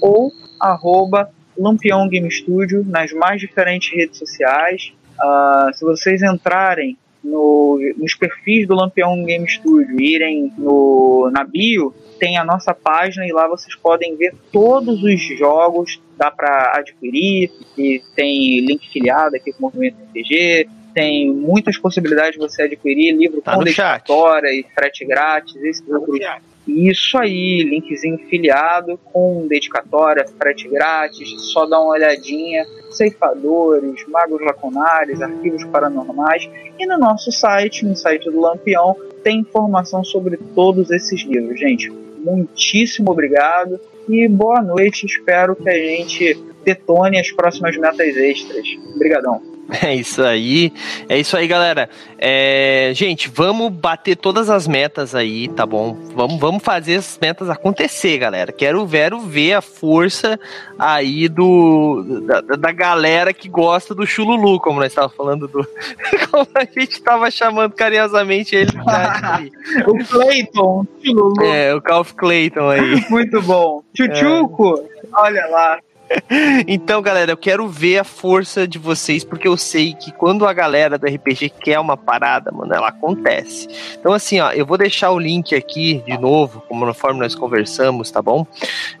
ou 0.00 0.30
arroba 0.60 1.30
Lampião 1.56 2.06
Game 2.08 2.30
Studio 2.30 2.84
nas 2.86 3.12
mais 3.12 3.40
diferentes 3.40 3.94
redes 3.94 4.18
sociais. 4.18 4.92
Uh, 5.14 5.74
se 5.74 5.84
vocês 5.84 6.22
entrarem 6.22 6.98
no, 7.24 7.78
nos 7.96 8.14
perfis 8.14 8.66
do 8.66 8.74
Lampião 8.74 9.24
Game 9.24 9.48
Studio, 9.48 10.00
irem 10.00 10.52
no, 10.58 11.30
na 11.32 11.44
bio, 11.44 11.94
tem 12.22 12.38
a 12.38 12.44
nossa 12.44 12.72
página 12.72 13.26
e 13.26 13.32
lá 13.32 13.48
vocês 13.48 13.74
podem 13.74 14.14
ver 14.14 14.32
todos 14.52 15.02
os 15.02 15.20
jogos, 15.36 16.00
dá 16.16 16.30
para 16.30 16.74
adquirir, 16.76 17.50
e 17.76 18.00
tem 18.14 18.60
link 18.60 18.88
filiado 18.92 19.34
aqui 19.34 19.52
com 19.52 19.58
o 19.58 19.62
Movimento 19.62 19.96
RPG, 20.04 20.68
tem 20.94 21.32
muitas 21.34 21.76
possibilidades 21.76 22.34
de 22.34 22.38
você 22.38 22.62
adquirir 22.62 23.10
livro 23.10 23.42
tá 23.42 23.56
com 23.56 23.64
dedicatória 23.64 24.54
e 24.54 24.64
frete 24.72 25.04
grátis, 25.04 25.56
esse 25.56 25.82
tá. 25.82 26.38
Isso 26.64 27.18
aí, 27.18 27.64
linkzinho 27.64 28.18
filiado 28.28 28.96
com 29.12 29.44
dedicatória, 29.48 30.24
frete 30.38 30.68
grátis, 30.68 31.28
só 31.52 31.66
dá 31.66 31.80
uma 31.80 31.90
olhadinha, 31.90 32.64
ceifadores, 32.92 34.06
magos 34.06 34.40
lacunares, 34.42 35.20
arquivos 35.20 35.64
paranormais. 35.64 36.48
E 36.78 36.86
no 36.86 36.96
nosso 36.98 37.32
site, 37.32 37.84
no 37.84 37.96
site 37.96 38.30
do 38.30 38.40
Lampião, 38.40 38.94
tem 39.24 39.40
informação 39.40 40.04
sobre 40.04 40.36
todos 40.36 40.88
esses 40.92 41.22
livros, 41.22 41.58
gente 41.58 41.90
muitíssimo 42.22 43.10
obrigado 43.10 43.78
e 44.08 44.28
boa 44.28 44.62
noite. 44.62 45.06
Espero 45.06 45.56
que 45.56 45.68
a 45.68 45.74
gente 45.74 46.34
detone 46.64 47.18
as 47.18 47.30
próximas 47.30 47.76
metas 47.76 48.16
extras. 48.16 48.66
Obrigadão. 48.94 49.51
É 49.82 49.94
isso 49.94 50.22
aí, 50.22 50.72
é 51.08 51.18
isso 51.18 51.36
aí, 51.36 51.46
galera. 51.46 51.88
É, 52.18 52.92
gente, 52.94 53.28
vamos 53.28 53.70
bater 53.70 54.16
todas 54.16 54.50
as 54.50 54.66
metas 54.66 55.14
aí, 55.14 55.48
tá 55.48 55.66
bom? 55.66 55.96
Vamos, 56.14 56.38
vamos 56.38 56.62
fazer 56.62 56.96
as 56.96 57.18
metas 57.20 57.48
acontecer, 57.48 58.18
galera. 58.18 58.52
Quero, 58.52 58.86
quero 58.86 59.20
ver 59.20 59.54
a 59.54 59.60
força 59.60 60.38
aí 60.78 61.28
do 61.28 62.22
da, 62.26 62.40
da 62.40 62.72
galera 62.72 63.32
que 63.32 63.48
gosta 63.48 63.94
do 63.94 64.06
Chululu, 64.06 64.60
como 64.60 64.78
nós 64.78 64.88
estávamos 64.88 65.16
falando 65.16 65.48
do. 65.48 65.66
como 66.30 66.46
a 66.54 66.64
gente 66.64 66.92
estava 66.92 67.30
chamando 67.30 67.72
carinhosamente 67.72 68.54
ele. 68.54 68.72
o 69.86 70.04
Clayton, 70.04 70.86
Chululu. 71.04 71.42
É, 71.44 71.74
o 71.74 71.80
Calf 71.80 72.12
Clayton 72.12 72.68
aí. 72.68 73.04
Muito 73.10 73.40
bom. 73.42 73.82
Chuchuco, 73.96 74.78
é. 74.78 75.08
olha 75.12 75.46
lá. 75.46 75.78
então, 76.66 77.02
galera, 77.02 77.32
eu 77.32 77.36
quero 77.36 77.68
ver 77.68 77.98
a 77.98 78.04
força 78.04 78.66
de 78.66 78.78
vocês, 78.78 79.24
porque 79.24 79.46
eu 79.46 79.56
sei 79.56 79.94
que 79.94 80.12
quando 80.12 80.46
a 80.46 80.52
galera 80.52 80.98
do 80.98 81.06
RPG 81.06 81.50
quer 81.60 81.78
uma 81.78 81.96
parada, 81.96 82.50
mano, 82.50 82.72
ela 82.72 82.88
acontece. 82.88 83.68
Então, 83.98 84.12
assim, 84.12 84.40
ó, 84.40 84.50
eu 84.52 84.64
vou 84.64 84.78
deixar 84.78 85.10
o 85.10 85.18
link 85.18 85.54
aqui 85.54 86.02
de 86.06 86.16
novo, 86.18 86.62
como 86.68 86.86
conforme 87.02 87.20
nós 87.20 87.34
conversamos, 87.34 88.10
tá 88.10 88.22
bom? 88.22 88.46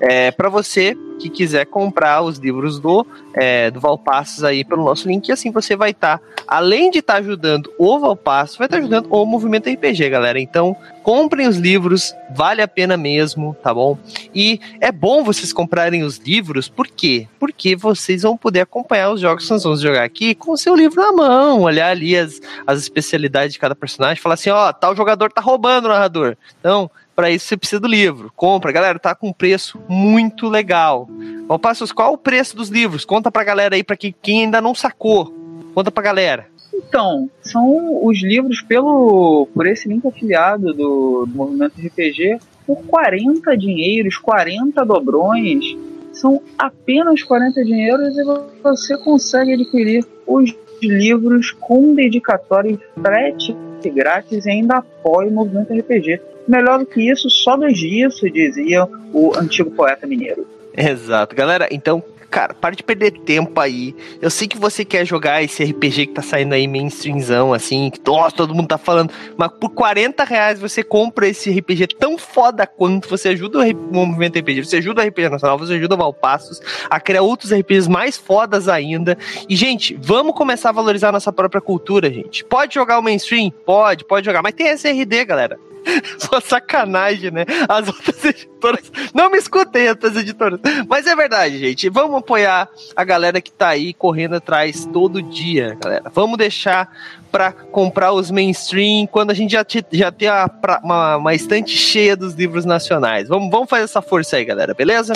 É, 0.00 0.30
para 0.30 0.48
você 0.48 0.96
que 1.22 1.30
quiser 1.30 1.66
comprar 1.66 2.22
os 2.22 2.38
livros 2.38 2.80
do, 2.80 3.06
é, 3.34 3.70
do 3.70 3.78
Valpassos 3.78 4.42
aí 4.42 4.64
pelo 4.64 4.84
nosso 4.84 5.08
link, 5.08 5.28
e 5.28 5.32
assim 5.32 5.50
você 5.50 5.76
vai 5.76 5.90
estar, 5.90 6.18
tá, 6.18 6.24
além 6.46 6.90
de 6.90 6.98
estar 6.98 7.14
tá 7.14 7.18
ajudando 7.20 7.72
o 7.78 7.98
Valpassos, 7.98 8.56
vai 8.56 8.66
estar 8.66 8.76
tá 8.76 8.80
ajudando 8.80 9.06
o 9.08 9.24
movimento 9.24 9.70
RPG, 9.70 10.10
galera. 10.10 10.40
Então, 10.40 10.76
comprem 11.02 11.46
os 11.46 11.56
livros, 11.56 12.14
vale 12.34 12.62
a 12.62 12.68
pena 12.68 12.96
mesmo, 12.96 13.56
tá 13.62 13.72
bom? 13.72 13.96
E 14.34 14.60
é 14.80 14.90
bom 14.90 15.22
vocês 15.22 15.52
comprarem 15.52 16.02
os 16.02 16.18
livros, 16.18 16.68
por 16.68 16.88
quê? 16.88 17.28
Porque 17.38 17.76
vocês 17.76 18.22
vão 18.22 18.36
poder 18.36 18.60
acompanhar 18.60 19.10
os 19.10 19.20
jogos 19.20 19.44
que 19.44 19.52
nós 19.52 19.62
vamos 19.62 19.80
jogar 19.80 20.04
aqui 20.04 20.34
com 20.34 20.52
o 20.52 20.56
seu 20.56 20.74
livro 20.74 21.00
na 21.00 21.12
mão, 21.12 21.62
olhar 21.62 21.90
ali 21.90 22.16
as, 22.16 22.40
as 22.66 22.80
especialidades 22.80 23.52
de 23.52 23.58
cada 23.58 23.74
personagem, 23.74 24.22
falar 24.22 24.34
assim, 24.34 24.50
ó, 24.50 24.68
oh, 24.68 24.72
tal 24.72 24.96
jogador 24.96 25.30
tá 25.32 25.40
roubando 25.40 25.86
o 25.86 25.88
narrador. 25.88 26.36
Então, 26.58 26.90
para 27.14 27.30
isso 27.30 27.46
você 27.46 27.56
precisa 27.56 27.80
do 27.80 27.88
livro. 27.88 28.32
Compra, 28.34 28.72
galera, 28.72 28.98
tá 28.98 29.14
com 29.14 29.28
um 29.28 29.32
preço 29.32 29.80
muito 29.88 30.48
legal. 30.48 31.08
Valpassos, 31.46 31.92
qual 31.92 32.14
o 32.14 32.18
preço 32.18 32.56
dos 32.56 32.68
livros? 32.68 33.04
Conta 33.04 33.30
pra 33.30 33.44
galera 33.44 33.74
aí, 33.74 33.84
pra 33.84 33.96
quem, 33.96 34.14
quem 34.22 34.44
ainda 34.44 34.60
não 34.60 34.74
sacou. 34.74 35.34
Conta 35.74 35.90
pra 35.90 36.02
galera. 36.02 36.46
Então, 36.74 37.30
são 37.42 38.04
os 38.04 38.22
livros 38.22 38.62
pelo 38.62 39.46
por 39.54 39.66
esse 39.66 39.88
link 39.88 40.06
afiliado 40.06 40.72
do, 40.72 41.26
do 41.26 41.34
Movimento 41.34 41.74
RPG 41.78 42.38
por 42.66 42.82
40 42.84 43.56
dinheiros, 43.56 44.16
40 44.16 44.84
dobrões. 44.84 45.76
São 46.12 46.42
apenas 46.58 47.22
40 47.22 47.64
dinheiros 47.64 48.16
e 48.16 48.24
você 48.62 48.96
consegue 48.98 49.54
adquirir 49.54 50.04
os 50.26 50.54
livros 50.82 51.52
com 51.52 51.94
dedicatório 51.94 52.72
e 52.78 53.00
frete 53.00 53.56
grátis 53.90 54.46
e 54.46 54.50
ainda 54.50 54.76
apoia 54.78 55.28
o 55.28 55.32
Movimento 55.32 55.72
RPG. 55.72 56.20
Melhor 56.52 56.80
do 56.80 56.84
que 56.84 57.10
isso, 57.10 57.30
só 57.30 57.56
nos 57.56 57.78
disso, 57.78 58.30
dizia 58.30 58.86
o 59.10 59.32
antigo 59.34 59.70
poeta 59.70 60.06
mineiro. 60.06 60.46
Exato. 60.76 61.34
Galera, 61.34 61.66
então 61.70 62.04
cara, 62.30 62.52
para 62.54 62.74
de 62.74 62.82
perder 62.82 63.12
tempo 63.12 63.58
aí. 63.58 63.94
Eu 64.20 64.30
sei 64.30 64.48
que 64.48 64.58
você 64.58 64.86
quer 64.86 65.06
jogar 65.06 65.42
esse 65.42 65.62
RPG 65.62 66.06
que 66.06 66.12
tá 66.14 66.22
saindo 66.22 66.54
aí 66.54 66.66
mainstreamzão, 66.66 67.52
assim, 67.52 67.90
que 67.90 68.00
nossa, 68.06 68.36
todo 68.36 68.54
mundo 68.54 68.68
tá 68.68 68.78
falando, 68.78 69.12
mas 69.36 69.50
por 69.52 69.70
40 69.70 70.24
reais 70.24 70.58
você 70.58 70.82
compra 70.82 71.28
esse 71.28 71.50
RPG 71.50 71.88
tão 71.98 72.16
foda 72.16 72.66
quanto 72.66 73.08
você 73.08 73.28
ajuda 73.30 73.58
o 73.60 73.94
movimento 73.94 74.38
RPG, 74.38 74.64
você 74.64 74.76
ajuda 74.78 75.02
o 75.02 75.06
RPG 75.06 75.28
Nacional, 75.28 75.58
você 75.58 75.74
ajuda 75.74 75.94
o 75.94 75.98
Valpassos 75.98 76.60
a 76.88 76.98
criar 76.98 77.22
outros 77.22 77.52
RPGs 77.52 77.88
mais 77.88 78.16
fodas 78.16 78.66
ainda. 78.68 79.16
E, 79.46 79.54
gente, 79.54 79.94
vamos 80.00 80.34
começar 80.34 80.70
a 80.70 80.72
valorizar 80.72 81.10
a 81.10 81.12
nossa 81.12 81.32
própria 81.32 81.60
cultura, 81.60 82.10
gente. 82.10 82.44
Pode 82.44 82.74
jogar 82.74 82.98
o 82.98 83.02
mainstream? 83.02 83.50
Pode, 83.50 84.06
pode 84.06 84.24
jogar, 84.24 84.42
mas 84.42 84.54
tem 84.54 84.68
SRD, 84.68 85.24
galera. 85.26 85.58
Só 86.18 86.40
sacanagem, 86.40 87.30
né? 87.30 87.44
As 87.68 87.88
outras 87.88 88.24
editoras. 88.24 88.92
Não 89.14 89.30
me 89.30 89.38
escutem, 89.38 89.88
outras 89.88 90.16
editoras. 90.16 90.60
Mas 90.88 91.06
é 91.06 91.14
verdade, 91.14 91.58
gente. 91.58 91.88
Vamos 91.88 92.18
apoiar 92.18 92.68
a 92.94 93.04
galera 93.04 93.40
que 93.40 93.50
tá 93.50 93.68
aí 93.68 93.92
correndo 93.92 94.36
atrás 94.36 94.88
todo 94.92 95.22
dia, 95.22 95.76
galera. 95.80 96.10
Vamos 96.14 96.38
deixar 96.38 96.90
para 97.30 97.50
comprar 97.50 98.12
os 98.12 98.30
mainstream 98.30 99.06
quando 99.06 99.30
a 99.30 99.34
gente 99.34 99.52
já, 99.52 99.64
já 99.90 100.12
tem 100.12 100.28
a, 100.28 100.50
uma, 100.84 101.16
uma 101.16 101.34
estante 101.34 101.76
cheia 101.76 102.14
dos 102.14 102.34
livros 102.34 102.64
nacionais. 102.64 103.28
Vamos, 103.28 103.50
vamos 103.50 103.70
fazer 103.70 103.84
essa 103.84 104.02
força 104.02 104.36
aí, 104.36 104.44
galera, 104.44 104.74
beleza? 104.74 105.14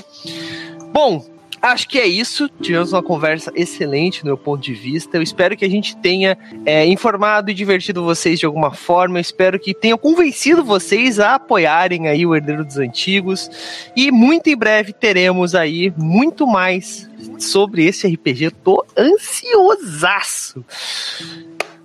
Bom, 0.92 1.22
Acho 1.66 1.88
que 1.88 1.98
é 1.98 2.06
isso. 2.06 2.48
Tivemos 2.60 2.92
uma 2.92 3.02
conversa 3.02 3.50
excelente 3.52 4.20
do 4.20 4.26
meu 4.26 4.38
ponto 4.38 4.62
de 4.62 4.72
vista. 4.72 5.16
Eu 5.16 5.22
espero 5.22 5.56
que 5.56 5.64
a 5.64 5.68
gente 5.68 5.96
tenha 5.96 6.38
é, 6.64 6.86
informado 6.86 7.50
e 7.50 7.54
divertido 7.54 8.04
vocês 8.04 8.38
de 8.38 8.46
alguma 8.46 8.72
forma. 8.72 9.18
Eu 9.18 9.20
espero 9.20 9.58
que 9.58 9.74
tenha 9.74 9.98
convencido 9.98 10.62
vocês 10.62 11.18
a 11.18 11.34
apoiarem 11.34 12.06
aí 12.06 12.24
o 12.24 12.36
Herdeiro 12.36 12.64
dos 12.64 12.78
Antigos. 12.78 13.50
E 13.96 14.12
muito 14.12 14.46
em 14.48 14.56
breve 14.56 14.92
teremos 14.92 15.56
aí 15.56 15.92
muito 15.96 16.46
mais 16.46 17.10
sobre 17.36 17.84
esse 17.84 18.06
RPG. 18.06 18.44
Eu 18.44 18.52
tô 18.52 18.86
ansiosaço. 18.96 20.64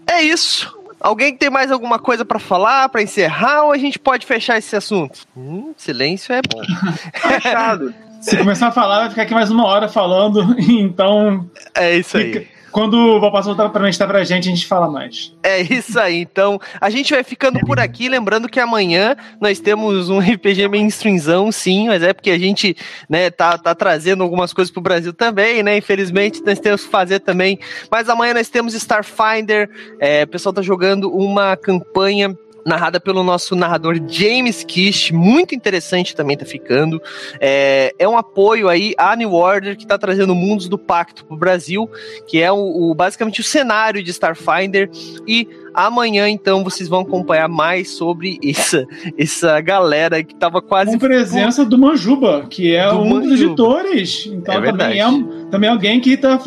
É 0.05 0.21
isso. 0.21 0.79
Alguém 0.99 1.35
tem 1.35 1.49
mais 1.49 1.71
alguma 1.71 1.97
coisa 1.97 2.23
para 2.23 2.37
falar, 2.37 2.87
para 2.89 3.01
encerrar, 3.01 3.63
ou 3.63 3.71
a 3.71 3.77
gente 3.79 3.97
pode 3.97 4.27
fechar 4.27 4.59
esse 4.59 4.75
assunto? 4.75 5.21
Hum, 5.35 5.73
silêncio 5.75 6.35
é 6.35 6.41
bom. 6.43 6.61
Fechado. 7.41 8.10
Se 8.21 8.37
começar 8.37 8.67
a 8.67 8.71
falar, 8.71 8.99
vai 8.99 9.09
ficar 9.09 9.23
aqui 9.23 9.33
mais 9.33 9.49
uma 9.51 9.65
hora 9.65 9.87
falando, 9.89 10.55
então. 10.59 11.49
É 11.75 11.95
isso 11.97 12.17
aí. 12.17 12.33
Fica- 12.33 12.61
Quando 12.71 12.93
o 12.93 13.19
Valpasso 13.19 13.47
voltar 13.49 13.67
pra 13.67 13.89
estar 13.89 14.07
pra 14.07 14.23
gente, 14.23 14.47
a 14.47 14.51
gente 14.51 14.65
fala 14.65 14.89
mais. 14.89 15.35
É 15.43 15.59
isso 15.59 15.99
aí. 15.99 16.21
Então, 16.21 16.57
a 16.79 16.89
gente 16.89 17.13
vai 17.13 17.21
ficando 17.21 17.59
por 17.61 17.79
aqui. 17.81 18.07
Lembrando 18.07 18.47
que 18.47 18.61
amanhã 18.61 19.13
nós 19.41 19.59
temos 19.59 20.09
um 20.09 20.19
RPG 20.23 20.69
mainstreamzão, 20.69 21.51
sim, 21.51 21.87
mas 21.87 22.01
é 22.01 22.13
porque 22.13 22.31
a 22.31 22.39
gente 22.39 22.77
né, 23.09 23.29
tá, 23.29 23.57
tá 23.57 23.75
trazendo 23.75 24.23
algumas 24.23 24.53
coisas 24.53 24.71
pro 24.71 24.81
Brasil 24.81 25.11
também, 25.11 25.61
né? 25.63 25.75
Infelizmente, 25.77 26.41
nós 26.45 26.59
temos 26.59 26.85
que 26.85 26.89
fazer 26.89 27.19
também. 27.19 27.59
Mas 27.91 28.07
amanhã 28.07 28.33
nós 28.35 28.47
temos 28.47 28.73
Starfinder. 28.73 29.69
É, 29.99 30.23
o 30.23 30.27
pessoal 30.27 30.53
tá 30.53 30.61
jogando 30.61 31.11
uma 31.13 31.57
campanha. 31.57 32.33
Narrada 32.65 32.99
pelo 32.99 33.23
nosso 33.23 33.55
narrador 33.55 33.99
James 34.07 34.63
Kish, 34.63 35.11
muito 35.11 35.55
interessante 35.55 36.15
também 36.15 36.37
tá 36.37 36.45
ficando. 36.45 37.01
É, 37.39 37.93
é 37.97 38.07
um 38.07 38.17
apoio 38.17 38.69
aí 38.69 38.93
à 38.97 39.15
New 39.15 39.33
Order 39.33 39.75
que 39.75 39.87
tá 39.87 39.97
trazendo 39.97 40.35
Mundos 40.35 40.67
do 40.69 40.77
Pacto 40.77 41.25
pro 41.25 41.35
Brasil, 41.35 41.89
que 42.27 42.39
é 42.41 42.51
o, 42.51 42.91
o- 42.91 42.93
basicamente 42.93 43.39
o 43.41 43.43
cenário 43.43 44.03
de 44.03 44.11
Starfinder. 44.11 44.89
E 45.27 45.47
amanhã, 45.73 46.29
então, 46.29 46.63
vocês 46.63 46.87
vão 46.87 46.99
acompanhar 47.01 47.47
mais 47.47 47.89
sobre 47.89 48.37
essa, 48.43 48.85
essa 49.17 49.59
galera 49.61 50.21
que 50.23 50.35
tava 50.35 50.61
quase. 50.61 50.91
Com 50.91 50.99
presença 50.99 51.65
do 51.65 51.77
Manjuba, 51.77 52.45
que 52.49 52.75
é 52.75 52.87
Do 52.89 52.99
um 52.99 53.19
dos 53.19 53.29
Manjuba. 53.29 53.33
editores. 53.33 54.29
Então 54.31 54.53
É 54.55 54.61
também, 54.71 55.01
é, 55.01 55.05
também 55.49 55.67
é 55.69 55.73
alguém 55.73 55.99
que 55.99 56.11
está 56.11 56.37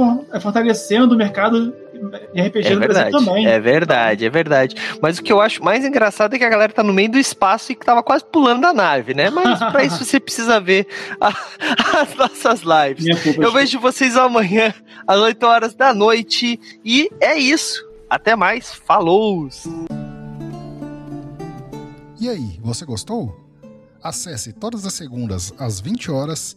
fortalecendo 0.41 1.15
o 1.15 1.19
mercado 1.19 1.74
RPG 2.37 2.69
É 2.69 2.75
no 2.75 2.81
verdade, 2.81 3.11
Brasil 3.11 3.27
também. 3.29 3.47
é 3.47 3.61
verdade, 3.61 4.27
é 4.27 4.31
verdade. 4.31 4.77
Mas 5.01 5.19
o 5.19 5.23
que 5.23 5.33
eu 5.33 5.41
acho 5.41 5.62
mais 5.65 5.85
engraçado 5.85 6.35
é 6.35 6.39
que 6.39 6.45
a 6.45 6.49
galera 6.49 6.73
tá 6.73 6.83
no 6.83 6.93
meio 6.93 7.11
do 7.11 7.19
espaço 7.19 7.73
e 7.73 7.75
que 7.75 7.85
tava 7.85 8.03
quase 8.03 8.25
pulando 8.25 8.61
da 8.62 8.73
nave, 8.73 9.15
né? 9.15 9.31
Mas 9.31 9.59
pra 9.59 9.85
isso 9.85 10.05
você 10.05 10.19
precisa 10.21 10.61
ver 10.61 10.87
a- 11.21 11.29
as 12.03 12.15
nossas 12.16 12.61
lives. 12.62 13.23
Culpa. 13.23 13.43
Eu 13.43 13.53
vejo 13.53 13.79
vocês 13.81 14.16
amanhã 14.16 14.73
às 15.07 15.19
8 15.19 15.43
horas 15.47 15.75
da 15.75 15.93
noite 15.95 16.59
e 16.85 17.09
é 17.21 17.39
isso. 17.39 17.83
Até 18.11 18.37
mais, 18.37 18.73
falou! 18.73 19.49
E 22.21 22.29
aí, 22.29 22.59
você 22.62 22.85
gostou? 22.85 23.35
Acesse 24.03 24.53
todas 24.53 24.87
as 24.87 24.95
segundas 24.95 25.53
às 25.59 25.81
20 25.81 26.11
horas 26.11 26.57